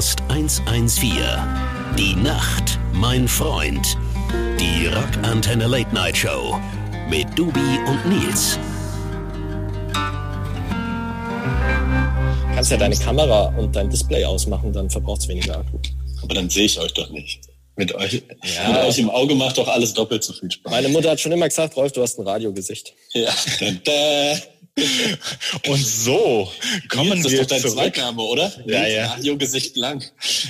Rockcast 0.00 0.22
114. 0.30 1.12
Die 1.98 2.14
Nacht, 2.14 2.78
mein 2.94 3.28
Freund. 3.28 3.98
Die 4.58 4.86
Rockantenne 4.86 5.66
Late 5.66 5.94
Night 5.94 6.16
Show 6.16 6.58
mit 7.10 7.26
Dubi 7.38 7.60
und 7.86 8.06
Nils. 8.08 8.58
Kannst 12.54 12.70
ja 12.70 12.78
deine 12.78 12.96
Kamera 12.96 13.54
und 13.58 13.76
dein 13.76 13.90
Display 13.90 14.24
ausmachen, 14.24 14.72
dann 14.72 14.88
verbraucht 14.88 15.20
es 15.20 15.28
weniger 15.28 15.58
Akku. 15.58 15.76
Aber 16.22 16.34
dann 16.34 16.48
sehe 16.48 16.64
ich 16.64 16.80
euch 16.80 16.94
doch 16.94 17.10
nicht. 17.10 17.42
Mit 17.76 17.94
euch, 17.94 18.22
ja. 18.42 18.68
mit 18.68 18.78
euch 18.78 18.98
im 18.98 19.10
Auge 19.10 19.34
macht 19.34 19.58
doch 19.58 19.68
alles 19.68 19.92
doppelt 19.92 20.24
so 20.24 20.32
viel 20.32 20.50
Spaß. 20.50 20.72
Meine 20.72 20.88
Mutter 20.88 21.10
hat 21.10 21.20
schon 21.20 21.32
immer 21.32 21.46
gesagt, 21.46 21.76
Rolf, 21.76 21.92
du 21.92 22.00
hast 22.00 22.18
ein 22.18 22.26
Radiogesicht. 22.26 22.94
Ja. 23.12 23.28
Und 25.66 25.84
so 25.86 26.50
kommen 26.88 27.22
das 27.22 27.32
wir 27.32 27.40
ist 27.40 27.50
doch 27.50 27.56
dein 27.56 27.60
zurück. 27.62 27.74
Zweitname, 27.74 28.22
oder? 28.22 28.52
Ja, 28.66 28.86
ja. 28.86 29.06
Radiogesicht 29.12 29.76
lang. 29.76 30.04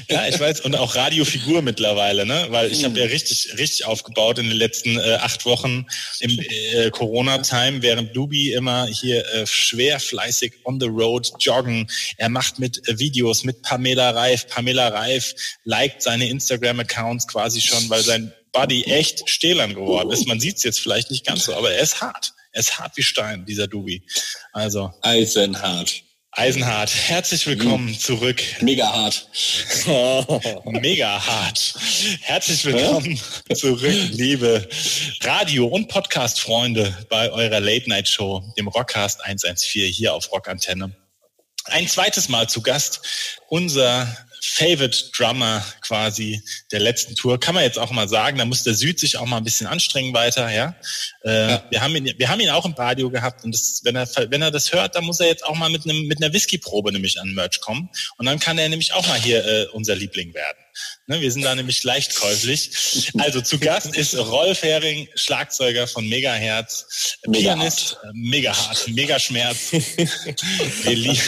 Ja, 0.09 0.27
ich 0.29 0.39
weiß. 0.39 0.61
Und 0.63 0.77
auch 0.77 0.95
Radiofigur 0.95 1.63
mittlerweile, 1.63 2.27
ne? 2.27 2.47
Weil 2.51 2.71
ich 2.73 2.85
habe 2.85 2.95
Hm. 2.95 3.01
ja 3.03 3.07
richtig, 3.07 3.55
richtig 3.59 3.85
aufgebaut 3.87 4.39
in 4.39 4.49
den 4.49 4.57
letzten 4.57 4.99
äh, 4.99 5.15
acht 5.21 5.45
Wochen 5.47 5.87
im 6.21 6.39
äh, 6.39 6.91
Corona-Time, 6.91 7.83
während 7.83 8.15
Lubi 8.15 8.53
immer 8.53 8.87
hier 8.87 9.25
äh, 9.35 9.47
schwer 9.47 10.01
fleißig 10.01 10.55
on 10.65 10.81
the 10.81 10.87
road 10.87 11.31
joggen. 11.41 11.87
Er 12.17 12.29
macht 12.29 12.59
mit 12.59 12.87
äh, 12.89 12.99
Videos 12.99 13.45
mit 13.45 13.63
Pamela 13.63 14.11
Reif. 14.11 14.47
Pamela 14.49 14.89
Reif 14.89 15.35
liked 15.65 16.03
seine 16.03 16.29
Instagram-Accounts 16.29 17.27
quasi 17.29 17.61
schon, 17.61 17.89
weil 17.91 18.03
sein 18.03 18.33
Buddy 18.53 18.83
echt 18.85 19.31
stählern 19.31 19.75
geworden 19.75 20.11
ist. 20.11 20.27
Man 20.27 20.41
sieht 20.41 20.57
es 20.57 20.65
jetzt 20.65 20.81
vielleicht 20.81 21.11
nicht 21.13 21.25
ganz 21.25 21.45
so, 21.45 21.55
aber 21.55 21.71
er 21.73 21.83
ist 21.83 22.01
hart. 22.01 22.33
Er 22.53 22.61
ist 22.61 22.81
hart 22.81 22.97
wie 22.97 23.03
Stein, 23.03 23.47
dieser 23.47 23.69
Dubi. 23.69 24.03
Also, 24.53 24.93
Eisenhart. 25.03 26.03
Eisenhart, 26.33 26.93
herzlich 26.93 27.47
willkommen 27.47 27.97
zurück 27.97 28.43
Mega 28.61 28.93
hart. 28.93 29.29
Mega 30.65 31.25
hart. 31.25 31.75
Herzlich 32.23 32.65
willkommen 32.65 33.21
zurück, 33.55 33.95
liebe 34.11 34.69
Radio- 35.23 35.69
und 35.69 35.87
Podcast-Freunde 35.89 37.07
bei 37.09 37.31
eurer 37.31 37.61
Late-Night-Show, 37.61 38.53
dem 38.59 38.67
Rockcast 38.67 39.25
114 39.25 39.93
hier 39.93 40.13
auf 40.15 40.33
Rockantenne. 40.33 40.97
Ein 41.67 41.87
zweites 41.87 42.29
Mal 42.29 42.49
zu 42.49 42.63
Gast 42.63 43.01
unser 43.49 44.09
Favorite 44.43 45.11
Drummer 45.17 45.65
quasi 45.83 46.43
der 46.73 46.81
letzten 46.81 47.15
Tour. 47.15 47.39
Kann 47.39 47.55
man 47.55 47.65
jetzt 47.65 47.79
auch 47.79 47.91
mal 47.91 48.09
sagen, 48.09 48.39
da 48.39 48.45
muss 48.45 48.63
der 48.63 48.75
Süd 48.75 48.99
sich 48.99 49.17
auch 49.17 49.27
mal 49.27 49.39
ein 49.39 49.45
bisschen 49.45 49.67
anstrengen 49.67 50.15
weiter, 50.15 50.51
ja. 50.51 50.75
Äh, 51.25 51.51
Ja. 51.51 51.65
Wir 51.71 51.83
haben 51.83 51.97
ihn, 51.97 52.15
wir 52.17 52.29
haben 52.29 52.41
ihn 52.41 52.51
auch 52.51 52.65
im 52.65 52.73
Radio 52.73 53.11
gehabt 53.11 53.45
und 53.45 53.55
das, 53.55 53.81
wenn 53.85 53.97
er, 53.97 54.09
wenn 54.31 54.43
er 54.43 54.51
das 54.51 54.73
hört, 54.73 54.95
dann 54.95 55.05
muss 55.05 55.21
er 55.21 55.27
jetzt 55.27 55.45
auch 55.45 55.55
mal 55.57 55.71
mit 55.71 55.85
einem, 55.85 56.07
mit 56.07 56.23
einer 56.23 56.33
Whisky-Probe 56.33 56.93
nämlich 56.93 57.21
an 57.21 57.33
Merch 57.35 57.61
kommen 57.61 57.91
und 58.19 58.27
dann 58.27 58.39
kann 58.39 58.59
er 58.59 58.69
nämlich 58.69 58.93
auch 58.93 59.07
mal 59.07 59.21
hier 59.21 59.45
äh, 59.45 59.67
unser 59.73 59.95
Liebling 59.95 60.33
werden. 60.35 60.59
Ne, 61.11 61.21
wir 61.21 61.33
sind 61.33 61.43
da 61.43 61.57
nämlich 61.57 61.83
leicht 61.83 62.15
käuflich. 62.15 62.71
Also 63.19 63.41
zu 63.41 63.59
Gast 63.59 63.97
ist 63.97 64.17
Rolf 64.17 64.63
Hering, 64.63 65.09
Schlagzeuger 65.15 65.87
von 65.89 66.09
Megaherz, 66.09 67.19
Mega 67.27 67.55
Pianist, 67.55 67.97
äh, 68.03 68.07
mega 68.15 68.57
hart, 68.57 68.87
mega 68.89 69.19
Schmerz. 69.19 69.73
Wir 69.73 70.97
lieben, 70.97 71.21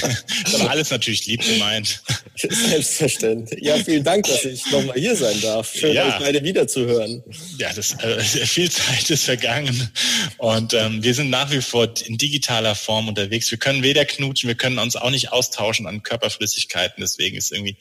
alles 0.69 0.91
natürlich 0.91 1.27
lieb 1.27 1.45
gemeint. 1.45 2.03
Selbstverständlich. 2.37 3.63
Ja, 3.63 3.77
vielen 3.83 4.05
Dank, 4.05 4.27
dass 4.27 4.45
ich 4.45 4.65
nochmal 4.71 4.97
hier 4.97 5.17
sein 5.17 5.41
darf. 5.41 5.73
Schön, 5.75 5.95
Ja. 5.95 6.09
euch 6.09 6.19
beide 6.19 6.43
wiederzuhören. 6.45 7.23
Ja, 7.59 7.73
das, 7.73 7.93
äh, 8.03 8.21
viel 8.23 8.71
Zeit 8.71 9.11
ist 9.11 9.25
vergangen 9.25 9.91
und 10.39 10.75
ähm, 10.75 11.03
wir 11.03 11.15
sind 11.15 11.31
nach 11.31 11.51
wie 11.51 11.61
vor 11.61 11.89
in 12.07 12.17
digitaler 12.19 12.75
Form 12.75 13.09
unterwegs. 13.09 13.51
Wir 13.51 13.59
können 13.59 13.83
weder 13.83 14.05
knutschen, 14.05 14.49
wir 14.49 14.55
können 14.55 14.79
uns 14.79 14.97
auch 14.97 15.11
nicht 15.11 15.33
austauschen 15.33 15.87
an 15.87 16.03
Körperflüssigkeiten. 16.03 17.03
Deswegen 17.03 17.37
ist 17.37 17.53
irgendwie 17.53 17.77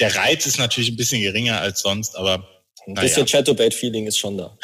der 0.00 0.14
Reiz 0.14 0.46
ist 0.46 0.58
natürlich 0.58 0.90
ein 0.90 0.96
bisschen 0.96 1.20
geringer 1.38 1.60
als 1.60 1.80
sonst, 1.80 2.16
aber 2.16 2.46
Ein 2.86 2.94
naja. 2.94 3.02
bisschen 3.02 3.26
Chatterbait-Feeling 3.26 4.06
ist 4.06 4.18
schon 4.18 4.38
da. 4.38 4.56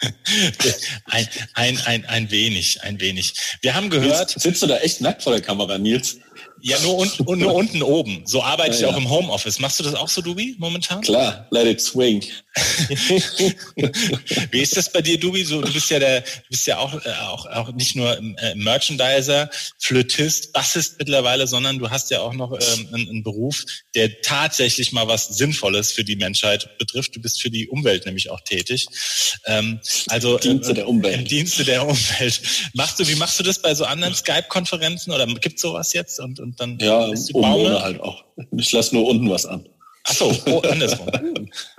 ein, 1.06 1.28
ein, 1.54 1.78
ein, 1.86 2.04
ein 2.06 2.30
wenig, 2.30 2.82
ein 2.82 3.00
wenig. 3.00 3.34
Wir 3.62 3.74
haben 3.74 3.88
gehört, 3.90 4.30
Nils, 4.30 4.42
sitzt 4.42 4.62
du 4.62 4.66
da 4.66 4.78
echt 4.78 5.00
nackt 5.00 5.22
vor 5.22 5.32
der 5.32 5.42
Kamera, 5.42 5.78
Nils? 5.78 6.18
Ja 6.60 6.78
nur, 6.80 6.96
unten, 6.96 7.22
und 7.24 7.38
nur 7.38 7.54
unten 7.62 7.82
oben. 7.82 8.22
So 8.24 8.42
arbeite 8.42 8.74
ich 8.74 8.80
Ja, 8.80 8.88
auch 8.88 8.92
ja. 8.92 8.98
im 8.98 9.08
Homeoffice. 9.08 9.58
Machst 9.58 9.78
du 9.80 9.84
das 9.84 9.94
auch 9.94 10.08
so, 10.08 10.22
Dubi, 10.22 10.56
momentan? 10.58 11.00
Klar, 11.00 11.46
let 11.50 11.66
it 11.66 11.80
swing. 11.80 12.24
Wie 14.50 14.60
ist 14.60 14.76
das 14.76 14.90
bei 14.92 15.00
dir, 15.00 15.18
Dubi? 15.18 15.44
So, 15.44 15.60
du 15.60 15.72
bist 15.72 15.90
ja 15.90 15.98
der, 15.98 16.22
du 16.22 16.48
bist 16.50 16.66
ja 16.66 16.78
auch, 16.78 16.94
äh, 17.04 17.10
auch, 17.28 17.46
auch 17.46 17.72
nicht 17.72 17.94
nur 17.96 18.18
äh, 18.18 18.54
Merchandiser, 18.54 19.50
Flötist, 19.78 20.52
Bassist 20.52 20.96
mittlerweile, 20.98 21.46
sondern 21.46 21.78
du 21.78 21.90
hast 21.90 22.10
ja 22.10 22.20
auch 22.20 22.34
noch 22.34 22.52
ähm, 22.52 22.88
einen, 22.92 23.08
einen 23.08 23.22
Beruf, 23.22 23.64
der 23.94 24.20
tatsächlich 24.22 24.92
mal 24.92 25.06
was 25.06 25.28
Sinnvolles 25.28 25.92
für 25.92 26.04
die 26.04 26.16
Menschheit 26.16 26.78
betrifft. 26.78 27.14
Du 27.14 27.20
bist 27.20 27.40
für 27.40 27.50
die 27.50 27.68
Umwelt 27.68 28.06
nämlich 28.06 28.30
auch 28.30 28.40
tätig. 28.40 28.88
Ähm, 29.46 29.80
also 30.08 30.36
Im 30.36 30.40
Dienste 30.40 30.72
äh, 30.72 30.74
der 30.74 30.88
Umwelt. 30.88 31.14
Im 31.14 31.24
Dienste 31.24 31.64
der 31.64 31.86
Umwelt. 31.86 32.40
Machst 32.74 32.98
du, 32.98 33.06
wie 33.06 33.14
machst 33.16 33.38
du 33.38 33.42
das 33.42 33.60
bei 33.62 33.74
so 33.74 33.84
anderen 33.84 34.14
Skype-Konferenzen 34.14 35.12
oder 35.12 35.26
gibt's 35.26 35.62
sowas 35.62 35.92
jetzt 35.92 36.20
und, 36.20 36.40
und 36.40 36.47
dann 36.56 36.78
Ja, 36.80 37.06
lässt 37.06 37.30
du 37.30 37.40
Baume? 37.40 37.64
ohne 37.66 37.82
halt 37.82 38.00
auch. 38.00 38.24
Ich 38.56 38.72
lasse 38.72 38.94
nur 38.94 39.06
unten 39.08 39.28
was 39.30 39.46
an. 39.46 39.68
Ach 40.04 40.12
so, 40.14 40.32
oh, 40.46 40.60
andersrum. 40.60 41.06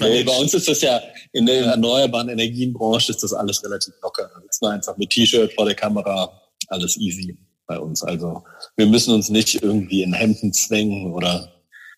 Nee, 0.00 0.22
bei 0.24 0.36
uns 0.38 0.54
ist 0.54 0.68
das 0.68 0.80
ja 0.82 1.00
in 1.32 1.46
der 1.46 1.64
erneuerbaren 1.64 2.28
Energienbranche 2.28 3.10
ist 3.12 3.22
das 3.22 3.32
alles 3.32 3.62
relativ 3.64 3.94
locker. 4.02 4.30
Da 4.34 4.40
sitzen 4.42 4.64
wir 4.66 4.70
einfach 4.70 4.96
mit 4.96 5.10
T-Shirt 5.10 5.52
vor 5.54 5.64
der 5.64 5.74
Kamera, 5.74 6.30
alles 6.68 6.96
easy 6.98 7.36
bei 7.66 7.78
uns. 7.78 8.02
Also 8.02 8.42
wir 8.76 8.86
müssen 8.86 9.14
uns 9.14 9.28
nicht 9.30 9.62
irgendwie 9.62 10.02
in 10.02 10.12
Hemden 10.12 10.52
zwängen 10.52 11.12
oder 11.12 11.52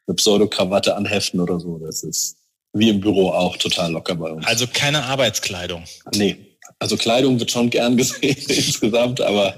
eine 0.07 0.15
Pseudokrawatte 0.15 0.97
anheften 0.97 1.41
oder 1.41 1.59
so. 1.61 1.79
Das 1.79 2.03
ist 2.03 2.37
wie 2.73 2.89
im 2.89 3.01
Büro 3.01 3.31
auch 3.31 3.57
total 3.57 3.93
locker 3.93 4.15
bei 4.15 4.31
uns. 4.31 4.47
also 4.47 4.67
keine 4.73 5.03
Arbeitskleidung. 5.05 5.85
Nee. 6.15 6.52
Also 6.83 6.97
Kleidung 6.97 7.39
wird 7.39 7.53
schon 7.53 7.71
gern 7.71 7.97
gesehen 7.97 8.37
insgesamt, 8.49 9.21
aber 9.21 9.55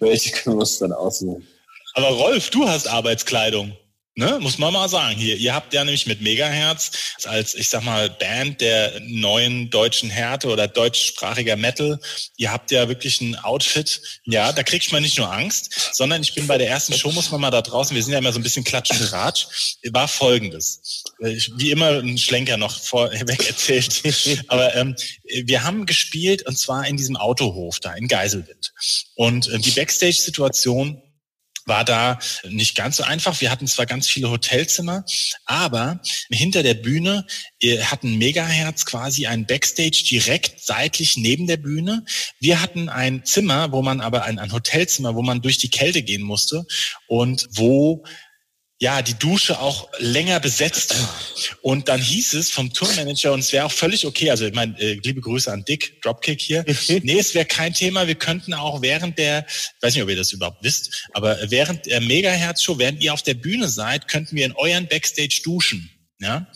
welche 0.00 0.30
können 0.30 0.56
wir 0.56 0.60
uns 0.60 0.78
dann 0.78 0.92
aussuchen? 0.92 1.46
Aber 1.92 2.08
Rolf, 2.08 2.48
du 2.48 2.66
hast 2.66 2.88
Arbeitskleidung. 2.88 3.76
Ne, 4.14 4.38
muss 4.40 4.58
man 4.58 4.74
mal 4.74 4.90
sagen. 4.90 5.16
Hier, 5.16 5.36
ihr 5.36 5.54
habt 5.54 5.72
ja 5.72 5.84
nämlich 5.84 6.06
mit 6.06 6.20
Megaherz 6.20 6.90
als, 7.24 7.54
ich 7.54 7.70
sag 7.70 7.82
mal, 7.82 8.10
Band 8.10 8.60
der 8.60 9.00
neuen 9.00 9.70
deutschen 9.70 10.10
Härte 10.10 10.48
oder 10.48 10.68
deutschsprachiger 10.68 11.56
Metal, 11.56 11.98
ihr 12.36 12.52
habt 12.52 12.70
ja 12.72 12.88
wirklich 12.88 13.22
ein 13.22 13.36
Outfit. 13.36 14.02
Ja, 14.24 14.52
da 14.52 14.64
kriegt 14.64 14.92
man 14.92 15.02
nicht 15.02 15.16
nur 15.16 15.32
Angst, 15.32 15.94
sondern 15.94 16.20
ich 16.20 16.34
bin 16.34 16.46
bei 16.46 16.58
der 16.58 16.68
ersten 16.68 16.92
Show, 16.92 17.10
muss 17.10 17.30
man 17.30 17.40
mal 17.40 17.50
da 17.50 17.62
draußen, 17.62 17.96
wir 17.96 18.02
sind 18.02 18.12
ja 18.12 18.18
immer 18.18 18.34
so 18.34 18.38
ein 18.38 18.42
bisschen 18.42 18.64
Klatsch 18.64 18.90
und 18.90 19.12
Ratsch, 19.12 19.46
war 19.92 20.08
folgendes. 20.08 21.04
Wie 21.18 21.70
immer 21.70 22.00
ein 22.02 22.18
Schlenker 22.18 22.58
noch 22.58 22.78
vorweg 22.80 23.46
erzählt. 23.48 24.02
Aber 24.48 24.74
ähm, 24.74 24.94
wir 25.44 25.64
haben 25.64 25.86
gespielt 25.86 26.46
und 26.46 26.58
zwar 26.58 26.86
in 26.86 26.98
diesem 26.98 27.16
Autohof 27.16 27.80
da 27.80 27.94
in 27.94 28.08
Geiselwind. 28.08 28.74
Und 29.14 29.48
äh, 29.48 29.58
die 29.58 29.70
Backstage-Situation 29.70 31.01
war 31.66 31.84
da 31.84 32.18
nicht 32.48 32.74
ganz 32.74 32.96
so 32.96 33.02
einfach. 33.02 33.40
Wir 33.40 33.50
hatten 33.50 33.66
zwar 33.66 33.86
ganz 33.86 34.08
viele 34.08 34.30
Hotelzimmer, 34.30 35.04
aber 35.44 36.00
hinter 36.30 36.62
der 36.62 36.74
Bühne 36.74 37.26
äh, 37.60 37.78
hatten 37.82 38.18
Megaherz 38.18 38.84
quasi 38.84 39.26
ein 39.26 39.46
Backstage 39.46 40.04
direkt 40.08 40.60
seitlich 40.60 41.16
neben 41.16 41.46
der 41.46 41.56
Bühne. 41.56 42.04
Wir 42.40 42.60
hatten 42.60 42.88
ein 42.88 43.24
Zimmer, 43.24 43.72
wo 43.72 43.82
man 43.82 44.00
aber 44.00 44.24
ein, 44.24 44.38
ein 44.38 44.52
Hotelzimmer, 44.52 45.14
wo 45.14 45.22
man 45.22 45.42
durch 45.42 45.58
die 45.58 45.70
Kälte 45.70 46.02
gehen 46.02 46.22
musste 46.22 46.64
und 47.06 47.48
wo 47.52 48.04
ja, 48.82 49.00
die 49.00 49.14
Dusche 49.14 49.60
auch 49.60 49.88
länger 49.98 50.40
besetzt. 50.40 50.96
Und 51.60 51.86
dann 51.86 52.02
hieß 52.02 52.32
es 52.32 52.50
vom 52.50 52.72
Tourmanager, 52.72 53.32
und 53.32 53.38
es 53.38 53.52
wäre 53.52 53.66
auch 53.66 53.70
völlig 53.70 54.04
okay, 54.04 54.28
also 54.28 54.44
ich 54.44 54.54
meine, 54.54 54.76
äh, 54.80 54.94
liebe 55.04 55.20
Grüße 55.20 55.52
an 55.52 55.64
Dick, 55.64 56.02
Dropkick 56.02 56.40
hier. 56.40 56.64
nee, 56.88 57.16
es 57.16 57.32
wäre 57.32 57.44
kein 57.44 57.72
Thema, 57.74 58.08
wir 58.08 58.16
könnten 58.16 58.54
auch 58.54 58.82
während 58.82 59.18
der, 59.18 59.46
ich 59.46 59.82
weiß 59.82 59.94
nicht, 59.94 60.02
ob 60.02 60.08
ihr 60.08 60.16
das 60.16 60.32
überhaupt 60.32 60.64
wisst, 60.64 61.06
aber 61.12 61.38
während 61.48 61.86
der 61.86 62.00
Megahertz-Show, 62.00 62.76
während 62.76 63.00
ihr 63.00 63.14
auf 63.14 63.22
der 63.22 63.34
Bühne 63.34 63.68
seid, 63.68 64.08
könnten 64.08 64.34
wir 64.34 64.46
in 64.46 64.52
euren 64.52 64.88
Backstage 64.88 65.42
duschen. 65.44 65.88
Ja, 66.22 66.46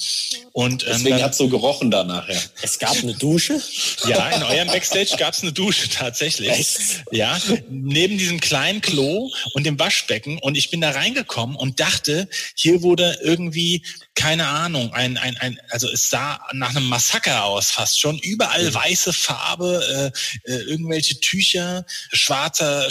und 0.52 0.84
ähm, 0.84 0.88
Deswegen 0.92 1.16
dann- 1.16 1.22
hat's 1.24 1.38
so 1.38 1.48
gerochen 1.48 1.90
da 1.90 2.04
nachher. 2.04 2.40
Es 2.62 2.78
gab 2.78 2.96
eine 2.96 3.14
Dusche. 3.14 3.60
ja, 4.06 4.28
in 4.30 4.42
eurem 4.44 4.68
Backstage 4.68 5.16
gab's 5.18 5.42
eine 5.42 5.52
Dusche 5.52 5.88
tatsächlich. 5.88 7.02
Ja, 7.10 7.36
neben 7.68 8.16
diesem 8.16 8.38
kleinen 8.38 8.80
Klo 8.80 9.28
und 9.54 9.66
dem 9.66 9.76
Waschbecken. 9.78 10.38
Und 10.38 10.56
ich 10.56 10.70
bin 10.70 10.80
da 10.80 10.90
reingekommen 10.90 11.56
und 11.56 11.80
dachte, 11.80 12.28
hier 12.54 12.82
wurde 12.82 13.18
irgendwie, 13.24 13.82
keine 14.16 14.46
Ahnung, 14.46 14.92
ein, 14.94 15.18
ein, 15.18 15.36
ein 15.36 15.60
also 15.70 15.88
es 15.88 16.08
sah 16.08 16.40
nach 16.54 16.70
einem 16.70 16.88
Massaker 16.88 17.44
aus 17.44 17.70
fast 17.70 18.00
schon. 18.00 18.18
Überall 18.18 18.72
weiße 18.72 19.12
Farbe, 19.12 20.12
äh, 20.46 20.50
äh, 20.50 20.62
irgendwelche 20.62 21.20
Tücher, 21.20 21.84
schwarzer, 22.10 22.88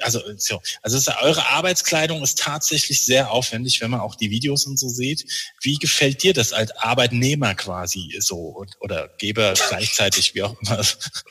also 0.00 0.22
so. 0.36 0.62
Also 0.82 0.96
es 0.96 1.08
eure 1.20 1.46
Arbeitskleidung 1.48 2.22
ist 2.22 2.38
tatsächlich 2.38 3.04
sehr 3.04 3.32
aufwendig, 3.32 3.80
wenn 3.80 3.90
man 3.90 4.00
auch 4.00 4.14
die 4.14 4.30
Videos 4.30 4.66
und 4.66 4.78
so 4.78 4.88
sieht. 4.88 5.26
Wie 5.60 5.74
gefällt 5.74 6.22
dir 6.22 6.32
das 6.32 6.52
als 6.52 6.70
Arbeitnehmer 6.70 7.54
quasi 7.56 8.16
so 8.20 8.36
und, 8.36 8.76
oder 8.80 9.08
Geber 9.18 9.54
gleichzeitig, 9.68 10.34
wie 10.34 10.44
auch 10.44 10.56
immer? 10.62 10.80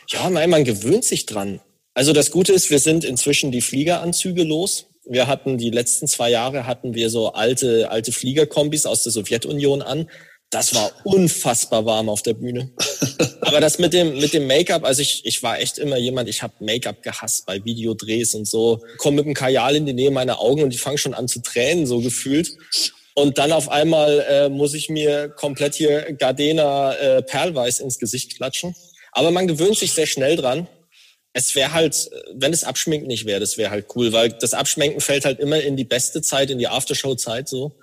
Ja, 0.09 0.29
nein, 0.29 0.49
man 0.49 0.65
gewöhnt 0.65 1.05
sich 1.05 1.25
dran. 1.25 1.61
Also 1.93 2.13
das 2.13 2.31
Gute 2.31 2.53
ist, 2.53 2.69
wir 2.69 2.79
sind 2.79 3.03
inzwischen 3.03 3.51
die 3.51 3.61
Fliegeranzüge 3.61 4.43
los. 4.43 4.85
Wir 5.09 5.27
hatten 5.27 5.57
die 5.57 5.69
letzten 5.69 6.07
zwei 6.07 6.29
Jahre 6.29 6.65
hatten 6.65 6.93
wir 6.93 7.09
so 7.09 7.33
alte, 7.33 7.89
alte 7.89 8.11
Fliegerkombis 8.11 8.85
aus 8.85 9.03
der 9.03 9.11
Sowjetunion 9.11 9.81
an. 9.81 10.09
Das 10.49 10.73
war 10.75 10.91
unfassbar 11.03 11.85
warm 11.85 12.07
auf 12.09 12.21
der 12.21 12.33
Bühne. 12.33 12.71
Aber 13.41 13.59
das 13.59 13.79
mit 13.79 13.93
dem, 13.93 14.17
mit 14.19 14.33
dem 14.33 14.47
Make-up, 14.47 14.85
also 14.85 15.01
ich, 15.01 15.25
ich 15.25 15.43
war 15.43 15.59
echt 15.59 15.77
immer 15.77 15.97
jemand, 15.97 16.29
ich 16.29 16.41
habe 16.41 16.53
Make-up 16.59 17.03
gehasst 17.03 17.45
bei 17.45 17.63
Videodrehs 17.63 18.33
und 18.33 18.47
so. 18.47 18.81
Komm 18.97 19.15
mit 19.15 19.25
dem 19.25 19.33
Kajal 19.33 19.75
in 19.75 19.85
die 19.85 19.93
Nähe 19.93 20.11
meiner 20.11 20.39
Augen 20.39 20.63
und 20.63 20.71
die 20.71 20.77
fangen 20.77 20.97
schon 20.97 21.13
an 21.13 21.27
zu 21.27 21.41
tränen, 21.41 21.85
so 21.85 21.99
gefühlt. 21.99 22.49
Und 23.13 23.37
dann 23.39 23.51
auf 23.51 23.69
einmal 23.69 24.25
äh, 24.29 24.49
muss 24.49 24.73
ich 24.73 24.89
mir 24.89 25.29
komplett 25.29 25.75
hier 25.75 26.13
Gardena 26.13 26.93
äh, 26.93 27.23
Perlweiß 27.23 27.79
ins 27.79 27.99
Gesicht 27.99 28.35
klatschen. 28.35 28.75
Aber 29.11 29.31
man 29.31 29.47
gewöhnt 29.47 29.77
sich 29.77 29.93
sehr 29.93 30.05
schnell 30.05 30.35
dran. 30.35 30.67
Es 31.37 31.53
wäre 31.53 31.71
halt, 31.71 32.09
wenn 32.33 32.51
es 32.51 32.63
Abschminken 32.63 33.07
nicht 33.07 33.27
wäre, 33.27 33.39
das 33.39 33.59
wäre 33.59 33.69
halt 33.69 33.85
cool, 33.95 34.11
weil 34.11 34.29
das 34.29 34.55
Abschminken 34.55 35.01
fällt 35.01 35.23
halt 35.23 35.39
immer 35.39 35.61
in 35.61 35.77
die 35.77 35.83
beste 35.83 36.23
Zeit, 36.23 36.49
in 36.49 36.57
die 36.57 36.67
Aftershow-Zeit 36.67 37.47
so. 37.47 37.73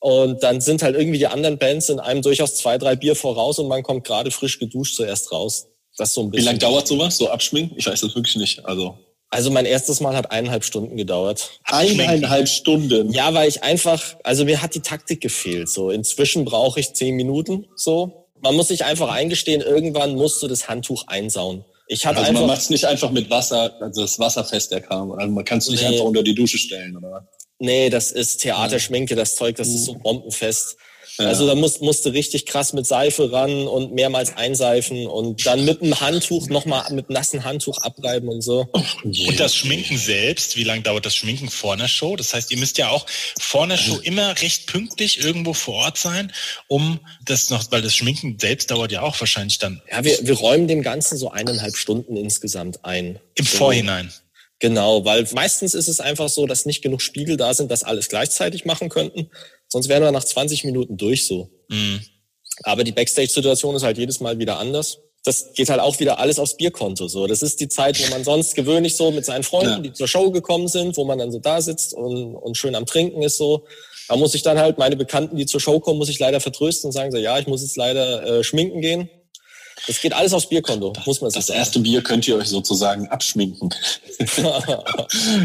Und 0.00 0.42
dann 0.42 0.60
sind 0.60 0.82
halt 0.82 0.94
irgendwie 0.94 1.16
die 1.16 1.28
anderen 1.28 1.56
Bands 1.56 1.88
in 1.88 1.98
einem 1.98 2.20
durchaus 2.20 2.56
zwei, 2.56 2.76
drei 2.76 2.94
Bier 2.94 3.16
voraus 3.16 3.58
und 3.58 3.68
man 3.68 3.82
kommt 3.82 4.04
gerade 4.06 4.30
frisch 4.30 4.58
geduscht 4.58 4.96
zuerst 4.96 5.32
raus. 5.32 5.68
Das 5.96 6.12
so 6.12 6.20
ein 6.20 6.30
bisschen. 6.30 6.42
Wie 6.42 6.46
lange 6.46 6.58
dauert 6.58 6.86
sowas, 6.86 7.16
so 7.16 7.30
Abschminken? 7.30 7.78
Ich 7.78 7.86
weiß 7.86 8.02
das 8.02 8.14
wirklich 8.14 8.36
nicht. 8.36 8.66
Also 8.66 8.98
also 9.30 9.50
mein 9.50 9.64
erstes 9.64 10.00
Mal 10.00 10.14
hat 10.14 10.30
eineinhalb 10.30 10.62
Stunden 10.62 10.98
gedauert. 10.98 11.58
Eineinhalb 11.64 12.48
Stunden? 12.48 13.10
Ja, 13.12 13.32
weil 13.32 13.48
ich 13.48 13.64
einfach, 13.64 14.16
also 14.22 14.44
mir 14.44 14.60
hat 14.62 14.74
die 14.74 14.80
Taktik 14.80 15.22
gefehlt. 15.22 15.70
So 15.70 15.90
inzwischen 15.90 16.44
brauche 16.44 16.78
ich 16.78 16.92
zehn 16.92 17.16
Minuten. 17.16 17.66
So, 17.74 18.28
man 18.42 18.54
muss 18.54 18.68
sich 18.68 18.84
einfach 18.84 19.08
eingestehen, 19.08 19.62
irgendwann 19.62 20.14
musst 20.14 20.42
du 20.42 20.48
das 20.48 20.68
Handtuch 20.68 21.08
einsauen. 21.08 21.64
Ich 21.86 22.06
hatte 22.06 22.18
also 22.18 22.30
einfach, 22.30 22.40
man 22.42 22.50
macht 22.50 22.62
es 22.62 22.70
nicht 22.70 22.84
einfach 22.86 23.10
mit 23.10 23.28
Wasser, 23.28 23.76
also 23.80 24.02
das 24.02 24.18
Wasserfest 24.18 24.70
der 24.70 24.80
kam. 24.80 25.12
Also 25.12 25.30
man 25.30 25.44
kann 25.44 25.58
es 25.58 25.68
nicht 25.68 25.82
nee. 25.82 25.88
einfach 25.88 26.04
unter 26.04 26.22
die 26.22 26.34
Dusche 26.34 26.58
stellen, 26.58 26.96
oder? 26.96 27.28
Nee, 27.58 27.90
das 27.90 28.10
ist 28.10 28.38
Theaterschminke, 28.38 29.14
das 29.14 29.36
Zeug, 29.36 29.56
das 29.56 29.68
ist 29.68 29.84
so 29.84 29.94
bombenfest. 29.94 30.76
Ja. 31.18 31.26
Also 31.26 31.46
da 31.46 31.54
musst, 31.54 31.80
musste 31.80 32.12
richtig 32.12 32.44
krass 32.44 32.72
mit 32.72 32.86
Seife 32.86 33.30
ran 33.30 33.68
und 33.68 33.94
mehrmals 33.94 34.36
einseifen 34.36 35.06
und 35.06 35.46
dann 35.46 35.64
mit 35.64 35.80
einem 35.80 36.00
Handtuch 36.00 36.48
nochmal 36.48 36.92
mit 36.92 37.08
nassen 37.08 37.44
Handtuch 37.44 37.78
abreiben 37.78 38.28
und 38.28 38.42
so. 38.42 38.66
Und 39.04 39.38
das 39.38 39.54
Schminken 39.54 39.96
selbst, 39.96 40.56
wie 40.56 40.64
lange 40.64 40.82
dauert 40.82 41.06
das 41.06 41.14
Schminken 41.14 41.48
vor 41.50 41.74
einer 41.74 41.86
Show? 41.86 42.16
Das 42.16 42.34
heißt, 42.34 42.50
ihr 42.50 42.58
müsst 42.58 42.78
ja 42.78 42.88
auch 42.88 43.06
vor 43.38 43.62
einer 43.62 43.76
Show 43.76 43.98
immer 44.02 44.40
recht 44.42 44.66
pünktlich 44.66 45.22
irgendwo 45.22 45.54
vor 45.54 45.74
Ort 45.74 45.98
sein, 45.98 46.32
um 46.66 46.98
das 47.24 47.50
noch, 47.50 47.70
weil 47.70 47.82
das 47.82 47.94
Schminken 47.94 48.36
selbst 48.40 48.70
dauert 48.70 48.90
ja 48.90 49.02
auch 49.02 49.18
wahrscheinlich 49.20 49.58
dann. 49.58 49.80
Ja, 49.90 50.02
wir, 50.02 50.18
wir 50.20 50.34
räumen 50.34 50.66
dem 50.66 50.82
Ganzen 50.82 51.16
so 51.16 51.30
eineinhalb 51.30 51.76
Stunden 51.76 52.16
insgesamt 52.16 52.84
ein. 52.84 53.20
Im 53.36 53.46
Vorhinein. 53.46 54.12
Genau, 54.60 55.04
weil 55.04 55.26
meistens 55.34 55.74
ist 55.74 55.88
es 55.88 56.00
einfach 56.00 56.28
so, 56.28 56.46
dass 56.46 56.64
nicht 56.64 56.80
genug 56.80 57.02
Spiegel 57.02 57.36
da 57.36 57.52
sind, 57.52 57.70
dass 57.70 57.82
alles 57.82 58.08
gleichzeitig 58.08 58.64
machen 58.64 58.88
könnten. 58.88 59.28
Sonst 59.74 59.88
wären 59.88 60.04
wir 60.04 60.12
nach 60.12 60.22
20 60.22 60.62
Minuten 60.62 60.96
durch 60.96 61.26
so. 61.26 61.50
Mhm. 61.68 62.00
Aber 62.62 62.84
die 62.84 62.92
Backstage-Situation 62.92 63.74
ist 63.74 63.82
halt 63.82 63.98
jedes 63.98 64.20
Mal 64.20 64.38
wieder 64.38 64.60
anders. 64.60 64.98
Das 65.24 65.52
geht 65.52 65.68
halt 65.68 65.80
auch 65.80 65.98
wieder 65.98 66.20
alles 66.20 66.38
aufs 66.38 66.56
Bierkonto. 66.56 67.08
So, 67.08 67.26
das 67.26 67.42
ist 67.42 67.58
die 67.58 67.68
Zeit, 67.68 67.98
wo 67.98 68.08
man 68.12 68.22
sonst 68.22 68.54
gewöhnlich 68.54 68.94
so 68.94 69.10
mit 69.10 69.24
seinen 69.24 69.42
Freunden, 69.42 69.70
ja. 69.70 69.78
die 69.80 69.92
zur 69.92 70.06
Show 70.06 70.30
gekommen 70.30 70.68
sind, 70.68 70.96
wo 70.96 71.04
man 71.04 71.18
dann 71.18 71.32
so 71.32 71.40
da 71.40 71.60
sitzt 71.60 71.92
und, 71.92 72.36
und 72.36 72.56
schön 72.56 72.76
am 72.76 72.86
Trinken 72.86 73.20
ist 73.22 73.36
so. 73.36 73.64
Da 74.06 74.14
muss 74.14 74.36
ich 74.36 74.42
dann 74.42 74.58
halt 74.58 74.78
meine 74.78 74.94
Bekannten, 74.94 75.34
die 75.34 75.46
zur 75.46 75.58
Show 75.58 75.80
kommen, 75.80 75.98
muss 75.98 76.08
ich 76.08 76.20
leider 76.20 76.38
vertrösten 76.38 76.86
und 76.86 76.92
sagen 76.92 77.10
so, 77.10 77.18
ja, 77.18 77.36
ich 77.40 77.48
muss 77.48 77.62
jetzt 77.62 77.76
leider 77.76 78.24
äh, 78.24 78.44
schminken 78.44 78.80
gehen. 78.80 79.10
Das 79.88 80.00
geht 80.00 80.12
alles 80.12 80.32
aufs 80.34 80.48
Bierkonto, 80.48 80.90
das, 80.90 81.04
muss 81.04 81.20
man 81.20 81.32
Das 81.32 81.46
sagen. 81.46 81.58
erste 81.58 81.80
Bier 81.80 82.00
könnt 82.00 82.28
ihr 82.28 82.36
euch 82.36 82.46
sozusagen 82.46 83.08
abschminken. 83.08 83.74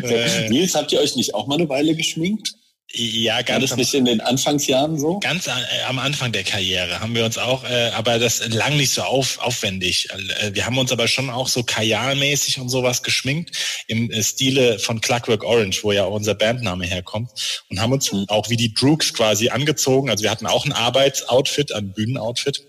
Nils, 0.49 0.75
habt 0.75 0.91
ihr 0.91 0.99
euch 0.99 1.15
nicht 1.15 1.33
auch 1.33 1.47
mal 1.47 1.55
eine 1.55 1.67
Weile 1.67 1.95
geschminkt? 1.95 2.58
Ja, 2.91 3.43
ganz. 3.43 3.49
War 3.49 3.59
das 3.59 3.77
nicht 3.77 3.93
in 3.93 4.05
den 4.05 4.19
Anfangsjahren 4.19 4.97
so? 4.97 5.19
Ganz 5.19 5.47
an, 5.47 5.61
äh, 5.61 5.83
am 5.83 5.99
Anfang 5.99 6.31
der 6.31 6.43
Karriere 6.43 6.99
haben 6.99 7.13
wir 7.13 7.23
uns 7.23 7.37
auch, 7.37 7.63
äh, 7.63 7.91
aber 7.93 8.17
das 8.17 8.47
lang 8.47 8.77
nicht 8.77 8.91
so 8.91 9.03
auf, 9.03 9.37
aufwendig. 9.39 10.07
Äh, 10.41 10.55
wir 10.55 10.65
haben 10.65 10.77
uns 10.77 10.91
aber 10.91 11.07
schon 11.07 11.29
auch 11.29 11.47
so 11.47 11.61
kajalmäßig 11.61 12.59
und 12.59 12.69
sowas 12.69 13.03
geschminkt 13.03 13.55
im 13.87 14.09
äh, 14.09 14.23
Stile 14.23 14.79
von 14.79 15.01
Clockwork 15.01 15.43
Orange, 15.43 15.83
wo 15.83 15.91
ja 15.91 16.05
auch 16.05 16.13
unser 16.13 16.33
Bandname 16.33 16.87
herkommt 16.87 17.29
und 17.69 17.79
haben 17.79 17.93
uns 17.93 18.11
mhm. 18.11 18.25
auch 18.27 18.49
wie 18.49 18.57
die 18.57 18.73
Droogs 18.73 19.13
quasi 19.13 19.49
angezogen. 19.49 20.09
Also 20.09 20.23
wir 20.23 20.31
hatten 20.31 20.47
auch 20.47 20.65
ein 20.65 20.73
Arbeitsoutfit, 20.73 21.71
ein 21.71 21.93
Bühnenoutfit 21.93 22.68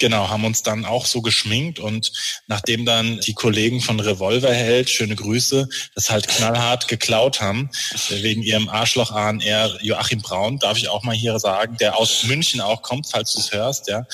Genau, 0.00 0.28
haben 0.28 0.44
uns 0.44 0.64
dann 0.64 0.84
auch 0.84 1.06
so 1.06 1.22
geschminkt 1.22 1.78
und 1.78 2.10
nachdem 2.48 2.84
dann 2.84 3.20
die 3.20 3.34
Kollegen 3.34 3.80
von 3.80 4.00
Revolverheld, 4.00 4.90
schöne 4.90 5.14
Grüße, 5.14 5.68
das 5.94 6.10
halt 6.10 6.26
knallhart 6.26 6.88
geklaut 6.88 7.40
haben, 7.40 7.70
äh, 8.10 8.20
wegen 8.24 8.42
ihrem 8.42 8.68
Arschloch 8.68 9.12
ANR 9.12 9.78
Joachim 9.82 10.22
Braun, 10.22 10.58
darf 10.58 10.76
ich 10.76 10.88
auch 10.88 11.04
mal 11.04 11.14
hier 11.14 11.38
sagen, 11.38 11.76
der 11.76 11.96
aus 11.96 12.24
München 12.24 12.60
auch 12.60 12.82
kommt, 12.82 13.06
falls 13.08 13.34
du 13.34 13.38
es 13.38 13.52
hörst, 13.52 13.86
ja. 13.86 14.04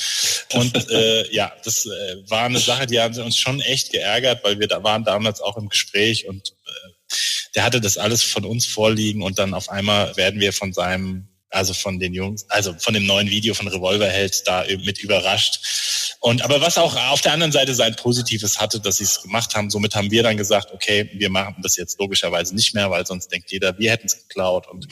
Und 0.53 0.91
äh, 0.91 1.33
ja, 1.33 1.51
das 1.65 1.87
äh, 1.87 2.17
war 2.29 2.45
eine 2.45 2.59
Sache, 2.59 2.87
die 2.87 3.01
hat 3.01 3.17
uns 3.17 3.39
schon 3.39 3.63
echt 3.63 3.93
geärgert, 3.93 4.45
weil 4.45 4.61
wir 4.61 4.69
da 4.69 4.85
waren 4.85 5.05
damals 5.05 5.41
auch 5.41 5.57
im 5.57 5.71
Gespräch 5.71 6.29
und 6.29 6.51
äh, 6.67 7.15
der 7.55 7.65
hatte 7.65 7.81
das 7.81 7.97
alles 7.97 8.23
von 8.23 8.45
uns 8.45 8.67
vorliegen 8.67 9.23
und 9.23 9.39
dann 9.39 9.55
auf 9.55 9.71
einmal 9.71 10.15
werden 10.19 10.39
wir 10.39 10.53
von 10.53 10.75
seinem 10.75 11.32
also 11.53 11.75
von 11.75 11.99
den 11.99 12.15
Jungs, 12.15 12.47
also 12.49 12.75
von 12.79 12.95
dem 12.95 13.07
neuen 13.07 13.31
Video 13.31 13.55
von 13.55 13.69
Revolverheld 13.69 14.47
da 14.47 14.65
mit 14.85 14.99
überrascht. 14.99 15.61
Und 16.21 16.43
aber 16.43 16.61
was 16.61 16.79
auch 16.79 16.97
auf 17.11 17.21
der 17.21 17.33
anderen 17.33 17.53
Seite 17.53 17.75
sein 17.75 17.97
Positives 17.97 18.61
hatte, 18.61 18.81
dass 18.81 18.97
sie 18.97 19.05
es 19.05 19.23
gemacht 19.23 19.55
haben. 19.55 19.71
Somit 19.71 19.95
haben 19.95 20.11
wir 20.11 20.23
dann 20.23 20.37
gesagt, 20.37 20.73
okay, 20.73 21.11
wir 21.15 21.31
machen 21.31 21.57
das 21.63 21.77
jetzt 21.77 21.99
logischerweise 21.99 22.55
nicht 22.55 22.75
mehr, 22.75 22.91
weil 22.91 23.07
sonst 23.07 23.29
denkt 23.29 23.51
jeder, 23.51 23.79
wir 23.79 23.91
hätten 23.91 24.07
es 24.07 24.29
geklaut 24.29 24.69
und 24.69 24.87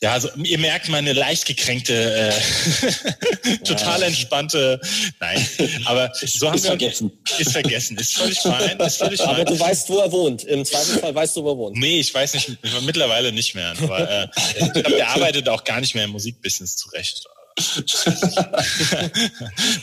ja, 0.00 0.12
also 0.12 0.28
ihr 0.44 0.58
merkt 0.58 0.88
meine 0.88 1.12
leicht 1.12 1.46
gekränkte, 1.46 2.32
äh, 2.32 3.56
total 3.64 4.02
entspannte, 4.02 4.80
nein, 5.18 5.44
aber 5.86 6.12
so 6.14 6.46
haben 6.46 6.54
ist 6.54 6.64
wir 6.64 6.70
vergessen. 6.70 7.10
Ist 7.38 7.52
vergessen, 7.52 7.96
ist 7.96 8.16
völlig 8.16 8.38
fein, 8.38 8.78
ist 8.78 8.96
völlig 8.96 9.20
fein. 9.20 9.28
Aber 9.30 9.44
du 9.44 9.58
weißt, 9.58 9.88
wo 9.88 9.98
er 9.98 10.12
wohnt. 10.12 10.44
Im 10.44 10.64
Zweifelsfall 10.64 11.14
weißt 11.14 11.36
du, 11.36 11.42
wo 11.42 11.50
er 11.50 11.58
wohnt. 11.58 11.76
Nee, 11.76 11.98
ich 11.98 12.14
weiß 12.14 12.34
nicht, 12.34 12.58
mittlerweile 12.82 13.32
nicht 13.32 13.56
mehr. 13.56 13.74
Aber 13.82 14.08
äh, 14.08 14.28
ich 14.60 14.72
glaube, 14.72 14.90
der 14.92 15.08
arbeitet 15.14 15.48
auch 15.48 15.64
gar 15.64 15.80
nicht 15.80 15.96
mehr 15.96 16.04
im 16.04 16.10
Musikbusiness 16.10 16.76
zurecht. 16.76 17.26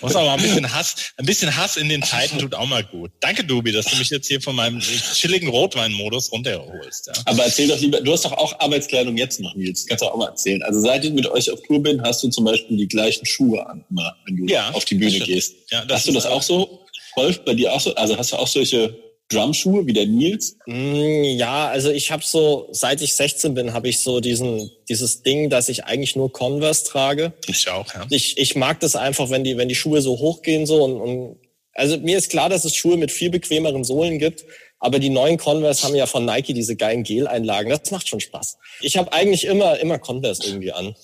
Muss 0.02 0.16
aber 0.16 0.34
ein 0.34 0.42
bisschen 0.42 0.74
Hass, 0.74 0.96
ein 1.18 1.26
bisschen 1.26 1.56
Hass 1.56 1.78
in 1.78 1.90
den 1.90 2.02
Zeiten 2.04 2.40
tut 2.40 2.54
auch 2.56 2.68
mal 2.68 2.84
gut. 2.84 3.12
Danke, 3.20 3.44
Dubi, 3.44 3.72
dass 3.72 3.86
du 3.86 3.98
mich 3.98 4.10
jetzt 4.10 4.28
hier 4.28 4.42
von 4.42 4.56
meinem 4.56 4.80
chilligen 4.80 5.50
Rotweinmodus 5.50 6.32
runterholst. 6.32 7.08
Ja. 7.08 7.14
Aber 7.26 7.44
erzähl 7.46 7.68
doch 7.68 7.80
lieber, 7.80 8.02
du 8.02 8.12
hast 8.12 8.26
doch 8.26 8.34
auch 8.34 8.60
Arbeitskleidung 8.60 9.18
jetzt 9.18 9.40
noch, 9.40 9.56
Nils. 9.56 9.86
Kannst 9.86 10.04
du 10.04 10.08
auch 10.08 10.18
mal 10.18 10.30
erzählen. 10.30 10.64
Also 10.64 10.80
seit 10.80 11.06
ich 11.06 11.12
mit 11.14 11.28
euch 11.28 11.52
auf 11.52 11.62
Tour 11.64 11.82
bin, 11.82 12.02
hast 12.02 12.24
du 12.24 12.30
zum 12.30 12.46
Beispiel 12.46 12.78
die 12.78 12.88
gleichen 12.88 13.26
Schuhe 13.26 13.68
an, 13.68 13.84
wenn 14.26 14.38
du 14.38 14.46
ja, 14.46 14.72
auf 14.72 14.86
die 14.86 14.96
Bühne 14.96 15.20
gehst. 15.20 15.56
Ja, 15.72 15.86
hast 15.90 16.08
du 16.08 16.12
das 16.12 16.26
auch 16.26 16.42
so? 16.42 16.86
Rolf, 17.18 17.44
bei 17.46 17.54
dir 17.54 17.72
auch 17.74 17.80
so? 17.80 17.96
Also 17.96 18.18
hast 18.18 18.32
du 18.32 18.38
auch 18.38 18.48
solche 18.48 18.98
Drumschuhe 19.30 19.88
wie 19.88 19.94
der 19.94 20.06
Nils? 20.06 20.58
Mm, 20.68 21.24
ja, 21.24 21.68
also 21.68 21.90
ich 21.90 22.12
habe 22.12 22.24
so, 22.24 22.68
seit 22.72 23.02
ich 23.02 23.16
16 23.16 23.54
bin, 23.54 23.74
habe 23.74 23.90
ich 23.90 24.00
so 24.00 24.20
diesen 24.20 24.70
dieses 24.88 25.24
Ding, 25.24 25.50
dass 25.50 25.70
ich 25.70 25.86
eigentlich 25.86 26.16
nur 26.16 26.32
Converse 26.32 26.86
trage. 26.86 27.34
Ich 27.48 27.70
auch, 27.70 27.92
ja. 27.94 28.06
Ich, 28.10 28.38
ich 28.38 28.56
mag 28.56 28.80
das 28.80 28.96
einfach, 28.96 29.30
wenn 29.30 29.44
die 29.44 29.58
wenn 29.58 29.70
die 29.70 29.76
Schuhe 29.76 30.02
so 30.02 30.20
hochgehen 30.20 30.66
so 30.66 30.84
und, 30.84 31.02
und 31.02 31.40
also 31.74 31.98
mir 31.98 32.18
ist 32.18 32.30
klar, 32.30 32.50
dass 32.50 32.66
es 32.66 32.76
Schuhe 32.76 32.98
mit 32.98 33.12
viel 33.12 33.30
bequemeren 33.30 33.84
Sohlen 33.84 34.20
gibt, 34.20 34.46
aber 34.80 35.00
die 35.00 35.10
neuen 35.10 35.38
Converse 35.38 35.84
haben 35.84 35.96
ja 35.96 36.06
von 36.06 36.24
Nike 36.26 36.54
diese 36.54 36.76
geilen 36.76 37.04
Gel-Einlagen. 37.04 37.70
Das 37.70 37.92
macht 37.92 38.08
schon 38.08 38.20
Spaß. 38.20 38.58
Ich 38.82 38.98
habe 38.98 39.12
eigentlich 39.12 39.46
immer 39.46 39.80
immer 39.80 39.98
Converse 39.98 40.44
irgendwie 40.46 40.72
an 40.72 40.96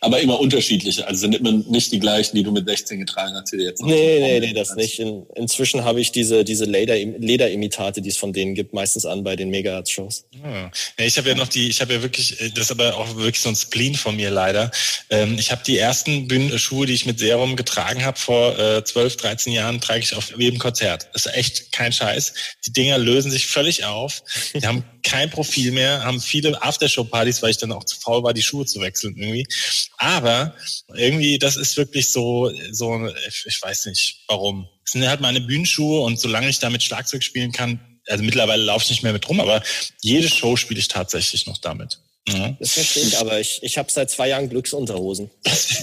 aber 0.00 0.20
immer 0.20 0.38
unterschiedliche. 0.38 1.06
Also 1.06 1.20
sind 1.20 1.34
immer 1.34 1.52
nicht 1.52 1.92
die 1.92 1.98
gleichen, 1.98 2.36
die 2.36 2.42
du 2.42 2.52
mit 2.52 2.68
16 2.68 3.00
getragen 3.00 3.34
hast, 3.34 3.52
die 3.52 3.56
du 3.56 3.64
jetzt 3.64 3.80
noch 3.80 3.88
Nee, 3.88 4.18
nee, 4.20 4.40
nee, 4.40 4.52
das 4.52 4.74
nicht. 4.76 4.98
In, 4.98 5.26
inzwischen 5.34 5.84
habe 5.84 6.00
ich 6.00 6.12
diese, 6.12 6.44
diese 6.44 6.64
Leder, 6.64 6.96
Lederimitate, 6.96 8.00
die 8.00 8.08
es 8.08 8.16
von 8.16 8.32
denen 8.32 8.54
gibt, 8.54 8.72
meistens 8.72 9.06
an 9.06 9.24
bei 9.24 9.34
den 9.36 9.50
Megahertz-Shows. 9.50 10.26
Ah. 10.42 10.70
Ja, 10.98 11.04
ich 11.04 11.16
habe 11.18 11.30
ja 11.30 11.34
noch 11.34 11.48
die, 11.48 11.68
ich 11.68 11.80
habe 11.80 11.94
ja 11.94 12.02
wirklich, 12.02 12.40
äh, 12.40 12.50
das 12.50 12.64
ist 12.64 12.70
aber 12.70 12.96
auch 12.96 13.16
wirklich 13.16 13.40
so 13.40 13.48
ein 13.48 13.56
Spleen 13.56 13.94
von 13.94 14.16
mir 14.16 14.30
leider. 14.30 14.70
Ähm, 15.10 15.36
ich 15.38 15.50
habe 15.50 15.62
die 15.66 15.78
ersten 15.78 16.28
Bühnenschuhe, 16.28 16.86
die 16.86 16.94
ich 16.94 17.06
mit 17.06 17.18
Serum 17.18 17.56
getragen 17.56 18.04
habe 18.04 18.18
vor 18.18 18.58
äh, 18.58 18.84
12, 18.84 19.16
13 19.16 19.52
Jahren, 19.52 19.80
trage 19.80 20.00
ich 20.00 20.14
auf 20.14 20.32
jedem 20.38 20.58
Konzert. 20.58 21.08
Das 21.12 21.26
ist 21.26 21.34
echt 21.34 21.72
kein 21.72 21.92
Scheiß. 21.92 22.34
Die 22.66 22.72
Dinger 22.72 22.98
lösen 22.98 23.30
sich 23.30 23.46
völlig 23.46 23.84
auf. 23.84 24.22
Die 24.54 24.66
haben 24.66 24.84
kein 25.02 25.30
Profil 25.30 25.72
mehr, 25.72 26.04
haben 26.04 26.20
viele 26.20 26.60
Aftershow-Partys, 26.62 27.42
weil 27.42 27.50
ich 27.50 27.58
dann 27.58 27.72
auch 27.72 27.84
zu 27.84 27.98
faul 27.98 28.22
war, 28.22 28.34
die 28.34 28.42
Schuhe 28.42 28.66
zu 28.66 28.80
wechseln 28.80 29.16
irgendwie. 29.16 29.46
Aber 29.98 30.54
irgendwie, 30.94 31.38
das 31.38 31.56
ist 31.56 31.76
wirklich 31.76 32.12
so, 32.12 32.50
so, 32.70 33.08
ich 33.44 33.58
weiß 33.60 33.86
nicht 33.86 34.22
warum. 34.28 34.68
Es 34.84 34.92
sind 34.92 35.06
halt 35.06 35.20
meine 35.20 35.40
Bühnenschuhe 35.40 36.00
und 36.02 36.18
solange 36.20 36.48
ich 36.48 36.60
damit 36.60 36.82
Schlagzeug 36.82 37.22
spielen 37.22 37.52
kann, 37.52 37.80
also 38.06 38.24
mittlerweile 38.24 38.62
laufe 38.62 38.84
ich 38.84 38.90
nicht 38.90 39.02
mehr 39.02 39.12
mit 39.12 39.28
rum, 39.28 39.40
aber 39.40 39.62
jede 40.00 40.28
Show 40.28 40.56
spiele 40.56 40.80
ich 40.80 40.88
tatsächlich 40.88 41.46
noch 41.46 41.58
damit. 41.58 41.98
Ja. 42.28 42.56
Das 42.60 42.72
verstehe 42.72 43.04
ich, 43.04 43.18
aber 43.18 43.40
ich, 43.40 43.58
ich 43.62 43.78
habe 43.78 43.90
seit 43.90 44.10
zwei 44.10 44.28
Jahren 44.28 44.48
Glücksunterhosen. 44.48 45.30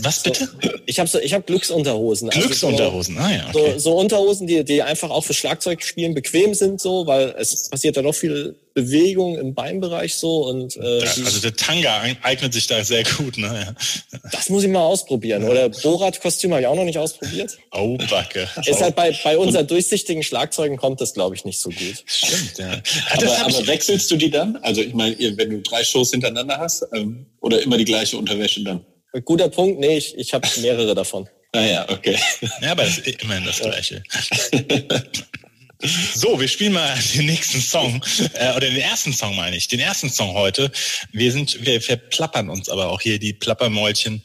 Was 0.02 0.24
bitte? 0.24 0.46
So, 0.46 0.70
ich 0.86 1.00
habe 1.00 1.10
so, 1.10 1.20
ich 1.20 1.34
hab 1.34 1.48
Glücksunterhosen. 1.48 2.30
Glücksunterhosen, 2.30 3.18
also 3.18 3.28
so, 3.30 3.34
ah 3.34 3.38
ja. 3.38 3.50
Okay. 3.50 3.74
So, 3.74 3.80
so 3.80 3.98
Unterhosen, 3.98 4.48
die, 4.48 4.64
die 4.64 4.82
einfach 4.84 5.10
auch 5.10 5.24
für 5.24 5.34
Schlagzeugspielen 5.34 6.14
bequem 6.14 6.54
sind, 6.54 6.80
so, 6.80 7.08
weil 7.08 7.36
es 7.38 7.70
passiert 7.70 7.96
ja 7.96 8.02
doch 8.02 8.14
viel 8.14 8.56
Bewegung 8.76 9.38
im 9.38 9.56
Beinbereich 9.56 10.16
so 10.16 10.48
und 10.48 10.76
äh, 10.76 11.00
ja, 11.00 11.10
also 11.24 11.40
der 11.40 11.56
Tanga 11.56 12.04
eignet 12.22 12.54
sich 12.54 12.68
da 12.68 12.84
sehr 12.84 13.06
gut, 13.06 13.38
ne? 13.38 13.76
Das 14.32 14.50
muss 14.50 14.64
ich 14.64 14.70
mal 14.70 14.82
ausprobieren. 14.82 15.46
Oder 15.46 15.70
Borat-Kostüm 15.70 16.52
habe 16.52 16.62
ich 16.62 16.68
auch 16.68 16.76
noch 16.76 16.84
nicht 16.84 16.98
ausprobiert. 16.98 17.58
Oh, 17.72 17.98
Backe. 18.10 18.50
Ist 18.66 18.82
halt 18.82 18.96
bei, 18.96 19.18
bei 19.24 19.38
unseren 19.38 19.66
durchsichtigen 19.66 20.24
Schlagzeugen 20.24 20.78
kommt 20.78 21.00
das, 21.00 21.14
glaube 21.14 21.36
ich, 21.36 21.46
nicht 21.46 21.60
so 21.60 21.70
gut. 21.70 22.04
Stimmt, 22.06 22.58
ja. 22.58 22.82
aber, 23.12 23.46
aber 23.46 23.68
wechselst 23.68 24.12
du 24.12 24.18
die 24.18 24.30
dann? 24.30 24.58
Also 24.58 24.82
ich 24.82 24.94
meine, 24.94 25.16
wenn 25.38 25.50
du 25.50 25.62
drei 25.62 25.84
Shows 25.84 26.12
hintereinander 26.12 26.58
hast, 26.58 26.86
ähm, 26.94 27.28
oder 27.40 27.62
immer 27.62 27.78
die 27.78 27.86
gleiche 27.86 28.18
Unterwäsche 28.18 28.62
dann? 28.64 28.86
Guter 29.24 29.48
Punkt, 29.48 29.80
nee, 29.80 29.98
ich, 29.98 30.18
ich 30.18 30.34
habe 30.34 30.46
mehrere 30.62 30.94
davon. 30.94 31.30
Ah 31.54 31.62
ja, 31.62 31.90
okay. 31.90 32.18
Ja, 32.62 32.72
aber 32.72 32.84
es 32.84 32.98
ist 32.98 33.24
immerhin 33.24 33.46
das 33.46 33.60
Gleiche. 33.60 34.04
So, 35.88 36.40
wir 36.40 36.48
spielen 36.48 36.74
mal 36.74 36.98
den 37.16 37.28
nächsten 37.28 37.62
Song, 37.62 38.02
äh, 38.34 38.50
oder 38.52 38.62
den 38.70 38.78
ersten 38.78 39.14
Song 39.14 39.36
meine 39.36 39.56
ich, 39.56 39.68
den 39.68 39.80
ersten 39.80 40.10
Song 40.10 40.34
heute. 40.34 40.72
Wir 41.12 41.32
sind, 41.32 41.66
wir 41.66 41.82
verplappern 41.82 42.50
uns 42.50 42.70
aber 42.70 42.90
auch 42.90 43.02
hier 43.02 43.20
die 43.20 43.34
Plappermäulchen 43.34 44.24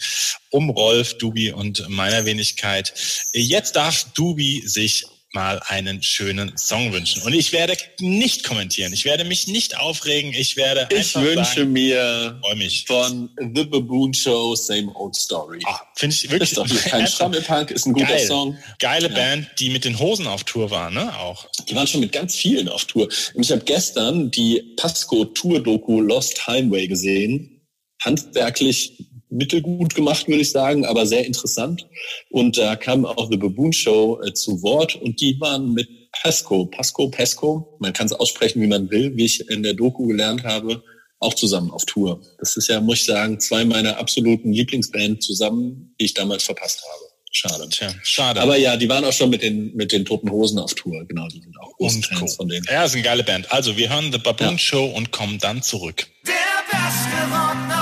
um 0.51 0.71
Rolf, 0.71 1.19
Dubi 1.19 1.53
und 1.53 1.89
meiner 1.89 2.25
Wenigkeit. 2.25 2.93
Jetzt 3.33 3.77
darf 3.77 4.05
Dubi 4.15 4.63
sich 4.67 5.07
mal 5.33 5.61
einen 5.69 6.03
schönen 6.03 6.57
Song 6.57 6.93
wünschen. 6.93 7.23
Und 7.23 7.33
ich 7.35 7.53
werde 7.53 7.77
nicht 8.01 8.45
kommentieren. 8.45 8.93
Ich 8.93 9.05
werde 9.05 9.25
mich 9.25 9.47
nicht 9.47 9.79
aufregen. 9.79 10.33
Ich 10.33 10.57
werde 10.57 10.89
Ich 10.95 11.15
wünsche 11.15 11.61
sagen, 11.61 11.73
mir 11.73 12.41
von 12.87 13.31
The 13.55 13.65
Baboon 13.65 14.13
Show 14.13 14.55
Same 14.57 14.93
Old 14.95 15.15
Story. 15.15 15.61
Ah, 15.67 15.81
Finde 15.97 16.15
ich 16.17 16.31
wirklich. 16.31 16.51
Ist 16.51 16.59
doch 16.59 16.91
kein 16.91 17.07
Stammelpunk, 17.07 17.71
ist 17.71 17.87
ein 17.87 17.93
guter 17.93 18.07
Geil. 18.07 18.27
Song. 18.27 18.59
Geile 18.79 19.09
ja. 19.09 19.15
Band, 19.15 19.49
die 19.59 19.71
mit 19.71 19.85
den 19.85 19.99
Hosen 19.99 20.27
auf 20.27 20.45
Tour 20.45 20.71
war, 20.71 20.91
ne? 20.91 21.17
Auch. 21.19 21.47
Die 21.69 21.77
waren 21.77 21.87
schon 21.87 22.01
mit 22.01 22.13
ganz 22.13 22.35
vielen 22.35 22.69
auf 22.69 22.85
Tour. 22.87 23.09
Und 23.35 23.45
ich 23.45 23.53
habe 23.53 23.63
gestern 23.65 24.31
die 24.31 24.75
Pasco 24.77 25.25
Tour 25.27 25.63
Doku 25.63 26.01
Lost 26.01 26.47
Highway 26.47 26.89
gesehen. 26.89 27.57
Handwerklich 28.03 29.10
mittelgut 29.31 29.95
gemacht, 29.95 30.29
würde 30.29 30.43
ich 30.43 30.51
sagen, 30.51 30.85
aber 30.85 31.07
sehr 31.07 31.25
interessant. 31.25 31.87
Und 32.31 32.59
da 32.59 32.77
kam 32.77 33.05
auch 33.05 33.31
The 33.31 33.37
Baboon 33.37 33.73
Show 33.73 34.21
äh, 34.23 34.33
zu 34.33 34.63
Wort 34.63 34.97
und 34.97 35.21
die 35.21 35.41
waren 35.41 35.73
mit 35.73 35.89
Pasco, 36.13 36.67
Pasco, 36.67 37.09
Pesco, 37.09 37.77
man 37.79 37.93
kann 37.93 38.07
es 38.07 38.13
aussprechen, 38.13 38.61
wie 38.61 38.67
man 38.67 38.91
will, 38.91 39.17
wie 39.17 39.25
ich 39.25 39.49
in 39.49 39.63
der 39.63 39.75
Doku 39.75 40.07
gelernt 40.07 40.45
habe, 40.45 40.83
auch 41.21 41.35
zusammen 41.35 41.71
auf 41.71 41.85
Tour. 41.85 42.21
Das 42.39 42.57
ist 42.57 42.69
ja, 42.69 42.81
muss 42.81 43.01
ich 43.01 43.07
sagen, 43.07 43.39
zwei 43.41 43.65
meiner 43.65 43.99
absoluten 43.99 44.53
Lieblingsbands 44.53 45.25
zusammen, 45.27 45.95
die 46.01 46.07
ich 46.07 46.15
damals 46.15 46.45
verpasst 46.45 46.83
habe. 46.83 47.11
Schade. 47.33 47.69
Tja, 47.69 47.95
schade. 48.03 48.41
Aber 48.41 48.57
ja, 48.57 48.77
die 48.77 48.89
waren 48.89 49.05
auch 49.05 49.13
schon 49.13 49.31
mit 49.31 49.43
den, 49.43 49.73
mit 49.77 49.93
den 49.93 50.05
Toten 50.05 50.31
Hosen 50.31 50.59
auf 50.59 50.75
Tour. 50.75 51.05
Genau, 51.07 51.29
die 51.29 51.41
sind 51.41 51.57
auch 51.61 51.73
große 51.77 52.03
Fans 52.03 52.21
cool. 52.21 52.29
von 52.37 52.49
denen. 52.49 52.67
Ja, 52.69 52.85
ist 52.85 52.95
eine 52.95 53.05
geile 53.05 53.23
Band. 53.23 53.53
Also, 53.53 53.77
wir 53.77 53.89
hören 53.89 54.11
The 54.11 54.19
Baboon 54.19 54.53
ja. 54.53 54.59
Show 54.59 54.87
und 54.87 55.13
kommen 55.13 55.39
dann 55.39 55.63
zurück. 55.63 56.09
Der 56.27 56.35
beste 56.69 57.33
Rock 57.33 57.80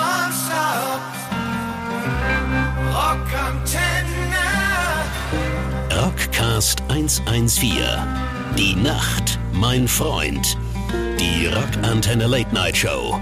Rockcast 6.59 6.83
114. 6.89 7.79
Die 8.59 8.75
Nacht, 8.75 9.39
mein 9.53 9.87
Freund. 9.87 10.59
Die 11.21 11.47
Rockantenne 11.47 12.27
Late 12.27 12.53
Night 12.53 12.77
Show 12.77 13.17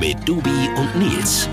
mit 0.00 0.16
Dubi 0.26 0.70
und 0.74 0.96
Nils. 0.96 1.50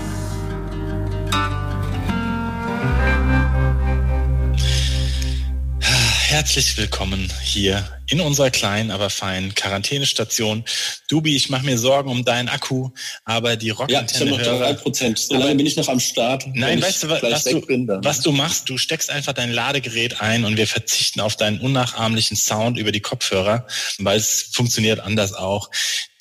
Herzlich 6.36 6.76
willkommen 6.76 7.32
hier 7.42 7.82
in 8.08 8.20
unserer 8.20 8.50
kleinen, 8.50 8.90
aber 8.90 9.08
feinen 9.08 9.54
Quarantänestation. 9.54 10.64
Dubi, 11.08 11.34
ich 11.34 11.48
mache 11.48 11.64
mir 11.64 11.78
Sorgen 11.78 12.10
um 12.10 12.26
deinen 12.26 12.50
Akku, 12.50 12.90
aber 13.24 13.56
die 13.56 13.70
Rockantenne 13.70 14.32
Ja, 14.32 14.36
ich 14.36 14.46
habe 14.46 14.50
noch 14.50 14.58
drei 14.58 14.72
Prozent. 14.74 15.18
So 15.18 15.34
lange 15.34 15.54
bin 15.54 15.64
ich 15.64 15.76
noch 15.76 15.88
am 15.88 15.98
Start. 15.98 16.44
Nein, 16.52 16.82
weißt 16.82 17.04
du, 17.04 17.08
was, 17.08 17.44
du, 17.44 17.62
bin, 17.62 17.88
was 17.88 18.20
du 18.20 18.32
machst? 18.32 18.68
Du 18.68 18.76
steckst 18.76 19.08
einfach 19.08 19.32
dein 19.32 19.50
Ladegerät 19.50 20.20
ein 20.20 20.44
und 20.44 20.58
wir 20.58 20.66
verzichten 20.66 21.22
auf 21.22 21.36
deinen 21.36 21.58
unnachahmlichen 21.58 22.36
Sound 22.36 22.76
über 22.76 22.92
die 22.92 23.00
Kopfhörer, 23.00 23.66
weil 23.96 24.18
es 24.18 24.50
funktioniert 24.52 25.00
anders 25.00 25.32
auch. 25.32 25.70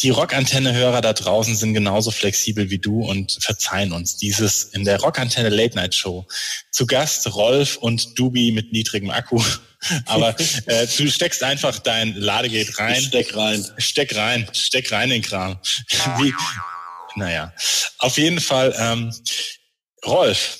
Die 0.01 0.11
Rockantenne-Hörer 0.11 1.01
da 1.01 1.11
draußen 1.11 1.57
sind 1.57 1.73
genauso 1.73 2.11
flexibel 2.11 2.69
wie 2.69 2.79
du 2.79 3.03
und 3.03 3.37
verzeihen 3.41 3.91
uns 3.91 4.15
dieses 4.15 4.63
in 4.63 4.85
der 4.85 5.01
Rockantenne 5.01 5.49
Late 5.49 5.75
Night 5.75 5.93
Show. 5.93 6.25
Zu 6.71 6.85
Gast 6.87 7.35
Rolf 7.35 7.75
und 7.75 8.17
Dubi 8.17 8.53
mit 8.53 8.71
niedrigem 8.71 9.09
Akku. 9.09 9.43
Aber 10.05 10.35
äh, 10.65 10.87
du 10.97 11.09
steckst 11.09 11.43
einfach 11.43 11.79
dein 11.79 12.15
Ladegerät 12.15 12.77
rein. 12.79 13.01
Steck 13.01 13.35
rein. 13.35 13.65
Steck 13.77 14.15
rein. 14.15 14.47
Steck 14.53 14.91
rein 14.91 15.11
in 15.11 15.21
den 15.21 15.29
Kram. 15.29 15.59
Wie, 16.17 16.33
naja, 17.15 17.53
auf 17.99 18.17
jeden 18.17 18.39
Fall, 18.39 18.75
ähm, 18.77 19.13
Rolf, 20.05 20.59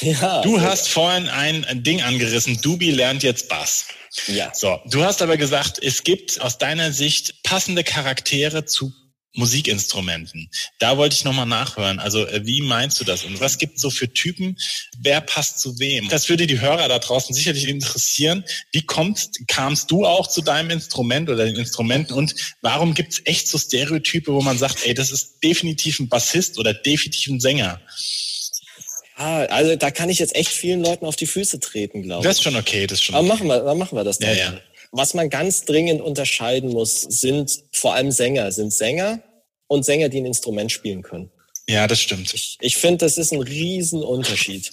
ja, 0.00 0.40
du 0.42 0.60
hast 0.60 0.88
vorhin 0.88 1.28
ein, 1.28 1.64
ein 1.66 1.82
Ding 1.82 2.02
angerissen. 2.02 2.60
Dubi 2.60 2.90
lernt 2.90 3.22
jetzt 3.22 3.48
Bass. 3.48 3.86
Ja. 4.26 4.52
So, 4.54 4.80
du 4.86 5.04
hast 5.04 5.22
aber 5.22 5.36
gesagt, 5.36 5.78
es 5.82 6.02
gibt 6.04 6.40
aus 6.40 6.58
deiner 6.58 6.92
Sicht 6.92 7.42
passende 7.42 7.84
Charaktere 7.84 8.64
zu 8.64 8.92
Musikinstrumenten. 9.34 10.48
Da 10.78 10.96
wollte 10.96 11.14
ich 11.16 11.24
nochmal 11.24 11.46
nachhören. 11.46 11.98
Also 11.98 12.26
äh, 12.26 12.46
wie 12.46 12.62
meinst 12.62 13.00
du 13.00 13.04
das? 13.04 13.24
Und 13.24 13.40
was 13.40 13.58
gibt 13.58 13.76
es 13.76 13.82
so 13.82 13.90
für 13.90 14.12
Typen? 14.12 14.56
Wer 14.98 15.20
passt 15.20 15.60
zu 15.60 15.78
wem? 15.78 16.08
Das 16.08 16.28
würde 16.28 16.46
die 16.46 16.60
Hörer 16.60 16.88
da 16.88 17.00
draußen 17.00 17.34
sicherlich 17.34 17.68
interessieren. 17.68 18.44
Wie 18.72 18.82
kommst, 18.82 19.40
kamst 19.48 19.90
du 19.90 20.06
auch 20.06 20.28
zu 20.28 20.40
deinem 20.40 20.70
Instrument 20.70 21.28
oder 21.28 21.44
den 21.44 21.56
Instrumenten? 21.56 22.14
Und 22.14 22.34
warum 22.60 22.94
gibt 22.94 23.12
es 23.12 23.22
echt 23.24 23.48
so 23.48 23.58
Stereotype, 23.58 24.32
wo 24.32 24.40
man 24.40 24.56
sagt, 24.56 24.86
ey, 24.86 24.94
das 24.94 25.10
ist 25.10 25.42
definitiv 25.42 25.98
ein 25.98 26.08
Bassist 26.08 26.58
oder 26.58 26.72
definitiv 26.72 27.32
ein 27.32 27.40
Sänger? 27.40 27.80
Ah, 29.16 29.44
also 29.44 29.76
da 29.76 29.90
kann 29.90 30.10
ich 30.10 30.18
jetzt 30.18 30.34
echt 30.34 30.50
vielen 30.50 30.82
Leuten 30.82 31.06
auf 31.06 31.14
die 31.16 31.26
Füße 31.26 31.60
treten, 31.60 32.02
glaube 32.02 32.22
ich. 32.22 32.28
Das 32.28 32.38
ist 32.38 32.42
schon 32.42 32.56
okay, 32.56 32.86
das 32.86 32.98
ist 32.98 33.04
schon 33.04 33.14
Aber 33.14 33.24
okay. 33.24 33.44
machen 33.44 33.46
wir, 33.46 33.60
dann 33.60 33.78
machen 33.78 33.96
wir 33.96 34.04
das 34.04 34.18
dann. 34.18 34.30
Ja, 34.30 34.52
ja. 34.52 34.60
Was 34.96 35.12
man 35.12 35.28
ganz 35.28 35.64
dringend 35.64 36.00
unterscheiden 36.00 36.70
muss, 36.70 37.00
sind 37.00 37.64
vor 37.72 37.94
allem 37.94 38.12
Sänger, 38.12 38.52
sind 38.52 38.72
Sänger 38.72 39.20
und 39.66 39.84
Sänger, 39.84 40.08
die 40.08 40.18
ein 40.18 40.26
Instrument 40.26 40.70
spielen 40.70 41.02
können. 41.02 41.32
Ja, 41.68 41.88
das 41.88 42.00
stimmt. 42.00 42.32
Ich, 42.32 42.58
ich 42.60 42.76
finde, 42.76 42.98
das 42.98 43.18
ist 43.18 43.32
ein 43.32 43.42
Riesenunterschied. 43.42 44.70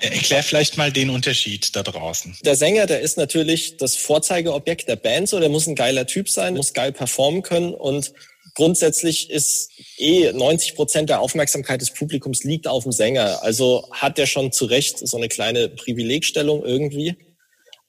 Erklär 0.00 0.42
vielleicht 0.42 0.76
mal 0.76 0.92
den 0.92 1.08
Unterschied 1.08 1.74
da 1.74 1.82
draußen. 1.82 2.36
Der 2.44 2.54
Sänger, 2.54 2.84
der 2.84 3.00
ist 3.00 3.16
natürlich 3.16 3.78
das 3.78 3.96
Vorzeigeobjekt 3.96 4.88
der 4.88 4.96
Band, 4.96 5.30
so 5.30 5.40
der 5.40 5.48
muss 5.48 5.66
ein 5.66 5.74
geiler 5.74 6.06
Typ 6.06 6.28
sein, 6.28 6.54
muss 6.54 6.74
geil 6.74 6.92
performen 6.92 7.42
können 7.42 7.72
und 7.72 8.12
grundsätzlich 8.54 9.30
ist 9.30 9.70
eh 9.96 10.32
90 10.32 10.74
Prozent 10.74 11.08
der 11.08 11.20
Aufmerksamkeit 11.20 11.80
des 11.80 11.92
Publikums 11.92 12.44
liegt 12.44 12.66
auf 12.66 12.82
dem 12.82 12.92
Sänger. 12.92 13.42
Also 13.42 13.88
hat 13.92 14.18
der 14.18 14.26
schon 14.26 14.52
zu 14.52 14.66
Recht 14.66 14.98
so 15.06 15.16
eine 15.16 15.28
kleine 15.28 15.70
Privilegstellung 15.70 16.62
irgendwie. 16.62 17.16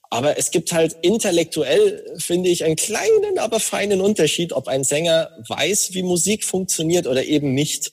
Aber 0.10 0.38
es 0.38 0.52
gibt 0.52 0.72
halt 0.72 0.96
intellektuell, 1.02 2.04
finde 2.18 2.50
ich, 2.50 2.64
einen 2.64 2.76
kleinen, 2.76 3.40
aber 3.40 3.60
feinen 3.60 4.02
Unterschied, 4.02 4.54
ob 4.54 4.68
ein 4.68 4.84
Sänger 4.84 5.32
weiß, 5.48 5.90
wie 5.94 6.04
Musik 6.04 6.46
funktioniert 6.46 7.08
oder 7.08 7.24
eben 7.24 7.54
nicht. 7.54 7.92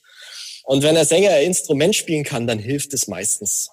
Und 0.65 0.81
wenn 0.81 0.95
der 0.95 1.05
Sänger 1.05 1.29
ein 1.29 1.45
Instrument 1.45 1.95
spielen 1.95 2.23
kann, 2.23 2.47
dann 2.47 2.57
hilft 2.57 2.91
es 2.95 3.07
meistens. 3.07 3.69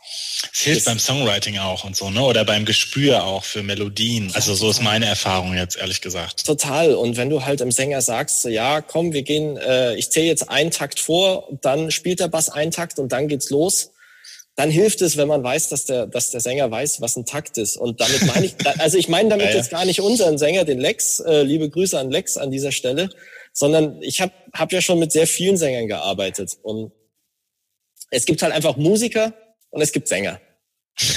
Es 0.52 0.60
hilft 0.60 0.84
beim 0.84 0.98
Songwriting 0.98 1.56
auch 1.56 1.84
und 1.84 1.96
so, 1.96 2.10
ne? 2.10 2.22
Oder 2.22 2.44
beim 2.44 2.66
Gespür 2.66 3.24
auch 3.24 3.44
für 3.44 3.62
Melodien. 3.62 4.30
Also 4.34 4.54
so 4.54 4.68
ist 4.68 4.82
meine 4.82 5.06
Erfahrung 5.06 5.56
jetzt, 5.56 5.76
ehrlich 5.76 6.02
gesagt. 6.02 6.44
Total. 6.44 6.94
Und 6.94 7.16
wenn 7.16 7.30
du 7.30 7.46
halt 7.46 7.60
dem 7.60 7.72
Sänger 7.72 8.02
sagst, 8.02 8.44
ja, 8.44 8.82
komm, 8.82 9.14
wir 9.14 9.22
gehen, 9.22 9.56
äh, 9.56 9.94
ich 9.94 10.10
zähle 10.10 10.26
jetzt 10.26 10.50
einen 10.50 10.70
Takt 10.70 11.00
vor, 11.00 11.48
dann 11.62 11.90
spielt 11.90 12.20
der 12.20 12.28
Bass 12.28 12.50
einen 12.50 12.72
Takt 12.72 12.98
und 12.98 13.10
dann 13.10 13.26
geht's 13.26 13.48
los 13.48 13.91
dann 14.54 14.70
hilft 14.70 15.00
es, 15.00 15.16
wenn 15.16 15.28
man 15.28 15.42
weiß, 15.42 15.70
dass 15.70 15.86
der, 15.86 16.06
dass 16.06 16.30
der 16.30 16.40
Sänger 16.40 16.70
weiß, 16.70 17.00
was 17.00 17.16
ein 17.16 17.24
Takt 17.24 17.56
ist. 17.56 17.76
Und 17.76 18.00
damit 18.00 18.26
meine 18.26 18.46
ich, 18.46 18.54
also 18.78 18.98
ich 18.98 19.08
meine 19.08 19.30
damit 19.30 19.46
ja, 19.46 19.52
ja. 19.52 19.56
jetzt 19.56 19.70
gar 19.70 19.84
nicht 19.84 20.00
unseren 20.00 20.38
Sänger, 20.38 20.64
den 20.64 20.78
Lex, 20.78 21.20
äh, 21.20 21.42
liebe 21.42 21.70
Grüße 21.70 21.98
an 21.98 22.10
Lex 22.10 22.36
an 22.36 22.50
dieser 22.50 22.72
Stelle, 22.72 23.08
sondern 23.52 24.00
ich 24.02 24.20
habe 24.20 24.32
hab 24.52 24.72
ja 24.72 24.80
schon 24.80 24.98
mit 24.98 25.12
sehr 25.12 25.26
vielen 25.26 25.56
Sängern 25.56 25.88
gearbeitet. 25.88 26.58
Und 26.62 26.92
es 28.10 28.26
gibt 28.26 28.42
halt 28.42 28.52
einfach 28.52 28.76
Musiker 28.76 29.32
und 29.70 29.80
es 29.80 29.92
gibt 29.92 30.08
Sänger. 30.08 30.40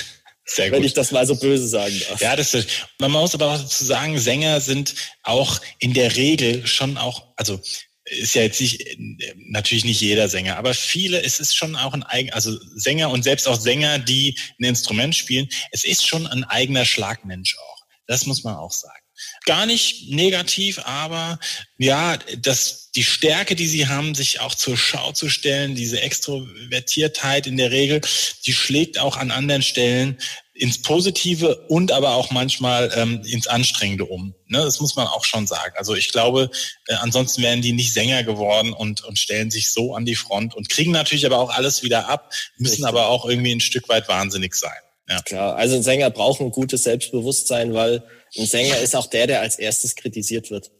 Sehr 0.47 0.69
gut. 0.69 0.77
Wenn 0.77 0.83
ich 0.83 0.93
das 0.93 1.11
mal 1.11 1.25
so 1.25 1.35
böse 1.35 1.67
sagen 1.67 1.99
darf. 2.07 2.21
Ja, 2.21 2.35
das 2.35 2.53
ist, 2.53 2.69
man 2.99 3.11
muss 3.11 3.33
aber 3.33 3.47
auch 3.47 3.57
dazu 3.59 3.83
sagen, 3.83 4.19
Sänger 4.19 4.61
sind 4.61 4.93
auch 5.23 5.59
in 5.79 5.93
der 5.95 6.15
Regel 6.15 6.67
schon 6.67 6.97
auch, 6.97 7.23
also 7.35 7.59
ist 8.05 8.35
ja 8.35 8.43
jetzt 8.43 8.61
nicht, 8.61 8.97
natürlich 9.37 9.85
nicht 9.85 10.01
jeder 10.01 10.29
Sänger, 10.29 10.57
aber 10.57 10.73
viele, 10.73 11.21
es 11.23 11.39
ist 11.39 11.55
schon 11.55 11.75
auch 11.75 11.93
ein 11.93 12.03
eigen, 12.03 12.31
also 12.33 12.57
Sänger 12.75 13.09
und 13.09 13.23
selbst 13.23 13.47
auch 13.47 13.59
Sänger, 13.59 13.99
die 13.99 14.37
ein 14.59 14.65
Instrument 14.65 15.15
spielen, 15.15 15.49
es 15.71 15.83
ist 15.83 16.05
schon 16.05 16.27
ein 16.27 16.43
eigener 16.43 16.85
Schlagmensch 16.85 17.57
auch. 17.57 17.85
Das 18.07 18.25
muss 18.25 18.43
man 18.43 18.55
auch 18.55 18.71
sagen 18.71 19.05
gar 19.45 19.65
nicht 19.65 20.09
negativ, 20.09 20.79
aber 20.83 21.39
ja, 21.77 22.17
das, 22.37 22.91
die 22.91 23.03
Stärke, 23.03 23.55
die 23.55 23.67
sie 23.67 23.87
haben, 23.87 24.15
sich 24.15 24.39
auch 24.39 24.55
zur 24.55 24.77
Schau 24.77 25.11
zu 25.11 25.29
stellen, 25.29 25.75
diese 25.75 26.01
Extrovertiertheit 26.01 27.47
in 27.47 27.57
der 27.57 27.71
Regel, 27.71 28.01
die 28.45 28.53
schlägt 28.53 28.99
auch 28.99 29.17
an 29.17 29.31
anderen 29.31 29.61
Stellen 29.61 30.17
ins 30.55 30.81
Positive 30.81 31.55
und 31.67 31.91
aber 31.91 32.15
auch 32.15 32.31
manchmal 32.31 32.91
ähm, 32.95 33.21
ins 33.25 33.47
Anstrengende 33.47 34.05
um. 34.05 34.33
Ne? 34.47 34.59
Das 34.59 34.79
muss 34.79 34.95
man 34.95 35.05
auch 35.05 35.25
schon 35.25 35.47
sagen. 35.47 35.73
Also 35.75 35.95
ich 35.95 36.11
glaube, 36.11 36.49
äh, 36.87 36.93
ansonsten 36.95 37.43
wären 37.43 37.61
die 37.61 37.73
nicht 37.73 37.93
Sänger 37.93 38.23
geworden 38.23 38.71
und, 38.71 39.03
und 39.03 39.19
stellen 39.19 39.51
sich 39.51 39.73
so 39.73 39.95
an 39.95 40.05
die 40.05 40.15
Front 40.15 40.55
und 40.55 40.69
kriegen 40.69 40.91
natürlich 40.91 41.25
aber 41.25 41.39
auch 41.39 41.49
alles 41.49 41.83
wieder 41.83 42.07
ab, 42.07 42.31
müssen 42.57 42.85
Richtig. 42.85 42.87
aber 42.87 43.09
auch 43.09 43.25
irgendwie 43.25 43.51
ein 43.51 43.59
Stück 43.59 43.89
weit 43.89 44.07
wahnsinnig 44.07 44.55
sein. 44.55 44.71
Ja. 45.09 45.21
Klar, 45.21 45.55
also 45.57 45.75
ein 45.75 45.83
Sänger 45.83 46.09
braucht 46.09 46.39
ein 46.39 46.51
gutes 46.51 46.83
Selbstbewusstsein, 46.83 47.73
weil 47.73 48.03
ein 48.37 48.45
Sänger 48.45 48.79
ist 48.79 48.95
auch 48.95 49.07
der, 49.07 49.27
der 49.27 49.41
als 49.41 49.59
erstes 49.59 49.95
kritisiert 49.95 50.49
wird. 50.51 50.71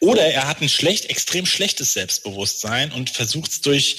Oder 0.00 0.26
er 0.26 0.48
hat 0.48 0.60
ein 0.60 0.68
schlecht, 0.68 1.06
extrem 1.06 1.46
schlechtes 1.46 1.94
Selbstbewusstsein 1.94 2.92
und 2.92 3.10
versucht 3.10 3.50
es 3.50 3.60
durch 3.62 3.98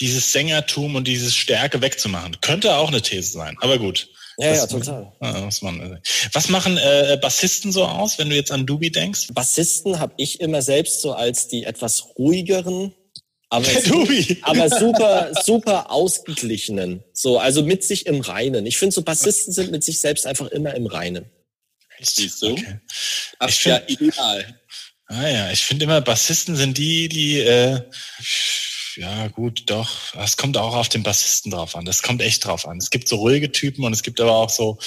dieses 0.00 0.32
Sängertum 0.32 0.96
und 0.96 1.08
dieses 1.08 1.34
Stärke 1.34 1.80
wegzumachen. 1.80 2.40
Könnte 2.40 2.76
auch 2.76 2.88
eine 2.88 3.02
These 3.02 3.32
sein, 3.32 3.56
aber 3.60 3.78
gut. 3.78 4.08
Ja, 4.38 4.54
ja, 4.54 4.66
total. 4.68 5.12
Was, 5.18 5.62
man, 5.62 6.00
was 6.32 6.48
machen 6.48 6.78
äh, 6.78 7.18
Bassisten 7.20 7.72
so 7.72 7.84
aus, 7.84 8.18
wenn 8.18 8.30
du 8.30 8.36
jetzt 8.36 8.52
an 8.52 8.66
Dubi 8.66 8.92
denkst? 8.92 9.28
Bassisten 9.32 9.98
habe 9.98 10.14
ich 10.16 10.40
immer 10.40 10.62
selbst 10.62 11.02
so 11.02 11.12
als 11.12 11.48
die 11.48 11.64
etwas 11.64 12.16
ruhigeren, 12.16 12.94
aber, 13.50 13.66
aber 14.42 14.68
super, 14.78 15.32
super 15.44 15.90
ausgeglichenen. 15.90 17.02
So, 17.12 17.38
also 17.38 17.64
mit 17.64 17.82
sich 17.82 18.06
im 18.06 18.20
Reinen. 18.20 18.64
Ich 18.66 18.78
finde, 18.78 18.94
so 18.94 19.02
Bassisten 19.02 19.52
sind 19.52 19.72
mit 19.72 19.82
sich 19.82 20.00
selbst 20.00 20.24
einfach 20.24 20.46
immer 20.48 20.72
im 20.74 20.86
Reinen. 20.86 21.24
Siehst 22.00 22.40
du? 22.42 22.52
Okay. 22.52 22.80
Ach, 23.40 23.48
ich 23.48 23.56
find, 23.56 23.74
ja, 23.74 23.82
ideal. 23.88 24.60
Ah 25.06 25.26
ja, 25.26 25.50
ich 25.50 25.64
finde 25.64 25.86
immer, 25.86 26.00
Bassisten 26.00 26.54
sind 26.54 26.78
die, 26.78 27.08
die 27.08 27.40
äh, 27.40 27.80
ja, 28.98 29.28
gut, 29.28 29.62
doch. 29.66 30.14
Es 30.16 30.36
kommt 30.36 30.56
auch 30.56 30.74
auf 30.74 30.88
den 30.88 31.04
Bassisten 31.04 31.52
drauf 31.52 31.76
an. 31.76 31.84
Das 31.84 32.02
kommt 32.02 32.20
echt 32.20 32.44
drauf 32.44 32.66
an. 32.66 32.78
Es 32.78 32.90
gibt 32.90 33.06
so 33.06 33.16
ruhige 33.16 33.52
Typen 33.52 33.84
und 33.84 33.92
es 33.92 34.02
gibt 34.02 34.20
aber 34.20 34.34
auch 34.34 34.50
so, 34.50 34.78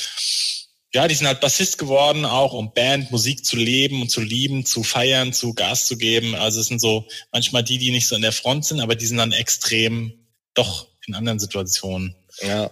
ja, 0.93 1.07
die 1.07 1.15
sind 1.15 1.27
halt 1.27 1.39
Bassist 1.39 1.77
geworden, 1.77 2.25
auch 2.25 2.51
um 2.51 2.73
Band, 2.73 3.11
Musik 3.11 3.45
zu 3.45 3.55
leben 3.55 4.01
und 4.01 4.09
zu 4.09 4.19
lieben, 4.19 4.65
zu 4.65 4.83
feiern, 4.83 5.31
zu 5.31 5.53
Gas 5.53 5.85
zu 5.85 5.97
geben. 5.97 6.35
Also 6.35 6.59
es 6.59 6.67
sind 6.67 6.81
so 6.81 7.07
manchmal 7.31 7.63
die, 7.63 7.77
die 7.77 7.91
nicht 7.91 8.07
so 8.07 8.15
in 8.15 8.21
der 8.21 8.33
Front 8.33 8.65
sind, 8.65 8.81
aber 8.81 8.95
die 8.95 9.05
sind 9.05 9.17
dann 9.17 9.31
extrem 9.31 10.13
doch 10.53 10.87
in 11.07 11.15
anderen 11.15 11.39
Situationen. 11.39 12.13
Ja. 12.41 12.69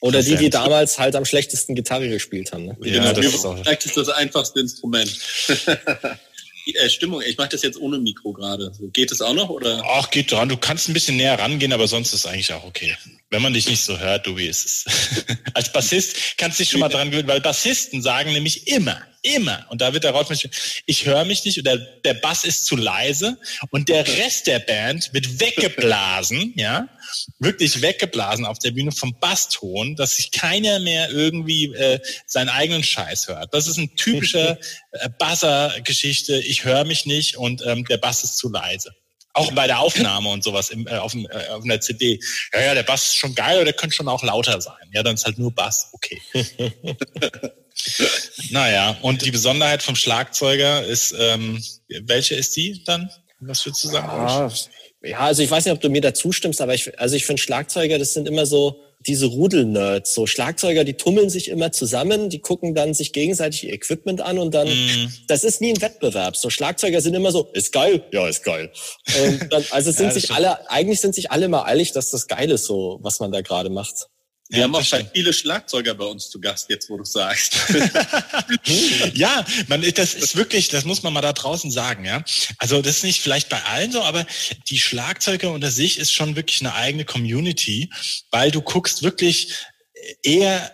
Oder 0.00 0.22
die, 0.22 0.36
die 0.36 0.48
damals 0.48 0.98
halt 0.98 1.16
am 1.16 1.24
schlechtesten 1.24 1.74
Gitarre 1.74 2.08
gespielt 2.08 2.52
haben. 2.52 2.66
Ne? 2.66 2.76
Ja, 2.82 3.00
genau, 3.00 3.12
das 3.12 3.26
ist, 3.26 3.44
auch. 3.44 3.58
Vielleicht 3.58 3.84
ist 3.84 3.96
das 3.96 4.08
einfachste 4.08 4.60
Instrument. 4.60 5.18
äh, 6.74 6.88
Stimmung. 6.88 7.22
Ich 7.22 7.36
mache 7.38 7.50
das 7.50 7.62
jetzt 7.62 7.80
ohne 7.80 7.98
Mikro 7.98 8.32
gerade. 8.32 8.72
Geht 8.92 9.12
es 9.12 9.20
auch 9.20 9.34
noch 9.34 9.48
oder? 9.48 9.82
Ach, 9.86 10.10
geht 10.10 10.32
dran. 10.32 10.48
Du 10.48 10.56
kannst 10.56 10.88
ein 10.88 10.92
bisschen 10.92 11.16
näher 11.16 11.38
rangehen, 11.38 11.72
aber 11.72 11.88
sonst 11.88 12.12
ist 12.12 12.26
eigentlich 12.26 12.52
auch 12.52 12.64
okay. 12.64 12.96
Wenn 13.30 13.42
man 13.42 13.52
dich 13.52 13.68
nicht 13.68 13.84
so 13.84 13.98
hört, 13.98 14.26
du 14.26 14.36
wie 14.38 14.46
ist 14.46 14.64
es. 14.64 14.84
Als 15.54 15.70
Bassist 15.70 16.16
kannst 16.38 16.58
du 16.58 16.62
dich 16.62 16.70
schon 16.70 16.80
mal 16.80 16.88
dran 16.88 17.10
gewöhnen, 17.10 17.28
weil 17.28 17.42
Bassisten 17.42 18.00
sagen 18.00 18.32
nämlich 18.32 18.66
immer, 18.68 19.02
immer, 19.22 19.66
und 19.68 19.82
da 19.82 19.92
wird 19.92 20.04
der 20.04 20.14
mich, 20.30 20.48
ich 20.86 21.04
höre 21.04 21.24
mich 21.26 21.44
nicht 21.44 21.58
oder 21.58 21.76
der 21.76 22.14
Bass 22.14 22.44
ist 22.44 22.64
zu 22.64 22.76
leise 22.76 23.36
und 23.70 23.90
der 23.90 24.06
Rest 24.06 24.46
der 24.46 24.60
Band 24.60 25.12
wird 25.12 25.40
weggeblasen, 25.40 26.54
ja, 26.56 26.88
wirklich 27.38 27.82
weggeblasen 27.82 28.46
auf 28.46 28.58
der 28.58 28.70
Bühne 28.70 28.92
vom 28.92 29.18
Basston, 29.20 29.96
dass 29.96 30.16
sich 30.16 30.30
keiner 30.30 30.78
mehr 30.80 31.10
irgendwie 31.10 31.66
äh, 31.74 32.00
seinen 32.26 32.48
eigenen 32.48 32.82
Scheiß 32.82 33.28
hört. 33.28 33.52
Das 33.52 33.66
ist 33.66 33.76
ein 33.76 33.94
typischer 33.96 34.58
äh, 34.92 35.08
Buzzer-Geschichte. 35.18 36.38
Ich 36.40 36.64
höre 36.64 36.84
mich 36.84 37.04
nicht 37.04 37.36
und 37.36 37.62
ähm, 37.66 37.84
der 37.84 37.98
Bass 37.98 38.24
ist 38.24 38.38
zu 38.38 38.50
leise. 38.50 38.94
Auch 39.38 39.52
bei 39.52 39.66
der 39.66 39.80
Aufnahme 39.80 40.28
und 40.28 40.44
sowas 40.44 40.70
im, 40.70 40.86
äh, 40.86 40.96
auf, 40.96 41.12
dem, 41.12 41.26
äh, 41.26 41.48
auf 41.48 41.64
einer 41.64 41.80
CD. 41.80 42.20
Ja, 42.52 42.60
ja, 42.60 42.74
der 42.74 42.82
Bass 42.82 43.06
ist 43.06 43.16
schon 43.16 43.34
geil, 43.34 43.56
oder 43.56 43.66
der 43.66 43.74
könnte 43.74 43.96
schon 43.96 44.08
auch 44.08 44.22
lauter 44.22 44.60
sein. 44.60 44.74
Ja, 44.92 45.02
dann 45.02 45.14
ist 45.14 45.24
halt 45.24 45.38
nur 45.38 45.52
Bass. 45.52 45.90
Okay. 45.92 46.20
naja, 48.50 48.96
und 49.02 49.24
die 49.24 49.30
Besonderheit 49.30 49.82
vom 49.82 49.96
Schlagzeuger 49.96 50.84
ist, 50.84 51.14
ähm, 51.18 51.62
welche 52.02 52.34
ist 52.34 52.56
die 52.56 52.82
dann? 52.84 53.10
Was 53.40 53.64
würdest 53.64 53.84
du 53.84 53.88
sagen? 53.88 54.08
Ah, 54.08 54.50
ja, 55.02 55.20
also 55.20 55.42
ich 55.42 55.50
weiß 55.50 55.64
nicht, 55.64 55.74
ob 55.74 55.80
du 55.80 55.88
mir 55.90 56.00
da 56.00 56.12
zustimmst, 56.12 56.60
aber 56.60 56.74
ich, 56.74 56.98
also 56.98 57.14
ich 57.14 57.24
finde 57.24 57.40
Schlagzeuger, 57.40 57.98
das 57.98 58.14
sind 58.14 58.26
immer 58.26 58.46
so, 58.46 58.80
diese 59.06 59.26
Rudelnerds, 59.26 60.12
so 60.12 60.26
Schlagzeuger, 60.26 60.84
die 60.84 60.94
tummeln 60.94 61.30
sich 61.30 61.48
immer 61.48 61.72
zusammen, 61.72 62.30
die 62.30 62.40
gucken 62.40 62.74
dann 62.74 62.94
sich 62.94 63.12
gegenseitig 63.12 63.64
ihr 63.64 63.72
Equipment 63.72 64.20
an 64.20 64.38
und 64.38 64.54
dann, 64.54 64.68
mm. 64.68 65.12
das 65.28 65.44
ist 65.44 65.60
nie 65.60 65.70
ein 65.72 65.80
Wettbewerb. 65.80 66.36
So 66.36 66.50
Schlagzeuger 66.50 67.00
sind 67.00 67.14
immer 67.14 67.30
so, 67.30 67.48
ist 67.52 67.72
geil, 67.72 68.02
ja, 68.12 68.26
ist 68.28 68.42
geil. 68.42 68.72
Und 69.24 69.52
dann, 69.52 69.64
also 69.70 69.90
sind 69.92 70.06
ja, 70.06 70.12
sich 70.12 70.30
alle, 70.32 70.70
eigentlich 70.70 71.00
sind 71.00 71.14
sich 71.14 71.30
alle 71.30 71.48
mal 71.48 71.64
eilig, 71.64 71.92
dass 71.92 72.10
das 72.10 72.26
geil 72.26 72.50
ist, 72.50 72.64
so 72.64 72.98
was 73.02 73.20
man 73.20 73.30
da 73.30 73.40
gerade 73.40 73.70
macht. 73.70 74.08
Wir 74.50 74.60
ja, 74.60 74.64
haben 74.64 74.74
auch 74.74 74.84
viele 75.12 75.34
Schlagzeuger 75.34 75.94
bei 75.94 76.06
uns 76.06 76.30
zu 76.30 76.40
Gast, 76.40 76.70
jetzt 76.70 76.88
wo 76.88 76.96
du 76.96 77.04
sagst. 77.04 77.58
ja, 79.14 79.44
man, 79.66 79.82
das 79.94 80.14
ist 80.14 80.36
wirklich, 80.36 80.68
das 80.68 80.84
muss 80.84 81.02
man 81.02 81.12
mal 81.12 81.20
da 81.20 81.34
draußen 81.34 81.70
sagen, 81.70 82.06
ja. 82.06 82.24
Also 82.56 82.80
das 82.80 82.98
ist 82.98 83.04
nicht 83.04 83.20
vielleicht 83.20 83.50
bei 83.50 83.62
allen 83.64 83.92
so, 83.92 84.02
aber 84.02 84.26
die 84.70 84.78
Schlagzeuger 84.78 85.50
unter 85.52 85.70
sich 85.70 85.98
ist 85.98 86.14
schon 86.14 86.34
wirklich 86.34 86.60
eine 86.60 86.74
eigene 86.74 87.04
Community, 87.04 87.90
weil 88.30 88.50
du 88.50 88.62
guckst 88.62 89.02
wirklich 89.02 89.54
eher 90.22 90.72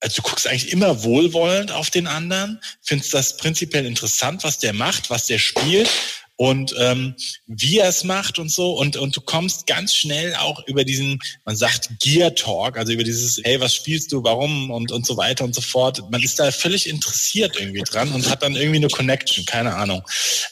also 0.00 0.22
du 0.22 0.28
guckst 0.28 0.46
eigentlich 0.46 0.72
immer 0.72 1.02
wohlwollend 1.02 1.72
auf 1.72 1.90
den 1.90 2.06
anderen, 2.06 2.60
findest 2.82 3.14
das 3.14 3.38
prinzipiell 3.38 3.86
interessant, 3.86 4.44
was 4.44 4.58
der 4.58 4.74
macht, 4.74 5.10
was 5.10 5.26
der 5.26 5.38
spielt 5.38 5.88
und 6.36 6.74
ähm, 6.78 7.14
wie 7.46 7.78
er 7.78 7.88
es 7.88 8.04
macht 8.04 8.38
und 8.38 8.50
so. 8.50 8.72
Und, 8.72 8.96
und 8.96 9.16
du 9.16 9.20
kommst 9.22 9.66
ganz 9.66 9.94
schnell 9.94 10.34
auch 10.34 10.66
über 10.66 10.84
diesen, 10.84 11.18
man 11.44 11.56
sagt 11.56 11.88
Gear 12.00 12.34
Talk, 12.34 12.76
also 12.76 12.92
über 12.92 13.04
dieses, 13.04 13.40
hey, 13.42 13.58
was 13.58 13.74
spielst 13.74 14.12
du, 14.12 14.22
warum 14.22 14.70
und, 14.70 14.92
und 14.92 15.06
so 15.06 15.16
weiter 15.16 15.44
und 15.44 15.54
so 15.54 15.62
fort. 15.62 16.02
Man 16.10 16.22
ist 16.22 16.38
da 16.38 16.52
völlig 16.52 16.88
interessiert 16.88 17.56
irgendwie 17.58 17.82
dran 17.82 18.12
und 18.12 18.28
hat 18.28 18.42
dann 18.42 18.54
irgendwie 18.54 18.76
eine 18.76 18.88
Connection, 18.88 19.46
keine 19.46 19.74
Ahnung. 19.74 20.02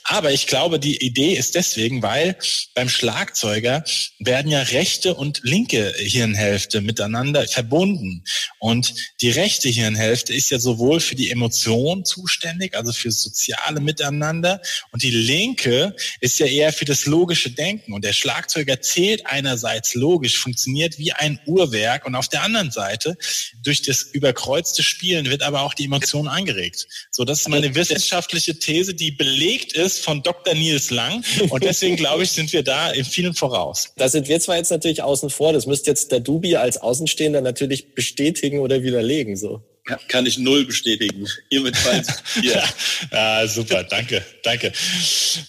Aber 0.05 0.33
ich 0.33 0.47
glaube, 0.47 0.81
die 0.81 1.05
Idee 1.05 1.35
ist 1.35 1.55
deswegen, 1.55 2.03
weil 2.03 2.37
beim 2.75 2.88
Schlagzeuger 2.88 3.85
werden 4.18 4.51
ja 4.51 4.62
rechte 4.62 5.14
und 5.14 5.40
linke 5.42 5.92
Hirnhälfte 5.99 6.81
miteinander 6.81 7.47
verbunden. 7.47 8.25
Und 8.59 8.94
die 9.20 9.31
rechte 9.31 9.68
Hirnhälfte 9.68 10.33
ist 10.33 10.51
ja 10.51 10.59
sowohl 10.59 11.01
für 11.01 11.14
die 11.14 11.31
Emotion 11.31 12.07
zuständig, 12.07 12.75
also 12.75 12.92
für 12.92 13.12
soziale 13.12 13.81
Miteinander, 13.81 14.61
und 14.92 15.03
die 15.03 15.11
linke 15.11 15.73
ist 16.20 16.38
ja 16.38 16.46
eher 16.46 16.72
für 16.72 16.84
das 16.84 17.06
logische 17.06 17.50
Denken. 17.50 17.92
Und 17.92 18.04
der 18.04 18.12
Schlagzeuger 18.12 18.80
zählt 18.80 19.26
einerseits 19.26 19.94
logisch, 19.94 20.38
funktioniert 20.38 20.98
wie 20.98 21.12
ein 21.12 21.40
Uhrwerk 21.46 22.06
und 22.06 22.14
auf 22.14 22.28
der 22.28 22.42
anderen 22.42 22.70
Seite 22.70 23.16
durch 23.62 23.82
das 23.82 24.02
überkreuzte 24.02 24.82
Spielen 24.82 25.30
wird 25.30 25.42
aber 25.42 25.62
auch 25.62 25.74
die 25.74 25.84
Emotion 25.84 26.28
angeregt. 26.28 26.87
So, 27.10 27.24
das 27.24 27.40
ist 27.40 27.48
meine 27.48 27.74
wissenschaftliche 27.74 28.58
These, 28.58 28.94
die 28.94 29.10
belegt 29.10 29.72
ist 29.72 30.04
von 30.04 30.22
Dr. 30.22 30.54
Nils 30.54 30.90
Lang. 30.90 31.24
Und 31.48 31.64
deswegen 31.64 31.96
glaube 31.96 32.22
ich, 32.22 32.30
sind 32.30 32.52
wir 32.52 32.62
da 32.62 32.90
in 32.90 33.04
vielen 33.04 33.34
voraus. 33.34 33.92
Da 33.96 34.08
sind 34.08 34.28
wir 34.28 34.40
zwar 34.40 34.56
jetzt 34.56 34.70
natürlich 34.70 35.02
außen 35.02 35.30
vor. 35.30 35.52
Das 35.52 35.66
müsste 35.66 35.90
jetzt 35.90 36.12
der 36.12 36.20
Dubi 36.20 36.56
als 36.56 36.78
Außenstehender 36.78 37.40
natürlich 37.40 37.94
bestätigen 37.94 38.60
oder 38.60 38.82
widerlegen, 38.82 39.37
so. 39.37 39.62
Kann 40.09 40.25
ich 40.25 40.38
null 40.38 40.64
bestätigen. 40.64 41.29
Hiermitfalls 41.51 42.09
hier. 42.40 42.64
ja, 43.12 43.47
super, 43.47 43.85
danke, 43.85 44.25
danke. 44.42 44.73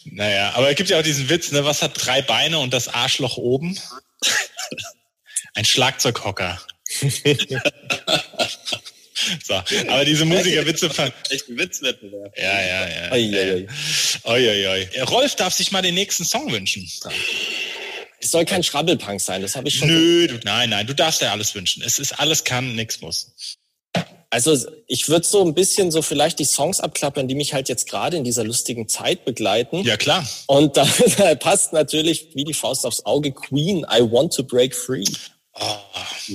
Naja, 0.04 0.52
aber 0.56 0.70
es 0.70 0.76
gibt 0.76 0.90
ja 0.90 1.00
auch 1.00 1.04
diesen 1.04 1.30
Witz, 1.30 1.52
ne? 1.52 1.64
Was 1.64 1.82
hat 1.82 1.94
drei 1.96 2.22
Beine 2.22 2.60
und 2.60 2.74
das 2.74 2.90
Arschloch 2.90 3.38
oben? 3.38 3.80
Ein 5.54 5.64
Schlagzeughocker. 5.64 6.62
so, 9.44 9.54
aber 9.54 10.04
diese 10.04 10.26
Musikerwitze 10.26 10.90
fand. 10.90 11.14
Echt 11.30 11.48
ein 11.48 11.58
Witzwettbewerb. 11.58 12.38
Ja, 12.38 12.62
ja, 12.62 12.90
ja. 12.90 13.12
Oi, 13.14 13.34
oi, 13.34 13.54
oi. 13.54 13.68
oi, 14.26 14.68
oi. 14.68 15.02
Rolf 15.04 15.36
darf 15.36 15.54
sich 15.54 15.72
mal 15.72 15.82
den 15.82 15.96
nächsten 15.96 16.26
Song 16.26 16.52
wünschen. 16.52 16.90
Es 18.20 18.32
soll 18.32 18.44
kein 18.44 18.64
Schrabbelpunk 18.64 19.22
sein, 19.22 19.42
das 19.42 19.56
habe 19.56 19.70
ich 19.70 19.76
schon. 19.76 19.88
Nö, 19.88 20.28
du, 20.28 20.40
nein, 20.44 20.72
nein, 20.72 20.88
du 20.88 20.94
darfst 20.94 21.22
ja 21.22 21.32
alles 21.32 21.56
wünschen. 21.56 21.84
Es 21.84 22.00
ist 22.00 22.12
alles 22.20 22.44
kann, 22.44 22.76
nichts 22.76 23.00
muss. 23.00 23.34
Also 24.36 24.58
ich 24.88 25.08
würde 25.08 25.26
so 25.26 25.46
ein 25.46 25.54
bisschen 25.54 25.92
so 25.92 26.02
vielleicht 26.02 26.40
die 26.40 26.46
Songs 26.46 26.82
abklappern, 26.82 27.30
die 27.30 27.36
mich 27.36 27.54
halt 27.54 27.70
jetzt 27.70 27.90
gerade 27.90 28.18
in 28.18 28.26
dieser 28.26 28.44
lustigen 28.44 28.90
Zeit 28.90 29.24
begleiten. 29.24 29.82
Ja, 29.84 29.96
klar. 29.96 30.28
Und 30.48 30.76
da, 30.76 30.86
da 31.18 31.36
passt 31.36 31.72
natürlich 31.72 32.32
wie 32.34 32.44
die 32.44 32.54
Faust 32.54 32.86
aufs 32.86 33.06
Auge 33.06 33.32
Queen, 33.32 33.86
I 33.90 34.02
Want 34.02 34.34
to 34.34 34.44
Break 34.44 34.76
Free. 34.76 35.06
Oh, 35.54 35.78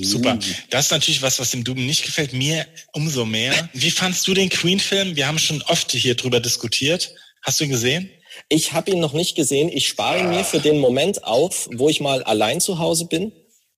super. 0.01 0.39
Das 0.71 0.85
ist 0.85 0.91
natürlich 0.91 1.21
was, 1.21 1.39
was 1.39 1.51
dem 1.51 1.63
Duben 1.63 1.85
nicht 1.85 2.03
gefällt. 2.03 2.33
Mir 2.33 2.65
umso 2.93 3.23
mehr. 3.23 3.69
Wie 3.73 3.91
fandst 3.91 4.27
du 4.27 4.33
den 4.33 4.49
Queen-Film? 4.49 5.15
Wir 5.15 5.27
haben 5.27 5.37
schon 5.37 5.61
oft 5.67 5.91
hier 5.91 6.15
drüber 6.15 6.39
diskutiert. 6.39 7.13
Hast 7.43 7.59
du 7.59 7.65
ihn 7.65 7.69
gesehen? 7.69 8.09
Ich 8.49 8.73
habe 8.73 8.89
ihn 8.89 8.99
noch 8.99 9.13
nicht 9.13 9.35
gesehen. 9.35 9.69
Ich 9.69 9.87
spare 9.87 10.21
ah. 10.21 10.23
mir 10.23 10.43
für 10.43 10.59
den 10.59 10.79
Moment 10.79 11.23
auf, 11.23 11.69
wo 11.75 11.87
ich 11.87 11.99
mal 11.99 12.23
allein 12.23 12.61
zu 12.61 12.79
Hause 12.79 13.05
bin 13.05 13.31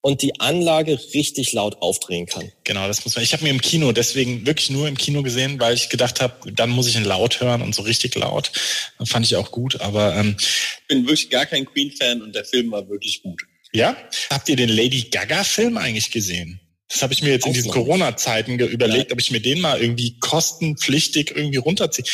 und 0.03 0.21
die 0.21 0.37
Anlage 0.41 0.99
richtig 1.13 1.53
laut 1.53 1.81
aufdrehen 1.81 2.25
kann. 2.25 2.51
Genau, 2.65 2.87
das 2.87 3.05
muss 3.05 3.15
man. 3.15 3.23
Ich 3.23 3.31
habe 3.31 3.43
mir 3.43 3.51
im 3.51 3.61
Kino 3.61 3.93
deswegen 3.93 4.45
wirklich 4.45 4.69
nur 4.69 4.89
im 4.89 4.97
Kino 4.97 5.23
gesehen, 5.23 5.61
weil 5.61 5.75
ich 5.75 5.87
gedacht 5.87 6.19
habe, 6.19 6.51
dann 6.51 6.69
muss 6.69 6.87
ich 6.87 6.97
ihn 6.97 7.05
laut 7.05 7.39
hören 7.39 7.61
und 7.61 7.73
so 7.73 7.83
richtig 7.83 8.13
laut. 8.15 8.51
Dann 8.97 9.07
fand 9.07 9.25
ich 9.25 9.37
auch 9.37 9.49
gut, 9.49 9.79
aber 9.79 10.13
ähm, 10.17 10.35
ich 10.37 10.87
bin 10.89 11.03
wirklich 11.03 11.29
gar 11.29 11.45
kein 11.45 11.63
Queen-Fan 11.63 12.21
und 12.21 12.35
der 12.35 12.43
Film 12.43 12.69
war 12.71 12.87
wirklich 12.89 13.23
gut. 13.23 13.43
Ja? 13.71 13.95
Habt 14.29 14.49
ihr 14.49 14.57
den 14.57 14.67
Lady 14.67 15.03
Gaga-Film 15.03 15.77
eigentlich 15.77 16.11
gesehen? 16.11 16.59
Das 16.89 17.01
habe 17.01 17.13
ich 17.13 17.23
mir 17.23 17.31
jetzt 17.31 17.47
in 17.47 17.53
diesen 17.53 17.71
Corona-Zeiten 17.71 18.59
überlegt, 18.59 19.13
ob 19.13 19.21
ich 19.21 19.31
mir 19.31 19.39
den 19.39 19.61
mal 19.61 19.81
irgendwie 19.81 20.19
kostenpflichtig 20.19 21.31
irgendwie 21.33 21.57
runterziehe. 21.57 22.05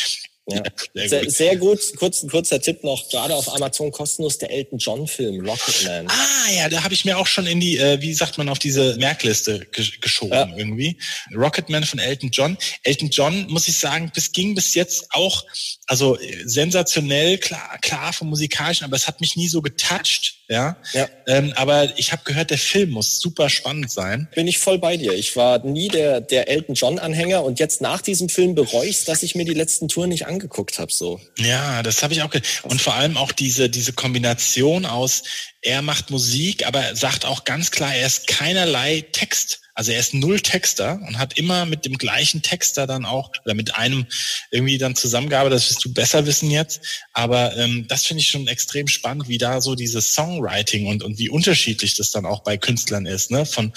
Ja. 0.50 0.62
Sehr, 1.08 1.24
gut. 1.24 1.32
sehr 1.32 1.56
gut. 1.56 1.80
Kurz, 1.96 2.26
kurzer 2.26 2.60
Tipp 2.60 2.84
noch, 2.84 3.08
gerade 3.08 3.34
auf 3.34 3.52
Amazon 3.54 3.90
kostenlos 3.90 4.38
der 4.38 4.50
Elton 4.50 4.78
John 4.78 5.06
Film, 5.06 5.46
Rocketman. 5.46 6.06
Ah 6.08 6.52
ja, 6.52 6.68
da 6.68 6.82
habe 6.82 6.94
ich 6.94 7.04
mir 7.04 7.18
auch 7.18 7.26
schon 7.26 7.46
in 7.46 7.60
die, 7.60 7.78
äh, 7.78 8.00
wie 8.00 8.12
sagt 8.14 8.38
man, 8.38 8.48
auf 8.48 8.58
diese 8.58 8.96
Merkliste 8.96 9.66
geschoben 10.00 10.32
ja. 10.32 10.56
irgendwie. 10.56 10.98
Rocketman 11.34 11.84
von 11.84 11.98
Elton 11.98 12.30
John. 12.30 12.56
Elton 12.82 13.10
John, 13.10 13.46
muss 13.48 13.68
ich 13.68 13.78
sagen, 13.78 14.10
das 14.14 14.32
ging 14.32 14.54
bis 14.54 14.74
jetzt 14.74 15.06
auch, 15.10 15.44
also 15.86 16.18
äh, 16.18 16.42
sensationell, 16.44 17.38
klar, 17.38 17.78
klar 17.80 18.12
vom 18.12 18.28
musikalischen, 18.28 18.84
aber 18.84 18.96
es 18.96 19.06
hat 19.06 19.20
mich 19.20 19.36
nie 19.36 19.48
so 19.48 19.62
getoucht. 19.62 20.39
Ja. 20.50 20.76
ja. 20.92 21.08
Ähm, 21.28 21.52
aber 21.54 21.96
ich 21.96 22.10
habe 22.10 22.22
gehört, 22.24 22.50
der 22.50 22.58
Film 22.58 22.90
muss 22.90 23.20
super 23.20 23.48
spannend 23.48 23.90
sein. 23.90 24.28
Bin 24.34 24.48
ich 24.48 24.58
voll 24.58 24.78
bei 24.78 24.96
dir. 24.96 25.12
Ich 25.12 25.36
war 25.36 25.64
nie 25.64 25.86
der, 25.86 26.20
der 26.20 26.48
Elton 26.48 26.74
John-Anhänger 26.74 27.44
und 27.44 27.60
jetzt 27.60 27.80
nach 27.80 28.02
diesem 28.02 28.28
Film 28.28 28.54
bereue 28.56 28.88
ich 28.88 29.00
dass 29.04 29.22
ich 29.22 29.34
mir 29.34 29.44
die 29.44 29.54
letzten 29.54 29.88
Touren 29.88 30.10
nicht 30.10 30.26
angeguckt 30.26 30.78
habe. 30.78 30.92
So. 30.92 31.20
Ja, 31.38 31.82
das 31.82 32.02
habe 32.02 32.12
ich 32.12 32.22
auch. 32.22 32.30
Und 32.64 32.82
vor 32.82 32.94
allem 32.94 33.16
auch 33.16 33.32
diese, 33.32 33.70
diese 33.70 33.92
Kombination 33.92 34.86
aus, 34.86 35.22
er 35.62 35.82
macht 35.82 36.10
Musik, 36.10 36.66
aber 36.66 36.96
sagt 36.96 37.24
auch 37.24 37.44
ganz 37.44 37.70
klar, 37.70 37.94
er 37.94 38.06
ist 38.06 38.26
keinerlei 38.26 39.04
Text. 39.12 39.60
Also 39.80 39.92
er 39.92 40.00
ist 40.00 40.12
null 40.12 40.40
Texter 40.40 41.00
und 41.08 41.18
hat 41.18 41.38
immer 41.38 41.64
mit 41.64 41.86
dem 41.86 41.96
gleichen 41.96 42.42
Texter 42.42 42.86
dann 42.86 43.06
auch 43.06 43.30
oder 43.46 43.54
mit 43.54 43.76
einem 43.76 44.04
irgendwie 44.50 44.76
dann 44.76 44.94
zusammengearbeitet. 44.94 45.56
Das 45.56 45.70
wirst 45.70 45.82
du 45.82 45.94
besser 45.94 46.26
wissen 46.26 46.50
jetzt. 46.50 46.82
Aber 47.14 47.56
ähm, 47.56 47.86
das 47.88 48.04
finde 48.04 48.20
ich 48.20 48.28
schon 48.28 48.46
extrem 48.46 48.88
spannend, 48.88 49.28
wie 49.28 49.38
da 49.38 49.62
so 49.62 49.74
dieses 49.74 50.12
Songwriting 50.12 50.86
und, 50.86 51.02
und 51.02 51.16
wie 51.16 51.30
unterschiedlich 51.30 51.94
das 51.94 52.10
dann 52.10 52.26
auch 52.26 52.40
bei 52.40 52.58
Künstlern 52.58 53.06
ist, 53.06 53.30
ne? 53.30 53.46
Von 53.46 53.72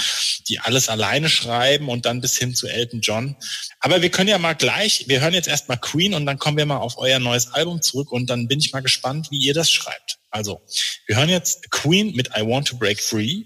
die 0.49 0.59
alles 0.59 0.89
alleine 0.89 1.29
schreiben 1.29 1.87
und 1.87 2.05
dann 2.05 2.19
bis 2.19 2.37
hin 2.37 2.53
zu 2.53 2.67
Elton 2.67 2.99
John. 2.99 3.37
Aber 3.79 4.01
wir 4.01 4.09
können 4.09 4.27
ja 4.27 4.39
mal 4.39 4.55
gleich, 4.55 5.05
wir 5.07 5.21
hören 5.21 5.33
jetzt 5.33 5.47
erstmal 5.47 5.77
Queen 5.77 6.15
und 6.15 6.25
dann 6.25 6.37
kommen 6.37 6.57
wir 6.57 6.65
mal 6.65 6.79
auf 6.79 6.97
euer 6.97 7.19
neues 7.19 7.53
Album 7.53 7.81
zurück 7.81 8.11
und 8.11 8.29
dann 8.29 8.49
bin 8.49 8.59
ich 8.59 8.73
mal 8.73 8.81
gespannt, 8.81 9.27
wie 9.31 9.37
ihr 9.39 9.53
das 9.53 9.71
schreibt. 9.71 10.19
Also, 10.31 10.59
wir 11.07 11.15
hören 11.15 11.29
jetzt 11.29 11.71
Queen 11.71 12.13
mit 12.13 12.31
I 12.35 12.41
Want 12.41 12.67
to 12.67 12.75
Break 12.75 12.99
Free 12.99 13.45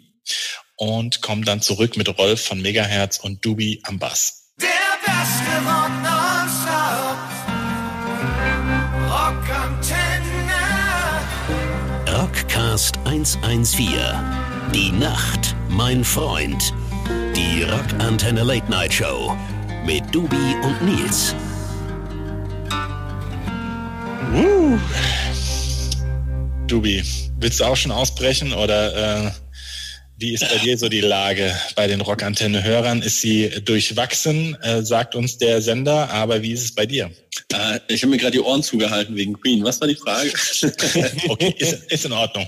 und 0.77 1.21
kommen 1.21 1.43
dann 1.43 1.61
zurück 1.61 1.97
mit 1.97 2.17
Rolf 2.17 2.45
von 2.45 2.61
Megahertz 2.61 3.19
und 3.19 3.43
Dubi 3.43 3.81
am 3.83 3.99
Bass. 3.99 4.53
Der 4.61 4.67
beste 5.05 5.57
Rock. 5.65 5.87
Rockantenne. 9.09 10.17
Rockcast 12.09 12.97
114. 13.05 13.89
Die 14.73 14.91
Nacht, 14.91 15.55
mein 15.69 16.03
Freund. 16.03 16.73
Die 17.35 17.63
Rockantenne 17.63 18.43
Late 18.43 18.69
Night 18.69 18.93
Show 18.93 19.35
mit 19.85 20.03
Dubi 20.13 20.55
und 20.63 20.81
Nils. 20.83 21.33
Uh. 24.33 24.77
Dubi, 26.67 27.03
willst 27.39 27.59
du 27.59 27.63
auch 27.63 27.75
schon 27.75 27.91
ausbrechen 27.91 28.53
oder 28.53 29.27
äh, 29.27 29.31
wie 30.17 30.33
ist 30.33 30.49
bei 30.49 30.57
dir 30.57 30.77
so 30.77 30.89
die 30.89 31.01
Lage 31.01 31.55
bei 31.75 31.87
den 31.87 32.01
Rockantenne-Hörern? 32.01 33.01
Ist 33.01 33.21
sie 33.21 33.49
durchwachsen, 33.63 34.55
äh, 34.61 34.81
sagt 34.81 35.15
uns 35.15 35.37
der 35.37 35.61
Sender, 35.61 36.09
aber 36.09 36.41
wie 36.41 36.53
ist 36.53 36.63
es 36.63 36.75
bei 36.75 36.85
dir? 36.85 37.11
Äh, 37.51 37.79
ich 37.87 38.01
habe 38.01 38.11
mir 38.11 38.17
gerade 38.17 38.31
die 38.31 38.39
Ohren 38.39 38.63
zugehalten 38.63 39.15
wegen 39.15 39.39
Queen. 39.39 39.63
Was 39.63 39.79
war 39.81 39.87
die 39.87 39.95
Frage? 39.95 40.31
okay, 41.29 41.53
ist, 41.57 41.91
ist 41.91 42.05
in 42.05 42.11
Ordnung. 42.11 42.45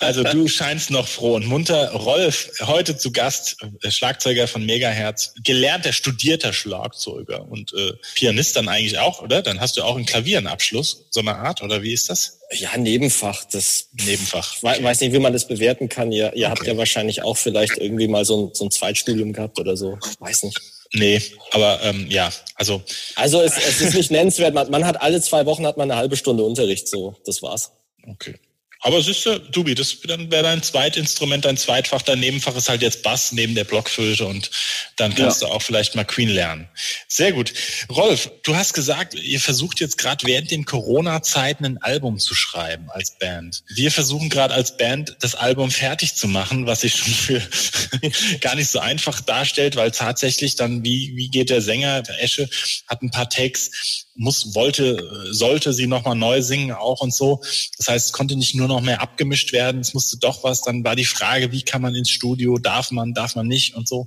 Also 0.00 0.22
du 0.22 0.48
scheinst 0.48 0.90
noch 0.90 1.06
froh 1.06 1.34
und 1.34 1.46
munter. 1.46 1.92
Rolf, 1.92 2.50
heute 2.62 2.96
zu 2.96 3.12
Gast, 3.12 3.56
äh, 3.82 3.90
Schlagzeuger 3.90 4.48
von 4.48 4.64
Megahertz, 4.64 5.34
gelernter, 5.44 5.92
studierter 5.92 6.52
Schlagzeuger 6.52 7.46
und 7.50 7.72
äh, 7.74 7.92
Pianist 8.14 8.56
dann 8.56 8.68
eigentlich 8.68 8.98
auch, 8.98 9.22
oder? 9.22 9.42
Dann 9.42 9.60
hast 9.60 9.76
du 9.76 9.82
auch 9.82 9.96
einen 9.96 10.06
Klavierenabschluss, 10.06 11.06
so 11.10 11.20
eine 11.20 11.36
Art, 11.36 11.62
oder 11.62 11.82
wie 11.82 11.92
ist 11.92 12.10
das? 12.10 12.38
Ja, 12.52 12.76
Nebenfach. 12.76 13.44
Das 13.44 13.88
Nebenfach. 13.92 14.56
Okay. 14.62 14.82
weiß 14.82 15.00
nicht, 15.00 15.12
wie 15.12 15.18
man 15.18 15.32
das 15.32 15.48
bewerten 15.48 15.88
kann. 15.88 16.12
Ihr, 16.12 16.34
ihr 16.34 16.46
okay. 16.46 16.50
habt 16.50 16.66
ja 16.66 16.76
wahrscheinlich 16.76 17.22
auch 17.22 17.36
vielleicht 17.36 17.78
irgendwie 17.78 18.08
mal 18.08 18.24
so 18.24 18.46
ein, 18.46 18.54
so 18.54 18.64
ein 18.64 18.70
Zweitstudium 18.70 19.32
gehabt 19.32 19.58
oder 19.58 19.76
so. 19.76 19.98
Weiß 20.18 20.44
nicht. 20.44 20.60
Nee, 20.94 21.20
aber 21.50 21.82
ähm, 21.82 22.06
ja, 22.08 22.30
also. 22.54 22.82
Also 23.16 23.42
es, 23.42 23.56
es 23.56 23.80
ist 23.80 23.94
nicht 23.94 24.10
nennenswert. 24.12 24.54
Man, 24.54 24.70
man 24.70 24.86
hat 24.86 25.02
alle 25.02 25.20
zwei 25.20 25.44
Wochen 25.44 25.66
hat 25.66 25.76
man 25.76 25.90
eine 25.90 25.98
halbe 25.98 26.16
Stunde 26.16 26.44
Unterricht. 26.44 26.88
So, 26.88 27.16
das 27.26 27.42
war's. 27.42 27.72
Okay. 28.06 28.36
Aber 28.84 29.00
siehst 29.00 29.24
du, 29.24 29.40
Dubi, 29.40 29.74
das 29.74 29.96
dann 30.06 30.30
wäre 30.30 30.42
dein 30.42 30.62
Zweitinstrument, 30.62 31.46
dein 31.46 31.56
Zweitfach, 31.56 32.02
dein 32.02 32.20
Nebenfach 32.20 32.54
ist 32.54 32.68
halt 32.68 32.82
jetzt 32.82 33.02
Bass 33.02 33.32
neben 33.32 33.54
der 33.54 33.64
Blockflöte 33.64 34.26
und 34.26 34.50
dann 34.96 35.14
kannst 35.14 35.40
ja. 35.40 35.48
du 35.48 35.54
auch 35.54 35.62
vielleicht 35.62 35.94
mal 35.94 36.04
Queen 36.04 36.28
lernen. 36.28 36.68
Sehr 37.08 37.32
gut. 37.32 37.54
Rolf, 37.90 38.30
du 38.42 38.54
hast 38.54 38.74
gesagt, 38.74 39.14
ihr 39.14 39.40
versucht 39.40 39.80
jetzt 39.80 39.96
gerade 39.96 40.26
während 40.26 40.50
den 40.50 40.66
Corona-Zeiten 40.66 41.64
ein 41.64 41.78
Album 41.78 42.18
zu 42.18 42.34
schreiben 42.34 42.90
als 42.90 43.18
Band. 43.18 43.64
Wir 43.74 43.90
versuchen 43.90 44.28
gerade 44.28 44.52
als 44.52 44.76
Band 44.76 45.16
das 45.20 45.34
Album 45.34 45.70
fertig 45.70 46.14
zu 46.14 46.28
machen, 46.28 46.66
was 46.66 46.82
sich 46.82 46.94
schon 46.94 47.14
für 47.14 47.42
gar 48.42 48.54
nicht 48.54 48.70
so 48.70 48.80
einfach 48.80 49.22
darstellt, 49.22 49.76
weil 49.76 49.92
tatsächlich 49.92 50.56
dann, 50.56 50.84
wie, 50.84 51.16
wie 51.16 51.30
geht 51.30 51.48
der 51.48 51.62
Sänger, 51.62 52.02
der 52.02 52.22
Esche, 52.22 52.50
hat 52.86 53.00
ein 53.00 53.10
paar 53.10 53.30
Takes, 53.30 54.04
muss, 54.14 54.54
wollte, 54.54 55.28
sollte 55.30 55.72
sie 55.72 55.86
nochmal 55.86 56.14
neu 56.14 56.42
singen 56.42 56.72
auch 56.72 57.00
und 57.00 57.14
so. 57.14 57.40
Das 57.78 57.88
heißt, 57.88 58.06
es 58.06 58.12
konnte 58.12 58.36
nicht 58.36 58.54
nur 58.54 58.68
noch 58.68 58.80
mehr 58.80 59.00
abgemischt 59.00 59.52
werden, 59.52 59.80
es 59.80 59.94
musste 59.94 60.18
doch 60.18 60.44
was. 60.44 60.62
Dann 60.62 60.84
war 60.84 60.96
die 60.96 61.04
Frage, 61.04 61.52
wie 61.52 61.62
kann 61.62 61.82
man 61.82 61.94
ins 61.94 62.10
Studio, 62.10 62.58
darf 62.58 62.90
man, 62.90 63.14
darf 63.14 63.34
man 63.34 63.46
nicht 63.46 63.74
und 63.74 63.88
so. 63.88 64.06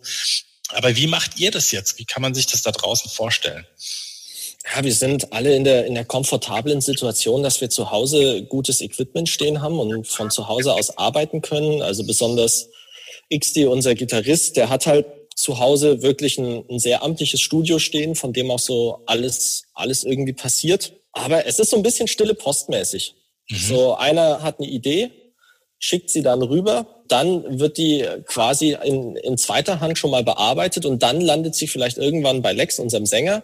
Aber 0.69 0.95
wie 0.95 1.07
macht 1.07 1.39
ihr 1.39 1.51
das 1.51 1.71
jetzt? 1.71 1.97
Wie 1.99 2.05
kann 2.05 2.21
man 2.21 2.33
sich 2.33 2.47
das 2.47 2.61
da 2.61 2.71
draußen 2.71 3.09
vorstellen? 3.09 3.65
Ja, 4.75 4.83
wir 4.83 4.93
sind 4.93 5.31
alle 5.31 5.55
in 5.55 5.63
der, 5.63 5.85
in 5.85 5.95
der 5.95 6.03
komfortablen 6.03 6.81
Situation, 6.81 7.41
dass 7.41 7.61
wir 7.61 7.69
zu 7.69 7.91
Hause 7.91 8.43
gutes 8.43 8.81
Equipment 8.81 9.29
stehen 9.29 9.61
haben 9.61 9.79
und 9.79 10.07
von 10.07 10.29
zu 10.29 10.47
Hause 10.47 10.73
aus 10.73 10.97
arbeiten 10.97 11.41
können. 11.41 11.81
Also 11.81 12.05
besonders 12.05 12.67
XD, 13.33 13.65
unser 13.65 13.95
Gitarrist, 13.95 14.57
der 14.57 14.69
hat 14.69 14.85
halt 14.85 15.05
zu 15.37 15.59
Hause 15.59 16.01
wirklich 16.01 16.39
ein, 16.39 16.65
ein 16.67 16.79
sehr 16.79 17.03
amtliches 17.03 17.39
Studio 17.39 17.77
stehen, 17.77 18.15
von 18.15 18.33
dem 18.33 18.49
auch 18.49 18.59
so 18.59 19.03
alles, 19.05 19.65
alles 19.75 20.03
irgendwie 20.03 20.33
passiert. 20.33 20.93
Aber 21.13 21.45
es 21.45 21.59
ist 21.59 21.69
so 21.69 21.77
ein 21.77 21.83
bisschen 21.83 22.07
stille 22.07 22.33
postmäßig. 22.33 23.13
Mhm. 23.47 23.55
So 23.55 23.95
einer 23.95 24.41
hat 24.41 24.59
eine 24.59 24.67
Idee, 24.67 25.11
schickt 25.77 26.09
sie 26.09 26.23
dann 26.23 26.41
rüber, 26.41 27.03
dann 27.07 27.59
wird 27.59 27.77
die 27.77 28.03
quasi 28.25 28.75
in, 28.83 29.15
in 29.15 29.37
zweiter 29.37 29.79
Hand 29.79 29.99
schon 29.99 30.09
mal 30.09 30.23
bearbeitet 30.23 30.87
und 30.87 31.03
dann 31.03 31.21
landet 31.21 31.53
sie 31.53 31.67
vielleicht 31.67 31.99
irgendwann 31.99 32.41
bei 32.41 32.53
Lex, 32.53 32.79
unserem 32.79 33.05
Sänger. 33.05 33.43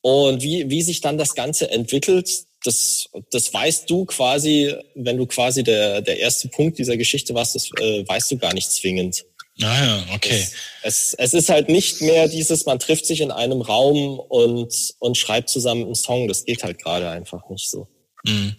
Und 0.00 0.42
wie, 0.42 0.68
wie 0.68 0.82
sich 0.82 1.00
dann 1.00 1.16
das 1.16 1.36
Ganze 1.36 1.70
entwickelt, 1.70 2.28
das, 2.64 3.08
das 3.30 3.54
weißt 3.54 3.88
du 3.88 4.04
quasi, 4.04 4.74
wenn 4.96 5.16
du 5.16 5.26
quasi 5.26 5.62
der, 5.62 6.02
der 6.02 6.18
erste 6.18 6.48
Punkt 6.48 6.78
dieser 6.78 6.96
Geschichte 6.96 7.34
warst, 7.34 7.54
das 7.54 7.70
äh, 7.80 8.06
weißt 8.06 8.32
du 8.32 8.38
gar 8.38 8.52
nicht 8.52 8.70
zwingend. 8.72 9.24
Ah 9.62 9.84
ja, 9.84 10.04
okay. 10.14 10.40
Es, 10.40 10.52
es, 10.82 11.14
es 11.14 11.34
ist 11.34 11.48
halt 11.48 11.68
nicht 11.68 12.00
mehr 12.00 12.28
dieses, 12.28 12.66
man 12.66 12.78
trifft 12.78 13.06
sich 13.06 13.20
in 13.20 13.30
einem 13.30 13.60
Raum 13.60 14.18
und, 14.18 14.74
und 14.98 15.16
schreibt 15.16 15.48
zusammen 15.48 15.84
einen 15.84 15.94
Song. 15.94 16.26
Das 16.26 16.44
geht 16.44 16.64
halt 16.64 16.82
gerade 16.82 17.08
einfach 17.08 17.48
nicht 17.48 17.70
so. 17.70 17.86
Mhm. 18.24 18.54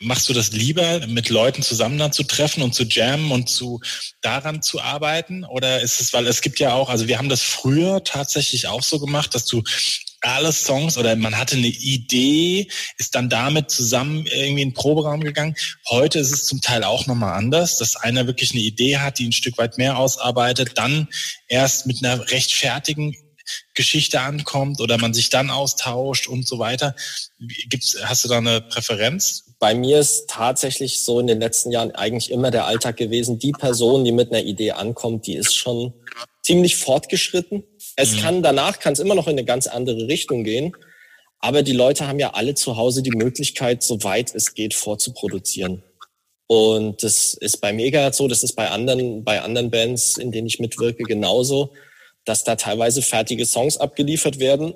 Machst 0.00 0.28
du 0.28 0.32
das 0.32 0.52
lieber, 0.52 1.06
mit 1.06 1.28
Leuten 1.28 1.62
zusammen 1.62 1.98
dann 1.98 2.12
zu 2.12 2.22
treffen 2.22 2.62
und 2.62 2.74
zu 2.74 2.84
jammen 2.84 3.32
und 3.32 3.48
zu 3.48 3.80
daran 4.22 4.62
zu 4.62 4.80
arbeiten? 4.80 5.44
Oder 5.44 5.82
ist 5.82 6.00
es, 6.00 6.12
weil 6.12 6.26
es 6.26 6.40
gibt 6.40 6.60
ja 6.60 6.72
auch, 6.72 6.88
also 6.88 7.08
wir 7.08 7.18
haben 7.18 7.28
das 7.28 7.42
früher 7.42 8.04
tatsächlich 8.04 8.68
auch 8.68 8.82
so 8.82 9.00
gemacht, 9.00 9.34
dass 9.34 9.44
du 9.44 9.62
alle 10.20 10.52
Songs 10.52 10.98
oder 10.98 11.14
man 11.16 11.36
hatte 11.38 11.56
eine 11.56 11.68
Idee, 11.68 12.68
ist 12.98 13.14
dann 13.14 13.28
damit 13.28 13.70
zusammen 13.70 14.26
irgendwie 14.26 14.62
in 14.62 14.68
den 14.70 14.74
Proberaum 14.74 15.20
gegangen. 15.20 15.54
Heute 15.88 16.18
ist 16.18 16.32
es 16.32 16.46
zum 16.46 16.60
Teil 16.60 16.84
auch 16.84 17.06
nochmal 17.06 17.38
anders, 17.38 17.78
dass 17.78 17.96
einer 17.96 18.26
wirklich 18.26 18.52
eine 18.52 18.60
Idee 18.60 18.98
hat, 18.98 19.18
die 19.18 19.28
ein 19.28 19.32
Stück 19.32 19.58
weit 19.58 19.78
mehr 19.78 19.98
ausarbeitet, 19.98 20.72
dann 20.74 21.08
erst 21.48 21.86
mit 21.86 22.04
einer 22.04 22.30
recht 22.30 22.52
fertigen 22.52 23.16
Geschichte 23.74 24.20
ankommt 24.20 24.80
oder 24.80 24.98
man 24.98 25.14
sich 25.14 25.30
dann 25.30 25.50
austauscht 25.50 26.26
und 26.26 26.46
so 26.46 26.58
weiter. 26.58 26.94
Gibt's, 27.68 27.96
hast 28.02 28.24
du 28.24 28.28
da 28.28 28.38
eine 28.38 28.60
Präferenz? 28.60 29.44
Bei 29.58 29.74
mir 29.74 29.98
ist 29.98 30.28
tatsächlich 30.28 31.00
so 31.02 31.18
in 31.18 31.26
den 31.26 31.40
letzten 31.40 31.70
Jahren 31.70 31.92
eigentlich 31.92 32.30
immer 32.30 32.50
der 32.50 32.66
Alltag 32.66 32.96
gewesen. 32.96 33.38
Die 33.38 33.52
Person, 33.52 34.04
die 34.04 34.12
mit 34.12 34.30
einer 34.30 34.42
Idee 34.42 34.72
ankommt, 34.72 35.26
die 35.26 35.34
ist 35.34 35.56
schon 35.56 35.94
ziemlich 36.42 36.76
fortgeschritten. 36.76 37.64
Es 37.98 38.12
mhm. 38.12 38.20
kann 38.20 38.42
danach 38.44 38.78
kann 38.78 38.92
es 38.92 39.00
immer 39.00 39.16
noch 39.16 39.26
in 39.26 39.32
eine 39.32 39.44
ganz 39.44 39.66
andere 39.66 40.06
Richtung 40.06 40.44
gehen. 40.44 40.72
Aber 41.40 41.64
die 41.64 41.72
Leute 41.72 42.06
haben 42.06 42.20
ja 42.20 42.30
alle 42.30 42.54
zu 42.54 42.76
Hause 42.76 43.02
die 43.02 43.10
Möglichkeit, 43.10 43.82
soweit 43.82 44.34
es 44.34 44.54
geht, 44.54 44.72
vorzuproduzieren. 44.72 45.82
Und 46.46 47.02
das 47.02 47.34
ist 47.34 47.60
bei 47.60 47.72
Mega 47.72 48.12
so, 48.12 48.28
das 48.28 48.44
ist 48.44 48.54
bei 48.54 48.70
anderen, 48.70 49.24
bei 49.24 49.42
anderen 49.42 49.70
Bands, 49.70 50.16
in 50.16 50.30
denen 50.30 50.46
ich 50.46 50.60
mitwirke, 50.60 51.02
genauso, 51.02 51.72
dass 52.24 52.44
da 52.44 52.54
teilweise 52.54 53.02
fertige 53.02 53.44
Songs 53.44 53.76
abgeliefert 53.76 54.38
werden. 54.38 54.74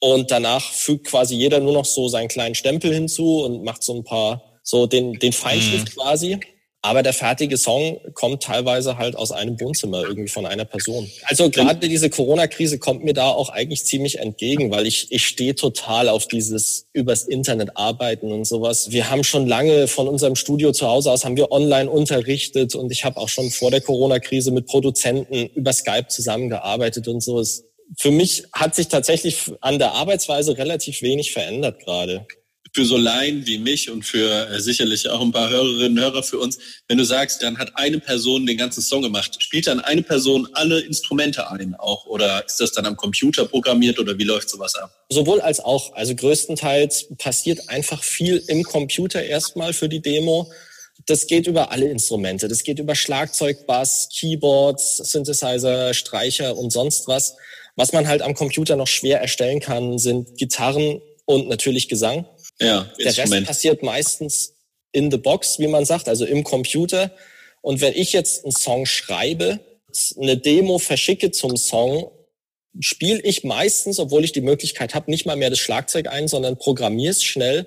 Und 0.00 0.32
danach 0.32 0.72
fügt 0.72 1.06
quasi 1.06 1.36
jeder 1.36 1.60
nur 1.60 1.72
noch 1.74 1.84
so 1.84 2.08
seinen 2.08 2.28
kleinen 2.28 2.56
Stempel 2.56 2.92
hinzu 2.92 3.44
und 3.44 3.62
macht 3.62 3.84
so 3.84 3.94
ein 3.94 4.04
paar, 4.04 4.58
so 4.64 4.86
den, 4.88 5.14
den 5.20 5.32
Feinschliff 5.32 5.82
mhm. 5.82 6.00
quasi. 6.00 6.40
Aber 6.84 7.02
der 7.02 7.14
fertige 7.14 7.56
Song 7.56 7.98
kommt 8.12 8.42
teilweise 8.42 8.98
halt 8.98 9.16
aus 9.16 9.32
einem 9.32 9.58
Wohnzimmer 9.58 10.02
irgendwie 10.02 10.28
von 10.28 10.44
einer 10.44 10.66
Person. 10.66 11.10
Also 11.22 11.48
gerade 11.48 11.88
diese 11.88 12.10
Corona-Krise 12.10 12.78
kommt 12.78 13.02
mir 13.02 13.14
da 13.14 13.30
auch 13.30 13.48
eigentlich 13.48 13.86
ziemlich 13.86 14.18
entgegen, 14.18 14.70
weil 14.70 14.86
ich, 14.86 15.10
ich 15.10 15.26
stehe 15.26 15.54
total 15.54 16.10
auf 16.10 16.28
dieses 16.28 16.86
übers 16.92 17.22
Internet 17.22 17.78
arbeiten 17.78 18.30
und 18.30 18.44
sowas. 18.44 18.90
Wir 18.90 19.08
haben 19.08 19.24
schon 19.24 19.46
lange 19.46 19.88
von 19.88 20.08
unserem 20.08 20.36
Studio 20.36 20.72
zu 20.72 20.86
Hause 20.86 21.10
aus, 21.10 21.24
haben 21.24 21.38
wir 21.38 21.50
online 21.52 21.88
unterrichtet 21.88 22.74
und 22.74 22.92
ich 22.92 23.06
habe 23.06 23.16
auch 23.16 23.30
schon 23.30 23.50
vor 23.50 23.70
der 23.70 23.80
Corona-Krise 23.80 24.50
mit 24.50 24.66
Produzenten 24.66 25.46
über 25.54 25.72
Skype 25.72 26.08
zusammengearbeitet 26.08 27.08
und 27.08 27.22
so. 27.22 27.42
Für 27.96 28.10
mich 28.10 28.44
hat 28.52 28.74
sich 28.74 28.88
tatsächlich 28.88 29.50
an 29.62 29.78
der 29.78 29.92
Arbeitsweise 29.92 30.58
relativ 30.58 31.00
wenig 31.00 31.32
verändert 31.32 31.80
gerade 31.82 32.26
für 32.74 32.84
so 32.84 32.96
Laien 32.96 33.46
wie 33.46 33.58
mich 33.58 33.88
und 33.88 34.02
für 34.02 34.50
äh, 34.50 34.60
sicherlich 34.60 35.08
auch 35.08 35.20
ein 35.20 35.30
paar 35.30 35.48
Hörerinnen 35.48 35.96
und 35.96 36.04
Hörer 36.04 36.22
für 36.24 36.38
uns, 36.38 36.58
wenn 36.88 36.98
du 36.98 37.04
sagst, 37.04 37.40
dann 37.42 37.56
hat 37.56 37.70
eine 37.76 38.00
Person 38.00 38.46
den 38.46 38.58
ganzen 38.58 38.82
Song 38.82 39.02
gemacht, 39.02 39.40
spielt 39.40 39.68
dann 39.68 39.78
eine 39.78 40.02
Person 40.02 40.48
alle 40.54 40.80
Instrumente 40.80 41.50
ein 41.50 41.76
auch 41.76 42.04
oder 42.06 42.44
ist 42.44 42.60
das 42.60 42.72
dann 42.72 42.84
am 42.84 42.96
Computer 42.96 43.44
programmiert 43.46 44.00
oder 44.00 44.18
wie 44.18 44.24
läuft 44.24 44.50
sowas 44.50 44.74
ab? 44.74 44.92
Sowohl 45.08 45.40
als 45.40 45.60
auch. 45.60 45.94
Also 45.94 46.16
größtenteils 46.16 47.16
passiert 47.16 47.68
einfach 47.68 48.02
viel 48.02 48.42
im 48.48 48.64
Computer 48.64 49.22
erstmal 49.22 49.72
für 49.72 49.88
die 49.88 50.02
Demo. 50.02 50.50
Das 51.06 51.28
geht 51.28 51.46
über 51.46 51.70
alle 51.70 51.88
Instrumente. 51.88 52.48
Das 52.48 52.64
geht 52.64 52.80
über 52.80 52.96
Schlagzeug, 52.96 53.66
Bass, 53.66 54.08
Keyboards, 54.12 54.96
Synthesizer, 54.96 55.94
Streicher 55.94 56.56
und 56.56 56.70
sonst 56.70 57.06
was. 57.06 57.36
Was 57.76 57.92
man 57.92 58.08
halt 58.08 58.22
am 58.22 58.34
Computer 58.34 58.74
noch 58.74 58.86
schwer 58.86 59.20
erstellen 59.20 59.60
kann, 59.60 59.98
sind 59.98 60.36
Gitarren 60.36 61.00
und 61.24 61.48
natürlich 61.48 61.88
Gesang. 61.88 62.26
Ja, 62.60 62.90
Der. 62.98 63.16
Rest 63.16 63.46
passiert 63.46 63.82
meistens 63.82 64.54
in 64.92 65.10
the 65.10 65.16
box, 65.16 65.58
wie 65.58 65.66
man 65.66 65.84
sagt, 65.84 66.08
also 66.08 66.24
im 66.24 66.44
Computer. 66.44 67.10
Und 67.62 67.80
wenn 67.80 67.94
ich 67.94 68.12
jetzt 68.12 68.44
einen 68.44 68.52
Song 68.52 68.86
schreibe, 68.86 69.60
eine 70.20 70.36
Demo 70.36 70.78
verschicke 70.78 71.30
zum 71.30 71.56
Song, 71.56 72.10
spiele 72.80 73.20
ich 73.22 73.44
meistens, 73.44 73.98
obwohl 73.98 74.24
ich 74.24 74.32
die 74.32 74.40
Möglichkeit 74.40 74.94
habe, 74.94 75.10
nicht 75.10 75.26
mal 75.26 75.36
mehr 75.36 75.50
das 75.50 75.58
Schlagzeug 75.58 76.08
ein, 76.08 76.28
sondern 76.28 76.58
programmiere 76.58 77.12
es 77.12 77.22
schnell, 77.22 77.66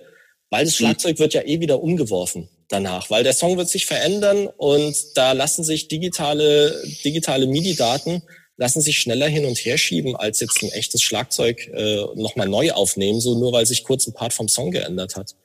weil 0.50 0.66
das 0.66 0.74
hm. 0.74 0.86
Schlagzeug 0.86 1.20
wird 1.20 1.34
ja 1.34 1.44
eh 1.44 1.60
wieder 1.60 1.82
umgeworfen 1.82 2.50
danach, 2.70 3.10
weil 3.10 3.24
der 3.24 3.34
Song 3.34 3.58
wird 3.58 3.70
sich 3.70 3.86
verändern 3.86 4.48
und 4.58 4.96
da 5.16 5.32
lassen 5.32 5.64
sich 5.64 5.88
digitale, 5.88 6.84
digitale 7.04 7.48
MIDI-Daten 7.48 8.24
lassen 8.58 8.82
sich 8.82 9.00
schneller 9.00 9.28
hin 9.28 9.46
und 9.46 9.58
her 9.58 9.78
schieben, 9.78 10.16
als 10.16 10.40
jetzt 10.40 10.62
ein 10.62 10.72
echtes 10.72 11.02
Schlagzeug 11.02 11.68
äh, 11.74 12.06
nochmal 12.16 12.48
neu 12.48 12.72
aufnehmen, 12.72 13.22
so 13.22 13.38
nur 13.38 13.54
weil 13.54 13.66
sich 13.66 13.84
kurz 13.84 14.08
ein 14.08 14.14
Part 14.14 14.34
vom 14.34 14.50
Song 14.50 14.72
geändert 14.72 15.16
hat. 15.16 15.36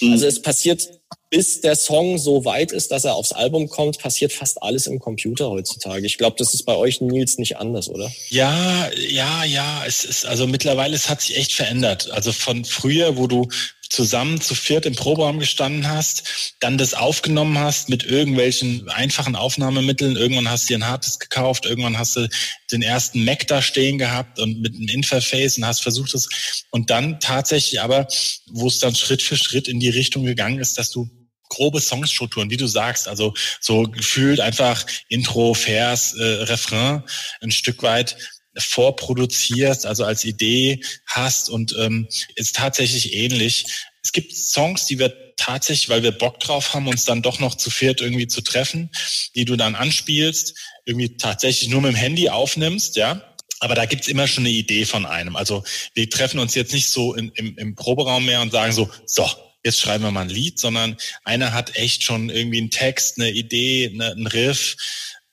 Mhm. 0.00 0.12
Also 0.12 0.26
es 0.26 0.42
passiert, 0.42 0.88
bis 1.30 1.60
der 1.60 1.76
Song 1.76 2.18
so 2.18 2.44
weit 2.44 2.72
ist, 2.72 2.90
dass 2.90 3.04
er 3.04 3.14
aufs 3.14 3.32
Album 3.32 3.68
kommt, 3.68 3.98
passiert 3.98 4.32
fast 4.32 4.62
alles 4.62 4.86
im 4.86 5.00
Computer 5.00 5.50
heutzutage. 5.50 6.06
Ich 6.06 6.18
glaube, 6.18 6.36
das 6.38 6.54
ist 6.54 6.64
bei 6.64 6.74
euch 6.74 7.00
Nils 7.00 7.38
nicht 7.38 7.56
anders, 7.56 7.88
oder? 7.88 8.10
Ja, 8.30 8.90
ja, 9.08 9.44
ja. 9.44 9.84
Es 9.86 10.04
ist 10.04 10.24
also 10.24 10.46
mittlerweile, 10.46 10.94
es 10.94 11.08
hat 11.08 11.20
sich 11.20 11.36
echt 11.36 11.52
verändert. 11.52 12.10
Also 12.10 12.32
von 12.32 12.64
früher, 12.64 13.16
wo 13.16 13.26
du 13.26 13.48
zusammen 13.88 14.40
zu 14.40 14.54
viert 14.54 14.86
im 14.86 14.94
Proberaum 14.94 15.38
gestanden 15.38 15.88
hast, 15.88 16.54
dann 16.60 16.78
das 16.78 16.94
aufgenommen 16.94 17.58
hast 17.58 17.88
mit 17.88 18.04
irgendwelchen 18.04 18.88
einfachen 18.88 19.36
Aufnahmemitteln. 19.36 20.16
Irgendwann 20.16 20.48
hast 20.48 20.64
du 20.64 20.74
dir 20.74 20.78
ein 20.78 20.88
hartes 20.88 21.18
gekauft, 21.18 21.66
irgendwann 21.66 21.98
hast 21.98 22.16
du 22.16 22.28
den 22.72 22.82
ersten 22.82 23.24
Mac 23.24 23.46
da 23.46 23.62
stehen 23.62 23.98
gehabt 23.98 24.38
und 24.38 24.60
mit 24.60 24.74
einem 24.74 24.88
Interface 24.88 25.58
und 25.58 25.66
hast 25.66 25.82
versucht 25.82 26.14
es. 26.14 26.28
Und 26.70 26.90
dann 26.90 27.20
tatsächlich 27.20 27.80
aber, 27.80 28.06
wo 28.50 28.68
es 28.68 28.78
dann 28.78 28.94
Schritt 28.94 29.22
für 29.22 29.36
Schritt 29.36 29.68
in 29.68 29.80
die 29.80 29.90
Richtung 29.90 30.24
gegangen 30.24 30.58
ist, 30.58 30.78
dass 30.78 30.90
du 30.90 31.08
grobe 31.48 31.80
Songstrukturen, 31.80 32.50
wie 32.50 32.56
du 32.56 32.66
sagst, 32.66 33.08
also 33.08 33.34
so 33.60 33.84
gefühlt 33.84 34.40
einfach 34.40 34.84
Intro, 35.08 35.54
Vers, 35.54 36.14
äh, 36.14 36.24
Refrain 36.24 37.02
ein 37.40 37.50
Stück 37.50 37.82
weit 37.82 38.16
vorproduzierst, 38.58 39.86
also 39.86 40.04
als 40.04 40.24
Idee 40.24 40.80
hast 41.06 41.48
und 41.48 41.74
ähm, 41.78 42.08
ist 42.34 42.56
tatsächlich 42.56 43.14
ähnlich. 43.14 43.66
Es 44.02 44.12
gibt 44.12 44.34
Songs, 44.34 44.86
die 44.86 44.98
wir 44.98 45.34
tatsächlich, 45.36 45.88
weil 45.88 46.02
wir 46.02 46.12
Bock 46.12 46.40
drauf 46.40 46.74
haben, 46.74 46.88
uns 46.88 47.04
dann 47.04 47.22
doch 47.22 47.40
noch 47.40 47.54
zu 47.54 47.70
viert 47.70 48.00
irgendwie 48.00 48.26
zu 48.26 48.40
treffen, 48.40 48.90
die 49.34 49.44
du 49.44 49.56
dann 49.56 49.74
anspielst, 49.74 50.54
irgendwie 50.84 51.16
tatsächlich 51.16 51.68
nur 51.68 51.82
mit 51.82 51.92
dem 51.92 51.96
Handy 51.96 52.28
aufnimmst, 52.28 52.96
ja. 52.96 53.22
Aber 53.60 53.74
da 53.74 53.86
gibt's 53.86 54.08
immer 54.08 54.28
schon 54.28 54.44
eine 54.44 54.54
Idee 54.54 54.84
von 54.84 55.06
einem. 55.06 55.34
Also 55.34 55.64
wir 55.94 56.10
treffen 56.10 56.38
uns 56.38 56.54
jetzt 56.54 56.74
nicht 56.74 56.90
so 56.90 57.14
in, 57.14 57.30
im, 57.34 57.56
im 57.56 57.74
Proberaum 57.74 58.26
mehr 58.26 58.42
und 58.42 58.52
sagen 58.52 58.72
so, 58.72 58.90
so, 59.06 59.26
jetzt 59.64 59.80
schreiben 59.80 60.04
wir 60.04 60.10
mal 60.10 60.22
ein 60.22 60.28
Lied, 60.28 60.58
sondern 60.58 60.96
einer 61.24 61.52
hat 61.52 61.76
echt 61.76 62.02
schon 62.02 62.28
irgendwie 62.28 62.58
einen 62.58 62.70
Text, 62.70 63.18
eine 63.18 63.30
Idee, 63.30 63.90
eine, 63.92 64.12
einen 64.12 64.26
Riff. 64.26 64.76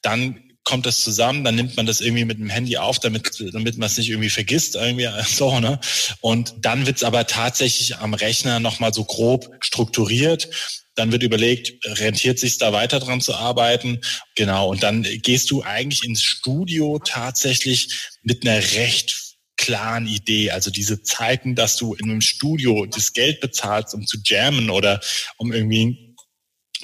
Dann 0.02 0.43
kommt 0.64 0.86
das 0.86 1.02
zusammen, 1.02 1.44
dann 1.44 1.56
nimmt 1.56 1.76
man 1.76 1.86
das 1.86 2.02
irgendwie 2.02 2.26
mit 2.26 2.40
dem 2.40 2.50
Handy 2.50 2.78
auf, 2.78 3.00
damit, 3.00 3.44
damit 3.54 3.78
man 3.78 3.88
es 3.88 3.98
nicht 3.98 4.10
irgendwie 4.10 4.30
vergisst, 4.30 4.76
irgendwie 4.76 5.10
so, 5.28 5.60
ne? 5.60 5.80
Und 6.22 6.54
dann 6.62 6.86
wird's 6.86 7.04
aber 7.04 7.28
tatsächlich 7.28 7.98
am 7.98 8.14
Rechner 8.14 8.60
nochmal 8.60 8.94
so 8.94 9.04
grob 9.04 9.50
strukturiert. 9.60 10.50
Dann 10.96 11.12
wird 11.12 11.24
überlegt, 11.24 11.84
rentiert 12.00 12.38
sich 12.38 12.60
da 12.60 12.72
weiter 12.72 13.00
dran 13.00 13.20
zu 13.20 13.34
arbeiten? 13.34 14.00
Genau. 14.36 14.70
Und 14.70 14.84
dann 14.84 15.02
gehst 15.04 15.50
du 15.50 15.64
eigentlich 15.64 16.04
ins 16.04 16.22
Studio 16.22 17.00
tatsächlich 17.00 18.12
mit 18.22 18.46
einer 18.46 18.62
recht 18.76 19.24
klaren 19.58 20.08
Idee. 20.08 20.52
Also 20.52 20.70
diese 20.70 21.02
Zeiten, 21.02 21.56
dass 21.56 21.78
du 21.78 21.96
in 21.96 22.12
einem 22.12 22.22
Studio 22.22 22.86
das 22.86 23.14
Geld 23.14 23.40
bezahlst, 23.40 23.96
um 23.96 24.06
zu 24.06 24.18
jammen 24.24 24.70
oder 24.70 25.00
um 25.38 25.52
irgendwie 25.52 26.13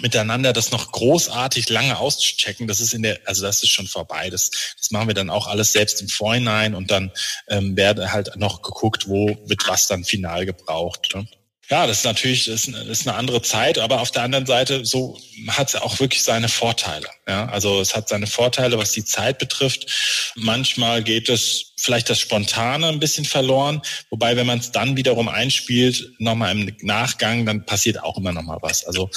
miteinander 0.02 0.54
das 0.54 0.72
noch 0.72 0.92
großartig 0.92 1.70
lange 1.70 1.98
auszuchecken, 1.98 2.68
das 2.68 2.80
ist 2.80 2.94
in 2.94 3.04
der, 3.04 3.20
also 3.26 3.44
das 3.44 3.64
ist 3.64 3.70
schon 3.70 3.88
vorbei. 3.88 4.30
Das, 4.30 4.50
das 4.78 4.92
machen 4.92 5.08
wir 5.08 5.16
dann 5.16 5.30
auch 5.30 5.48
alles 5.48 5.74
selbst 5.74 6.02
im 6.02 6.10
Vorhinein 6.10 6.76
und 6.76 6.92
dann 6.92 7.12
ähm, 7.48 7.76
werde 7.76 8.12
halt 8.12 8.36
noch 8.36 8.62
geguckt, 8.62 9.08
wo 9.08 9.38
wird 9.46 9.68
was 9.68 9.88
dann 9.88 10.04
final 10.04 10.46
gebraucht. 10.46 11.10
Ne? 11.14 11.28
Ja, 11.70 11.86
das 11.86 12.00
ist 12.00 12.06
natürlich 12.06 12.46
das 12.46 12.68
ist 12.68 13.08
eine 13.08 13.16
andere 13.16 13.44
Zeit, 13.44 13.78
aber 13.78 14.02
auf 14.02 14.10
der 14.10 14.24
anderen 14.24 14.48
Seite 14.48 14.86
so 14.86 15.20
hat 15.50 15.70
es 15.70 15.76
auch 15.76 16.00
wirklich 16.00 16.24
seine 16.24 16.50
Vorteile. 16.50 17.08
Ja, 17.28 17.48
also 17.50 17.80
es 17.80 17.96
hat 17.96 18.10
seine 18.10 18.26
Vorteile, 18.26 18.80
was 18.80 18.92
die 18.92 19.06
Zeit 19.06 19.38
betrifft. 19.38 20.34
Manchmal 20.36 21.04
geht 21.04 21.30
es 21.30 21.69
vielleicht 21.80 22.10
das 22.10 22.20
Spontane 22.20 22.88
ein 22.88 23.00
bisschen 23.00 23.26
verloren, 23.26 23.82
wobei 24.10 24.36
wenn 24.36 24.48
man 24.48 24.60
es 24.60 24.72
dann 24.72 24.98
wiederum 24.98 25.28
einspielt, 25.28 26.12
nochmal 26.20 26.52
im 26.58 26.76
Nachgang, 26.82 27.46
dann 27.46 27.66
passiert 27.66 28.04
auch 28.04 28.18
immer 28.18 28.32
nochmal 28.32 28.60
was. 28.62 28.86
Also 28.86 29.10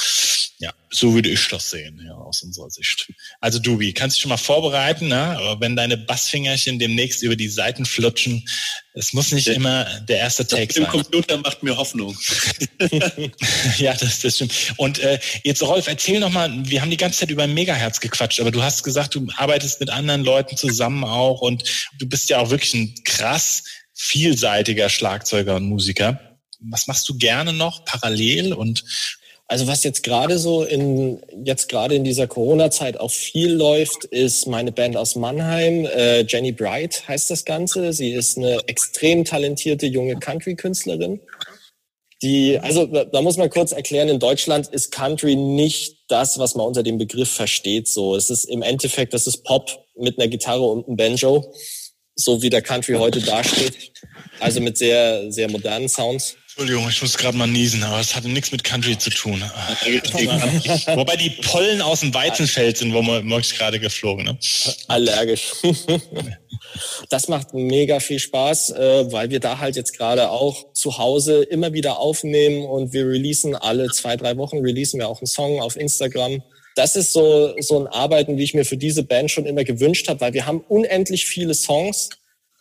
ja, 0.63 0.73
so 0.91 1.13
würde 1.13 1.29
ich 1.29 1.49
das 1.49 1.71
sehen, 1.71 2.01
ja, 2.07 2.15
aus 2.15 2.45
unserer 2.45 2.71
Sicht. 2.71 3.13
Also 3.41 3.59
Dubi, 3.59 3.93
kannst 3.93 4.15
du 4.15 4.19
dich 4.19 4.23
schon 4.23 4.29
mal 4.29 4.37
vorbereiten, 4.37 5.09
ne? 5.09 5.57
wenn 5.59 5.75
deine 5.75 5.97
Bassfingerchen 5.97 6.79
demnächst 6.79 7.25
über 7.25 7.35
die 7.35 7.49
Seiten 7.49 7.85
flutschen. 7.85 8.47
Es 8.95 9.13
muss 9.13 9.33
nicht 9.33 9.49
immer 9.49 9.85
der 10.03 10.19
erste 10.19 10.47
Take 10.47 10.73
sein. 10.73 10.85
Der 10.85 10.93
Computer 10.93 11.39
macht 11.39 11.65
mir 11.65 11.77
Hoffnung. 11.77 12.17
ja, 13.79 13.95
das, 13.95 14.21
das 14.21 14.37
stimmt. 14.37 14.53
Und 14.77 15.01
äh, 15.01 15.19
jetzt 15.43 15.63
Rolf, 15.63 15.89
erzähl 15.89 16.21
noch 16.21 16.31
mal. 16.31 16.49
Wir 16.65 16.81
haben 16.81 16.91
die 16.91 16.97
ganze 16.97 17.21
Zeit 17.21 17.31
über 17.31 17.49
Megahertz 17.49 17.99
gequatscht, 17.99 18.39
aber 18.39 18.53
du 18.53 18.63
hast 18.63 18.85
gesagt, 18.85 19.17
du 19.17 19.27
arbeitest 19.37 19.81
mit 19.81 19.91
anderen 19.91 20.23
Leuten 20.23 20.57
zusammen 20.57 21.03
auch 21.03 21.41
und 21.41 21.65
du 21.99 22.07
bist 22.07 22.31
ja 22.31 22.39
auch 22.39 22.51
wirklich 22.53 22.75
ein 22.75 22.95
krass 23.05 23.65
vielseitiger 23.93 24.89
Schlagzeuger 24.89 25.57
und 25.57 25.65
Musiker. 25.65 26.21
Was 26.61 26.87
machst 26.87 27.09
du 27.09 27.19
gerne 27.19 27.53
noch 27.53 27.85
parallel 27.85 28.53
und 28.53 28.85
also 29.49 29.67
was 29.67 29.85
jetzt 29.85 30.03
gerade 30.03 30.39
so 30.39 30.63
in 30.63 31.21
jetzt 31.45 31.69
gerade 31.69 31.95
in 31.95 32.05
dieser 32.05 32.27
Corona-Zeit 32.27 32.99
auch 32.99 33.11
viel 33.11 33.53
läuft, 33.53 34.05
ist 34.05 34.47
meine 34.47 34.73
Band 34.73 34.97
aus 34.97 35.15
Mannheim. 35.15 35.85
Äh, 35.85 36.23
Jenny 36.23 36.53
Bright 36.53 37.07
heißt 37.07 37.31
das 37.31 37.45
Ganze. 37.45 37.93
Sie 37.93 38.13
ist 38.13 38.39
eine 38.39 38.61
extrem 38.67 39.27
talentierte 39.27 39.87
junge 39.87 40.17
Country-Künstlerin. 40.17 41.21
Die, 42.23 42.59
also 42.61 42.87
da 42.87 43.21
muss 43.21 43.37
man 43.37 43.51
kurz 43.51 43.73
erklären, 43.73 44.09
in 44.09 44.21
Deutschland 44.21 44.69
ist 44.69 44.93
Country 44.93 45.35
nicht 45.35 45.99
das, 46.09 46.39
was 46.39 46.55
man 46.55 46.67
unter 46.67 46.85
dem 46.85 46.97
Begriff 46.97 47.31
versteht. 47.31 47.89
So, 47.89 48.15
es 48.15 48.31
ist 48.31 48.45
im 48.45 48.63
Endeffekt, 48.63 49.13
das 49.13 49.27
ist 49.27 49.43
Pop 49.43 49.85
mit 49.97 50.19
einer 50.19 50.29
Gitarre 50.29 50.63
und 50.63 50.87
einem 50.87 50.97
Banjo, 50.97 51.53
so 52.15 52.43
wie 52.43 52.51
der 52.51 52.63
Country 52.63 52.95
heute 52.95 53.21
dasteht. 53.21 53.93
Also 54.41 54.61
mit 54.61 54.79
sehr, 54.79 55.31
sehr 55.31 55.51
modernen 55.51 55.89
Sounds. 55.89 56.37
Entschuldigung, 56.55 56.87
ich 56.91 57.01
muss 57.01 57.17
gerade 57.17 57.37
mal 57.37 57.47
niesen, 57.47 57.83
aber 57.83 57.99
es 57.99 58.15
hatte 58.15 58.29
nichts 58.29 58.53
mit 58.53 58.63
Country 58.63 58.99
zu 58.99 59.09
tun. 59.09 59.41
Wobei 60.95 61.17
die 61.17 61.31
Pollen 61.31 61.81
aus 61.81 62.01
dem 62.01 62.13
Weizenfeld 62.13 62.77
sind, 62.77 62.93
wo 62.93 63.01
man 63.01 63.25
morgens 63.25 63.55
gerade 63.55 63.81
geflogen. 63.81 64.27
Ne? 64.27 64.39
Allergisch. 64.89 65.53
das 67.09 67.29
macht 67.29 67.55
mega 67.55 68.01
viel 68.01 68.19
Spaß, 68.19 68.71
äh, 68.71 69.11
weil 69.11 69.31
wir 69.31 69.41
da 69.41 69.59
halt 69.59 69.77
jetzt 69.77 69.97
gerade 69.97 70.31
auch 70.31 70.73
zu 70.75 70.99
Hause 70.99 71.43
immer 71.43 71.73
wieder 71.73 71.99
aufnehmen 71.99 72.67
und 72.67 72.93
wir 72.93 73.07
releasen 73.07 73.57
alle 73.57 73.91
zwei, 73.91 74.19
drei 74.19 74.37
Wochen, 74.37 74.59
releasen 74.59 75.01
wir 75.01 75.09
auch 75.09 75.21
einen 75.21 75.27
Song 75.27 75.59
auf 75.61 75.77
Instagram. 75.77 76.43
Das 76.75 76.97
ist 76.97 77.13
so, 77.13 77.55
so 77.61 77.81
ein 77.81 77.87
Arbeiten, 77.87 78.39
wie 78.39 78.45
ich 78.45 78.55
mir 78.55 78.65
für 78.65 78.77
diese 78.77 79.03
Band 79.03 79.31
schon 79.31 79.47
immer 79.47 79.65
gewünscht 79.65 80.09
habe, 80.09 80.21
weil 80.21 80.33
wir 80.33 80.47
haben 80.47 80.61
unendlich 80.69 81.27
viele 81.27 81.55
Songs 81.55 82.11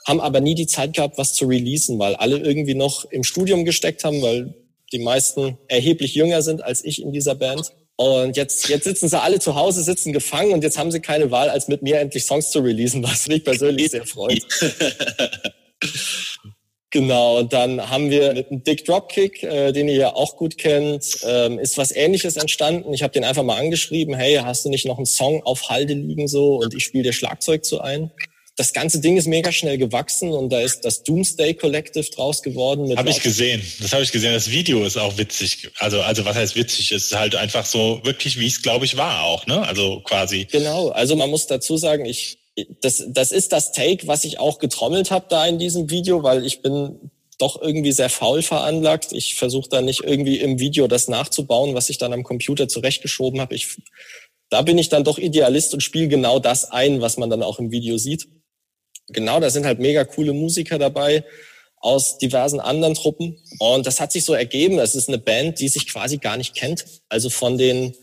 haben 0.08 0.20
aber 0.20 0.42
nie 0.42 0.56
die 0.56 0.68
Zeit 0.68 0.94
gehabt, 0.94 1.18
was 1.18 1.34
zu 1.34 1.46
releasen, 1.46 2.00
weil 2.00 2.16
alle 2.16 2.38
irgendwie 2.38 2.76
noch 2.76 3.06
im 3.06 3.24
Studium 3.24 3.66
gesteckt 3.66 4.04
haben, 4.04 4.22
weil 4.22 4.56
die 4.92 5.00
meisten 5.00 5.58
erheblich 5.68 6.16
jünger 6.16 6.42
sind 6.42 6.64
als 6.64 6.84
ich 6.84 7.02
in 7.02 7.12
dieser 7.12 7.36
Band. 7.36 7.72
Und 7.98 8.36
jetzt, 8.36 8.68
jetzt 8.68 8.86
sitzen 8.86 9.10
sie 9.10 9.20
alle 9.20 9.40
zu 9.40 9.56
Hause, 9.56 9.84
sitzen 9.84 10.12
gefangen 10.12 10.54
und 10.54 10.64
jetzt 10.64 10.78
haben 10.78 10.92
sie 10.92 11.02
keine 11.02 11.30
Wahl, 11.30 11.50
als 11.50 11.68
mit 11.68 11.84
mir 11.84 12.00
endlich 12.00 12.26
Songs 12.26 12.50
zu 12.50 12.60
releasen, 12.60 13.04
was 13.04 13.28
mich 13.28 13.44
persönlich 13.44 13.92
sehr 13.92 14.06
freut. 14.06 14.44
Genau, 16.92 17.42
dann 17.44 17.90
haben 17.90 18.10
wir 18.10 18.34
mit 18.34 18.52
einem 18.52 18.64
Dick 18.64 18.84
Dropkick, 18.84 19.44
äh, 19.44 19.72
den 19.72 19.88
ihr 19.88 19.96
ja 19.96 20.14
auch 20.14 20.36
gut 20.36 20.58
kennt, 20.58 21.06
ähm, 21.26 21.58
ist 21.58 21.78
was 21.78 21.96
ähnliches 21.96 22.36
entstanden. 22.36 22.94
Ich 22.94 23.02
habe 23.02 23.14
den 23.14 23.24
einfach 23.24 23.44
mal 23.44 23.58
angeschrieben, 23.58 24.14
hey, 24.14 24.36
hast 24.36 24.66
du 24.66 24.70
nicht 24.70 24.86
noch 24.86 24.98
einen 24.98 25.06
Song 25.06 25.42
auf 25.44 25.70
Halde 25.70 25.94
liegen 25.94 26.28
so 26.28 26.58
und 26.58 26.76
ich 26.76 26.84
spiele 26.84 27.06
dir 27.06 27.14
Schlagzeug 27.14 27.64
zu 27.64 27.80
ein. 27.80 28.12
Das 28.58 28.74
ganze 28.74 29.00
Ding 29.00 29.16
ist 29.16 29.28
mega 29.28 29.54
schnell 29.54 29.78
gewachsen 29.78 30.34
und 30.34 30.50
da 30.50 30.60
ist 30.60 30.82
das 30.82 31.04
Doomsday 31.04 31.54
Collective 31.54 32.10
draus 32.12 32.44
geworden. 32.44 32.96
Habe 32.98 33.10
ich 33.10 33.22
gesehen. 33.22 33.62
Das 33.80 33.94
habe 33.94 34.04
ich 34.04 34.12
gesehen. 34.12 34.34
Das 34.34 34.52
Video 34.52 34.84
ist 34.84 34.98
auch 34.98 35.18
witzig. 35.18 35.70
Also, 35.80 36.02
also 36.02 36.26
was 36.26 36.36
heißt 36.36 36.58
witzig? 36.58 36.92
Es 36.92 37.06
ist 37.06 37.16
halt 37.18 37.36
einfach 37.38 37.66
so 37.66 38.02
wirklich, 38.04 38.38
wie 38.38 38.48
es 38.48 38.62
glaube 38.62 38.84
ich 38.84 38.98
war 38.98 39.24
auch. 39.24 39.48
Ne? 39.48 39.66
Also 39.66 40.02
quasi. 40.02 40.46
Genau. 40.52 40.90
Also 40.90 41.16
man 41.16 41.30
muss 41.30 41.48
dazu 41.48 41.78
sagen, 41.78 42.06
ich 42.06 42.41
das, 42.82 43.04
das 43.08 43.32
ist 43.32 43.52
das 43.52 43.72
Take, 43.72 44.08
was 44.08 44.24
ich 44.24 44.40
auch 44.40 44.60
getrommelt 44.60 45.12
habe 45.12 45.26
da 45.30 45.46
in 45.46 45.60
diesem 45.60 45.90
Video, 45.90 46.24
weil 46.24 46.46
ich 46.46 46.62
bin 46.62 47.12
doch 47.38 47.62
irgendwie 47.62 47.92
sehr 47.92 48.10
faul 48.10 48.42
veranlagt. 48.42 49.14
Ich 49.14 49.36
versuche 49.36 49.70
da 49.70 49.82
nicht 49.82 50.04
irgendwie 50.04 50.40
im 50.40 50.60
Video 50.60 50.88
das 50.88 51.08
nachzubauen, 51.08 51.74
was 51.74 51.90
ich 51.90 51.98
dann 51.98 52.14
am 52.14 52.24
Computer 52.24 52.68
zurechtgeschoben 52.68 53.42
habe. 53.42 53.56
Ich, 53.56 53.78
da 54.50 54.62
bin 54.62 54.78
ich 54.78 54.90
dann 54.90 55.04
doch 55.04 55.18
Idealist 55.18 55.74
und 55.74 55.82
spiele 55.82 56.08
genau 56.08 56.40
das 56.40 56.72
ein, 56.72 57.02
was 57.02 57.18
man 57.18 57.30
dann 57.30 57.42
auch 57.42 57.58
im 57.58 57.72
Video 57.72 57.98
sieht. 57.98 58.28
Genau, 59.08 59.40
da 59.40 59.50
sind 59.50 59.66
halt 59.66 59.80
mega 59.80 60.04
coole 60.06 60.34
Musiker 60.34 60.78
dabei 60.78 61.26
aus 61.78 62.20
diversen 62.20 62.60
anderen 62.60 62.94
Truppen. 62.94 63.38
Und 63.58 63.88
das 63.88 64.00
hat 64.00 64.12
sich 64.12 64.24
so 64.24 64.34
ergeben. 64.34 64.78
Das 64.78 64.94
ist 64.94 65.08
eine 65.08 65.18
Band, 65.18 65.60
die 65.60 65.68
sich 65.68 65.88
quasi 65.88 66.18
gar 66.18 66.38
nicht 66.38 66.56
kennt. 66.56 66.86
Also 67.10 67.30
von 67.30 67.58
den 67.58 67.96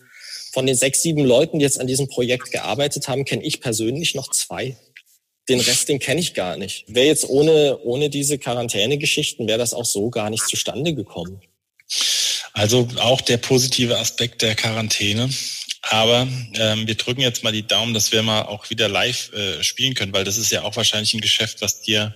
von 0.52 0.66
den 0.66 0.74
sechs, 0.74 1.02
sieben 1.02 1.24
Leuten, 1.24 1.58
die 1.58 1.64
jetzt 1.64 1.80
an 1.80 1.86
diesem 1.86 2.08
Projekt 2.08 2.50
gearbeitet 2.50 3.08
haben, 3.08 3.24
kenne 3.24 3.42
ich 3.42 3.60
persönlich 3.60 4.14
noch 4.14 4.30
zwei. 4.30 4.76
Den 5.48 5.60
Rest, 5.60 5.88
den 5.88 5.98
kenne 5.98 6.20
ich 6.20 6.34
gar 6.34 6.56
nicht. 6.56 6.84
Wäre 6.88 7.06
jetzt 7.06 7.28
ohne, 7.28 7.78
ohne 7.82 8.10
diese 8.10 8.38
Quarantäne-Geschichten, 8.38 9.46
wäre 9.48 9.58
das 9.58 9.72
auch 9.72 9.86
so 9.86 10.10
gar 10.10 10.28
nicht 10.28 10.46
zustande 10.46 10.94
gekommen. 10.94 11.40
Also 12.52 12.88
auch 12.98 13.20
der 13.20 13.38
positive 13.38 13.98
Aspekt 13.98 14.42
der 14.42 14.54
Quarantäne. 14.54 15.30
Aber 15.82 16.28
ähm, 16.54 16.86
wir 16.86 16.96
drücken 16.96 17.22
jetzt 17.22 17.44
mal 17.44 17.52
die 17.52 17.66
Daumen, 17.66 17.94
dass 17.94 18.12
wir 18.12 18.22
mal 18.22 18.42
auch 18.42 18.68
wieder 18.68 18.88
live 18.88 19.32
äh, 19.32 19.62
spielen 19.62 19.94
können, 19.94 20.12
weil 20.12 20.24
das 20.24 20.36
ist 20.36 20.52
ja 20.52 20.62
auch 20.64 20.76
wahrscheinlich 20.76 21.14
ein 21.14 21.20
Geschäft, 21.20 21.62
was 21.62 21.80
dir, 21.80 22.14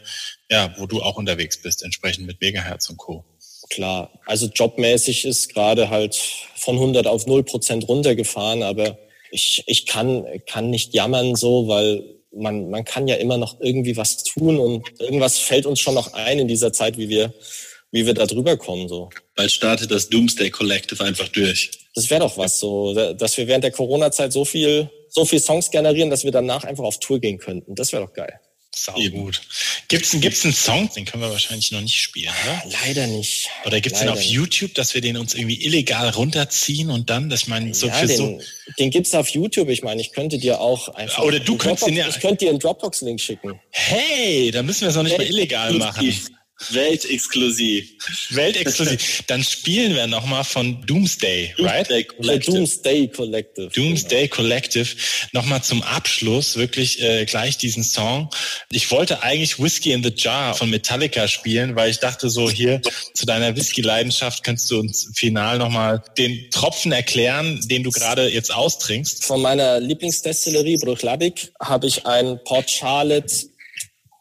ja, 0.50 0.74
wo 0.76 0.86
du 0.86 1.00
auch 1.00 1.16
unterwegs 1.16 1.62
bist, 1.62 1.82
entsprechend 1.82 2.26
mit 2.26 2.40
Megahertz 2.40 2.90
und 2.90 2.98
Co 2.98 3.24
klar. 3.72 4.10
Also 4.26 4.46
jobmäßig 4.46 5.24
ist 5.24 5.52
gerade 5.52 5.90
halt 5.90 6.14
von 6.56 6.76
100 6.76 7.06
auf 7.06 7.26
0 7.26 7.42
Prozent 7.42 7.88
runtergefahren, 7.88 8.62
aber 8.62 8.98
ich, 9.30 9.64
ich 9.66 9.86
kann, 9.86 10.26
kann 10.46 10.70
nicht 10.70 10.94
jammern 10.94 11.34
so, 11.34 11.66
weil 11.68 12.04
man, 12.34 12.70
man 12.70 12.84
kann 12.84 13.08
ja 13.08 13.16
immer 13.16 13.38
noch 13.38 13.60
irgendwie 13.60 13.96
was 13.96 14.22
tun 14.24 14.58
und 14.58 15.00
irgendwas 15.00 15.38
fällt 15.38 15.66
uns 15.66 15.80
schon 15.80 15.94
noch 15.94 16.12
ein 16.12 16.38
in 16.38 16.48
dieser 16.48 16.72
Zeit, 16.72 16.98
wie 16.98 17.08
wir, 17.08 17.32
wie 17.90 18.06
wir 18.06 18.14
da 18.14 18.26
drüber 18.26 18.56
kommen, 18.56 18.88
so. 18.88 19.10
Bald 19.34 19.50
startet 19.50 19.90
das 19.90 20.08
Doomsday 20.08 20.50
Collective 20.50 21.02
einfach 21.02 21.28
durch. 21.28 21.70
Das 21.94 22.08
wäre 22.10 22.20
doch 22.20 22.38
was, 22.38 22.58
so, 22.58 22.94
dass 22.94 23.36
wir 23.36 23.46
während 23.46 23.64
der 23.64 23.70
Corona-Zeit 23.70 24.32
so 24.32 24.44
viel, 24.44 24.90
so 25.08 25.24
viel 25.24 25.40
Songs 25.40 25.70
generieren, 25.70 26.10
dass 26.10 26.24
wir 26.24 26.30
danach 26.30 26.64
einfach 26.64 26.84
auf 26.84 26.98
Tour 27.00 27.18
gehen 27.18 27.38
könnten. 27.38 27.74
Das 27.74 27.92
wäre 27.92 28.04
doch 28.04 28.12
geil. 28.12 28.40
Sau 28.74 28.94
gut. 29.10 29.42
Gibt's, 29.88 30.16
gibt's 30.18 30.44
einen 30.44 30.54
Song, 30.54 30.90
den 30.96 31.04
können 31.04 31.22
wir 31.22 31.30
wahrscheinlich 31.30 31.72
noch 31.72 31.82
nicht 31.82 31.96
spielen, 31.96 32.32
oder? 32.44 32.62
Leider 32.84 33.06
nicht. 33.06 33.48
Oder 33.66 33.80
gibt's 33.82 34.00
Leider 34.00 34.12
den 34.12 34.18
auf 34.18 34.24
YouTube, 34.24 34.74
dass 34.74 34.94
wir 34.94 35.02
den 35.02 35.18
uns 35.18 35.34
irgendwie 35.34 35.62
illegal 35.62 36.08
runterziehen 36.08 36.90
und 36.90 37.10
dann, 37.10 37.28
dass 37.28 37.42
ich 37.42 37.48
meine, 37.48 37.74
so 37.74 37.88
ja, 37.88 37.92
für 37.92 38.06
den, 38.06 38.16
so. 38.16 38.40
Den 38.78 38.90
gibt's 38.90 39.14
auf 39.14 39.28
YouTube. 39.28 39.68
Ich 39.68 39.82
meine, 39.82 40.00
ich 40.00 40.12
könnte 40.12 40.38
dir 40.38 40.60
auch 40.60 40.88
einfach. 40.90 41.22
Oder 41.22 41.38
du 41.38 41.56
könntest 41.58 41.82
Dropbox, 41.82 41.84
den 41.84 41.96
ja- 41.96 42.08
Ich 42.08 42.20
könnte 42.20 42.44
dir 42.46 42.50
einen 42.50 42.58
Dropbox-Link 42.60 43.20
schicken. 43.20 43.60
Hey, 43.70 44.50
da 44.50 44.62
müssen 44.62 44.82
wir 44.82 44.88
es 44.88 44.94
noch 44.96 45.02
nicht 45.02 45.18
mal 45.18 45.26
illegal 45.26 45.72
machen. 45.74 46.14
Weltexklusiv. 46.70 47.90
Weltexklusiv. 48.30 49.22
Dann 49.26 49.42
spielen 49.42 49.94
wir 49.94 50.06
nochmal 50.06 50.44
von 50.44 50.84
Doomsday, 50.86 51.54
right? 51.58 51.88
Doomsday 51.88 52.04
Der 52.04 52.04
Collective. 52.04 52.56
Doomsday 52.56 53.08
Collective. 53.08 53.70
Doomsday 53.74 54.28
Collective. 54.28 54.88
Nochmal 55.32 55.62
zum 55.62 55.82
Abschluss 55.82 56.56
wirklich 56.56 57.02
äh, 57.02 57.24
gleich 57.24 57.58
diesen 57.58 57.82
Song. 57.82 58.30
Ich 58.70 58.90
wollte 58.90 59.22
eigentlich 59.22 59.58
Whiskey 59.58 59.92
in 59.92 60.02
the 60.02 60.12
Jar 60.14 60.54
von 60.54 60.70
Metallica 60.70 61.28
spielen, 61.28 61.76
weil 61.76 61.90
ich 61.90 61.98
dachte 61.98 62.30
so 62.30 62.50
hier 62.50 62.80
zu 63.14 63.26
deiner 63.26 63.56
Whisky-Leidenschaft 63.56 64.44
kannst 64.44 64.70
du 64.70 64.78
uns 64.78 65.10
final 65.14 65.58
nochmal 65.58 66.02
den 66.18 66.50
Tropfen 66.50 66.92
erklären, 66.92 67.60
den 67.64 67.82
du 67.82 67.90
gerade 67.90 68.28
jetzt 68.28 68.52
austrinkst. 68.54 69.24
Von 69.24 69.42
meiner 69.42 69.80
Lieblingsdestillerie 69.80 70.78
Bruchlabic 70.78 71.52
habe 71.60 71.86
ich 71.86 72.06
ein 72.06 72.38
Port 72.44 72.70
Charlotte 72.70 73.51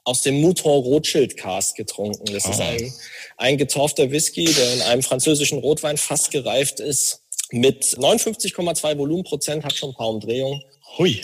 aus 0.04 0.22
dem 0.24 0.42
Mouton 0.42 0.72
Rothschild 0.84 1.38
Cask 1.38 1.76
getrunken. 1.76 2.26
Das 2.34 2.46
ist 2.46 2.60
Ah. 2.60 2.68
ein, 2.70 2.94
ein 3.38 3.58
getorfter 3.58 4.10
Whisky, 4.12 4.46
der 4.46 4.74
in 4.74 4.82
einem 4.82 5.04
französischen 5.04 5.60
Rotwein 5.60 5.98
fast 5.98 6.32
gereift 6.32 6.80
ist. 6.80 7.20
Mit 7.52 7.84
59,2 7.98 8.98
Volumenprozent, 8.98 9.64
hat 9.66 9.74
schon 9.76 9.90
ein 9.90 9.96
paar 9.96 10.10
Umdrehungen. 10.10 10.62
Hui. 10.98 11.22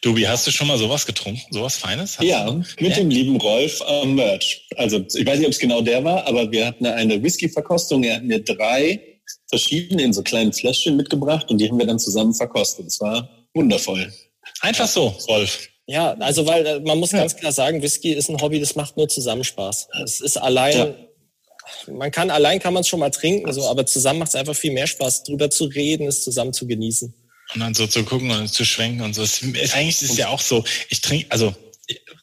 Dubi, 0.00 0.22
hast 0.22 0.46
du 0.46 0.50
schon 0.50 0.66
mal 0.66 0.78
sowas 0.78 1.04
getrunken? 1.06 1.40
Sowas 1.50 1.76
Feines? 1.76 2.18
Hast 2.18 2.26
Ja, 2.26 2.50
mit 2.80 2.96
dem 2.96 3.10
lieben 3.10 3.36
Rolf 3.36 3.82
am 3.82 4.14
Merch. 4.14 4.66
Also 4.76 4.98
ich 5.14 5.26
weiß 5.26 5.38
nicht, 5.38 5.46
ob 5.46 5.52
es 5.52 5.58
genau 5.58 5.82
der 5.82 6.02
war, 6.02 6.26
aber 6.26 6.50
wir 6.50 6.66
hatten 6.66 6.86
eine 6.86 7.22
Whisky-Verkostung. 7.22 8.02
Er 8.02 8.16
hat 8.16 8.24
mir 8.24 8.42
drei 8.42 9.00
verschiedene 9.48 10.02
in 10.02 10.12
so 10.12 10.22
kleinen 10.22 10.52
Fläschchen 10.52 10.96
mitgebracht 10.96 11.50
und 11.50 11.58
die 11.58 11.68
haben 11.68 11.78
wir 11.78 11.86
dann 11.86 11.98
zusammen 11.98 12.34
verkostet. 12.34 12.86
Es 12.86 13.00
war 13.00 13.28
wundervoll. 13.54 14.12
Einfach 14.60 14.88
so, 14.88 15.08
Rolf. 15.28 15.68
Ja, 15.86 16.12
also 16.18 16.46
weil 16.46 16.66
äh, 16.66 16.80
man 16.80 16.98
muss 16.98 17.12
ganz 17.12 17.36
klar 17.36 17.52
sagen, 17.52 17.80
Whisky 17.80 18.12
ist 18.12 18.28
ein 18.28 18.40
Hobby, 18.40 18.58
das 18.58 18.74
macht 18.74 18.96
nur 18.96 19.08
zusammen 19.08 19.44
Spaß. 19.44 19.88
Es 20.02 20.20
ist 20.20 20.36
allein, 20.36 20.76
Ja. 20.76 20.94
man 21.92 22.10
kann 22.10 22.30
allein 22.30 22.58
kann 22.58 22.74
man 22.74 22.80
es 22.80 22.88
schon 22.88 23.00
mal 23.00 23.10
trinken, 23.10 23.52
so, 23.52 23.68
aber 23.68 23.86
zusammen 23.86 24.18
macht 24.18 24.30
es 24.30 24.34
einfach 24.34 24.56
viel 24.56 24.72
mehr 24.72 24.86
Spaß, 24.88 25.22
drüber 25.24 25.48
zu 25.48 25.64
reden, 25.66 26.06
es 26.08 26.24
zusammen 26.24 26.52
zu 26.52 26.66
genießen. 26.66 27.14
Und 27.54 27.60
dann 27.60 27.74
so 27.74 27.86
zu 27.86 28.02
gucken 28.04 28.30
und 28.32 28.48
zu 28.48 28.64
schwenken 28.64 29.02
und 29.02 29.14
so. 29.14 29.22
Es, 29.22 29.40
ist, 29.40 29.74
eigentlich 29.76 30.02
ist 30.02 30.10
es 30.10 30.16
ja 30.16 30.28
auch 30.28 30.40
so, 30.40 30.64
ich 30.88 31.00
trinke, 31.00 31.26
also, 31.28 31.54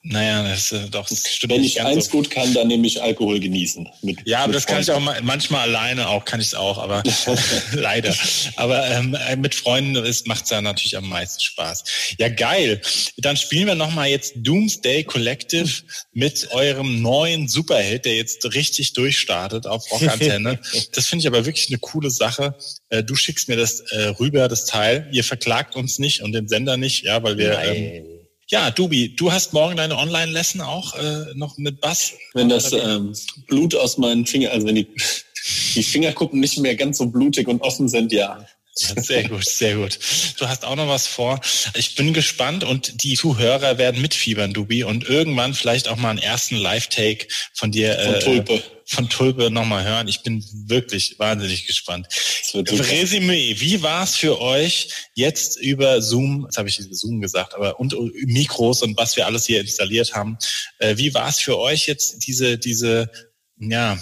naja, 0.05 0.43
das 0.43 0.71
ist 0.73 0.93
doch, 0.93 1.07
das 1.07 1.25
stimmt 1.33 1.53
Wenn 1.53 1.63
ich 1.63 1.81
eins 1.81 2.05
so. 2.05 2.11
gut 2.11 2.29
kann, 2.29 2.53
dann 2.53 2.67
nehme 2.67 2.85
ich 2.85 3.01
Alkohol 3.01 3.39
genießen. 3.39 3.87
Mit, 4.01 4.17
Ja, 4.25 4.39
aber 4.43 4.51
das 4.51 4.65
kann 4.67 4.81
ich 4.81 4.91
auch 4.91 4.99
ma- 4.99 5.15
manchmal 5.21 5.61
alleine 5.61 6.09
auch, 6.09 6.25
kann 6.25 6.41
ich 6.41 6.47
es 6.47 6.55
auch, 6.55 6.77
aber 6.77 7.03
leider. 7.71 8.13
Aber 8.57 8.85
ähm, 8.91 9.15
mit 9.37 9.55
Freunden 9.55 9.93
macht 10.25 10.43
es 10.43 10.49
ja 10.49 10.61
natürlich 10.61 10.97
am 10.97 11.07
meisten 11.07 11.39
Spaß. 11.41 11.85
Ja, 12.19 12.27
geil. 12.27 12.81
Dann 13.17 13.37
spielen 13.37 13.67
wir 13.67 13.75
nochmal 13.75 14.09
jetzt 14.09 14.33
Doomsday 14.35 15.05
Collective 15.05 15.69
mit 16.11 16.49
eurem 16.51 17.01
neuen 17.01 17.47
Superhit, 17.47 18.03
der 18.03 18.17
jetzt 18.17 18.43
richtig 18.53 18.91
durchstartet 18.93 19.67
auf 19.67 19.89
Rockantenne. 19.89 20.59
das 20.91 21.07
finde 21.07 21.21
ich 21.23 21.27
aber 21.27 21.45
wirklich 21.45 21.69
eine 21.69 21.77
coole 21.79 22.09
Sache. 22.09 22.55
Äh, 22.89 23.03
Du 23.03 23.15
schickst 23.15 23.47
mir 23.47 23.55
das 23.55 23.79
äh, 23.91 24.07
rüber, 24.19 24.49
das 24.49 24.65
Teil. 24.65 25.07
Ihr 25.13 25.23
verklagt 25.23 25.77
uns 25.77 25.97
nicht 25.97 26.21
und 26.23 26.33
den 26.33 26.49
Sender 26.49 26.75
nicht, 26.75 27.03
ja, 27.05 27.23
weil 27.23 27.37
wir. 27.37 27.57
Ähm, 27.59 27.83
Nein. 28.03 28.05
Ja, 28.53 28.69
Dubi, 28.69 29.15
du 29.15 29.31
hast 29.31 29.51
morgen 29.51 29.77
deine 29.77 29.97
Online-Lesson 29.97 30.61
auch 30.61 30.93
äh, 30.93 31.33
noch 31.33 31.57
mit 31.57 31.81
Bass. 31.81 32.13
Wenn 32.35 32.49
das 32.49 32.71
ähm, 32.71 33.11
Blut 33.47 33.73
aus 33.73 33.97
meinen 33.97 34.27
Fingern, 34.27 34.51
also 34.51 34.67
wenn 34.67 34.75
die, 34.75 34.87
die 35.75 35.81
Fingerkuppen 35.81 36.39
nicht 36.39 36.59
mehr 36.59 36.75
ganz 36.75 36.99
so 36.99 37.07
blutig 37.07 37.47
und 37.47 37.63
offen 37.63 37.89
sind, 37.89 38.11
ja. 38.11 38.45
Sehr 38.75 39.29
gut, 39.29 39.45
sehr 39.45 39.75
gut. 39.75 39.99
Du 40.39 40.47
hast 40.47 40.65
auch 40.65 40.75
noch 40.75 40.87
was 40.87 41.05
vor. 41.05 41.39
Ich 41.75 41.93
bin 41.93 42.11
gespannt 42.11 42.63
und 42.63 43.03
die 43.03 43.15
Zuhörer 43.15 43.77
werden 43.77 44.01
mitfiebern, 44.01 44.51
Dubi, 44.51 44.83
und 44.83 45.07
irgendwann 45.07 45.53
vielleicht 45.53 45.87
auch 45.87 45.97
mal 45.97 46.09
einen 46.09 46.17
ersten 46.19 46.55
Live-Take 46.55 47.27
von 47.53 47.71
dir 47.71 47.93
Von 47.93 48.13
äh, 48.15 48.19
Tulpe. 48.19 48.63
von 48.85 49.09
Tulpe 49.09 49.51
nochmal 49.51 49.83
hören. 49.83 50.07
Ich 50.07 50.23
bin 50.23 50.43
wirklich 50.65 51.19
wahnsinnig 51.19 51.67
gespannt. 51.67 52.07
Resümee, 52.55 53.55
wie 53.59 53.83
war 53.83 54.05
es 54.05 54.15
für 54.15 54.41
euch 54.41 54.89
jetzt 55.13 55.57
über 55.57 56.01
Zoom, 56.01 56.45
jetzt 56.45 56.57
habe 56.57 56.67
ich 56.67 56.81
Zoom 56.91 57.21
gesagt, 57.21 57.53
aber 57.53 57.79
und 57.79 57.95
Mikros 58.25 58.81
und 58.81 58.97
was 58.97 59.15
wir 59.15 59.27
alles 59.27 59.45
hier 59.45 59.61
installiert 59.61 60.15
haben, 60.15 60.39
äh, 60.79 60.97
wie 60.97 61.13
war 61.13 61.29
es 61.29 61.39
für 61.39 61.59
euch 61.59 61.85
jetzt 61.85 62.25
diese, 62.25 62.57
diese, 62.57 63.11
ja, 63.59 63.99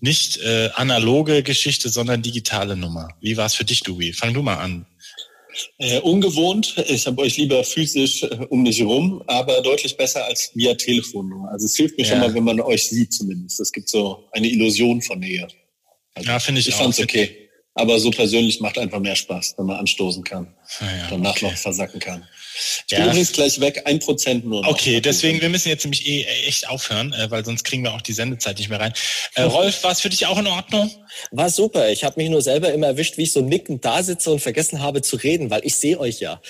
nicht 0.00 0.38
äh, 0.38 0.70
analoge 0.74 1.42
Geschichte, 1.42 1.88
sondern 1.88 2.22
digitale 2.22 2.76
Nummer? 2.76 3.08
Wie 3.20 3.36
war 3.36 3.46
es 3.46 3.54
für 3.54 3.64
dich, 3.64 3.80
Dubi? 3.80 4.12
Fang 4.12 4.32
du 4.34 4.42
mal 4.42 4.56
an. 4.56 4.86
Äh, 5.78 5.98
ungewohnt. 6.00 6.76
Ich 6.88 7.06
habe 7.06 7.20
euch 7.22 7.36
lieber 7.36 7.64
physisch 7.64 8.22
äh, 8.22 8.28
um 8.50 8.62
mich 8.62 8.80
rum, 8.82 9.22
aber 9.26 9.60
deutlich 9.62 9.96
besser 9.96 10.24
als 10.24 10.50
via 10.54 10.74
Telefonnummer. 10.74 11.50
Also 11.50 11.66
es 11.66 11.76
hilft 11.76 11.98
mir 11.98 12.04
Ja. 12.04 12.10
schon 12.10 12.20
mal, 12.20 12.32
wenn 12.34 12.44
man 12.44 12.60
euch 12.60 12.88
sieht 12.88 13.12
zumindest. 13.12 13.58
Es 13.60 13.72
gibt 13.72 13.88
so 13.88 14.28
eine 14.32 14.48
Illusion 14.48 15.02
von 15.02 15.18
Nähe. 15.18 15.48
Also 16.14 16.28
Ja, 16.30 16.38
finde 16.38 16.60
ich, 16.60 16.68
ich 16.68 16.74
auch. 16.74 16.78
fand's 16.78 17.00
okay. 17.00 17.36
Aber 17.74 17.98
so 17.98 18.10
persönlich 18.10 18.60
macht 18.60 18.78
einfach 18.78 19.00
mehr 19.00 19.16
Spaß, 19.16 19.54
wenn 19.58 19.66
man 19.66 19.76
anstoßen 19.78 20.22
kann, 20.24 20.54
Ah, 20.80 20.84
ja, 20.84 21.06
danach 21.10 21.32
okay. 21.36 21.46
noch 21.46 21.56
versacken 21.56 22.00
kann. 22.00 22.26
Ich 22.88 22.96
bin 22.96 23.04
übrigens 23.06 23.32
gleich 23.32 23.60
weg, 23.60 23.82
ein 23.84 23.98
Prozent 23.98 24.44
nur. 24.44 24.62
Noch. 24.62 24.68
Okay, 24.70 25.00
deswegen, 25.00 25.40
wir 25.40 25.48
müssen 25.48 25.68
jetzt 25.68 25.84
nämlich 25.84 26.06
eh 26.06 26.24
echt 26.46 26.68
aufhören, 26.68 27.12
äh, 27.12 27.30
weil 27.30 27.44
sonst 27.44 27.64
kriegen 27.64 27.82
wir 27.82 27.92
auch 27.92 28.00
die 28.00 28.12
Sendezeit 28.12 28.58
nicht 28.58 28.68
mehr 28.68 28.80
rein. 28.80 28.92
Äh, 29.34 29.42
Rolf, 29.42 29.82
war 29.84 29.92
es 29.92 30.00
für 30.00 30.08
dich 30.08 30.26
auch 30.26 30.38
in 30.38 30.46
Ordnung? 30.46 30.90
War 31.30 31.50
super. 31.50 31.90
Ich 31.90 32.04
habe 32.04 32.20
mich 32.20 32.30
nur 32.30 32.42
selber 32.42 32.72
immer 32.72 32.88
erwischt, 32.88 33.16
wie 33.16 33.22
ich 33.22 33.32
so 33.32 33.40
nickend 33.40 33.84
da 33.84 34.02
sitze 34.02 34.30
und 34.30 34.40
vergessen 34.40 34.80
habe 34.80 35.02
zu 35.02 35.16
reden, 35.16 35.50
weil 35.50 35.64
ich 35.64 35.76
sehe 35.76 35.98
euch 35.98 36.20
ja. 36.20 36.40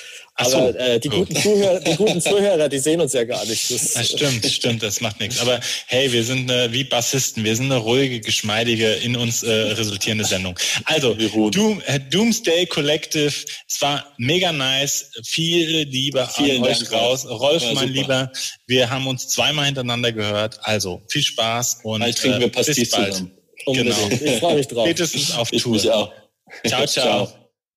Aber 0.41 0.73
so. 0.73 0.79
äh, 0.79 0.99
die, 0.99 1.09
guten 1.09 1.37
Zuhörer, 1.37 1.81
die 1.81 1.97
guten 1.97 2.21
Zuhörer, 2.21 2.69
die 2.69 2.79
sehen 2.79 3.01
uns 3.01 3.13
ja 3.13 3.25
gar 3.25 3.45
nicht. 3.45 3.71
Das, 3.71 3.93
das 3.93 4.09
stimmt, 4.09 4.47
stimmt, 4.47 4.83
das 4.83 5.01
macht 5.01 5.21
nichts. 5.21 5.39
Aber 5.41 5.61
hey, 5.87 6.13
wir 6.13 6.25
sind 6.25 6.51
äh, 6.51 6.73
wie 6.73 6.85
Bassisten, 6.85 7.45
wir 7.45 7.55
sind 7.55 7.67
eine 7.67 7.77
ruhige, 7.77 8.21
geschmeidige, 8.21 8.93
in 8.95 9.17
uns 9.17 9.43
äh, 9.43 9.51
resultierende 9.51 10.25
Sendung. 10.25 10.59
Also, 10.85 11.15
Doom, 11.15 11.83
äh, 11.87 12.01
Doomsday 12.01 12.67
Collective, 12.67 13.33
es 13.69 13.81
war 13.81 14.13
mega 14.19 14.53
nice, 14.53 15.11
viel 15.25 15.85
Liebe 15.85 16.29
Vielen 16.35 16.63
an 16.63 16.71
euch 16.71 16.79
Dank, 16.79 16.93
raus. 16.93 17.27
Rolf, 17.27 17.63
mein 17.63 17.75
super. 17.75 17.87
Lieber, 17.87 18.33
wir 18.67 18.91
haben 18.91 19.07
uns 19.07 19.29
zweimal 19.29 19.67
hintereinander 19.67 20.13
gehört. 20.13 20.59
Also, 20.63 21.03
viel 21.09 21.23
Spaß 21.23 21.81
und 21.83 22.01
bald 22.01 22.17
trinken 22.19 22.41
wir 22.41 22.47
äh, 22.47 22.51
bis 22.51 22.91
bald. 22.91 23.13
Zusammen. 23.15 23.33
Genau. 23.67 24.09
Ich 24.09 24.39
freue 24.39 24.57
mich 24.57 24.69
drauf. 24.69 24.87
Spätestens 24.87 25.35
auf 25.35 25.53
ich 25.53 25.63
Tour. 25.63 25.79
Ciao, 26.67 26.87
ciao. 26.87 26.87
ciao. 26.87 27.40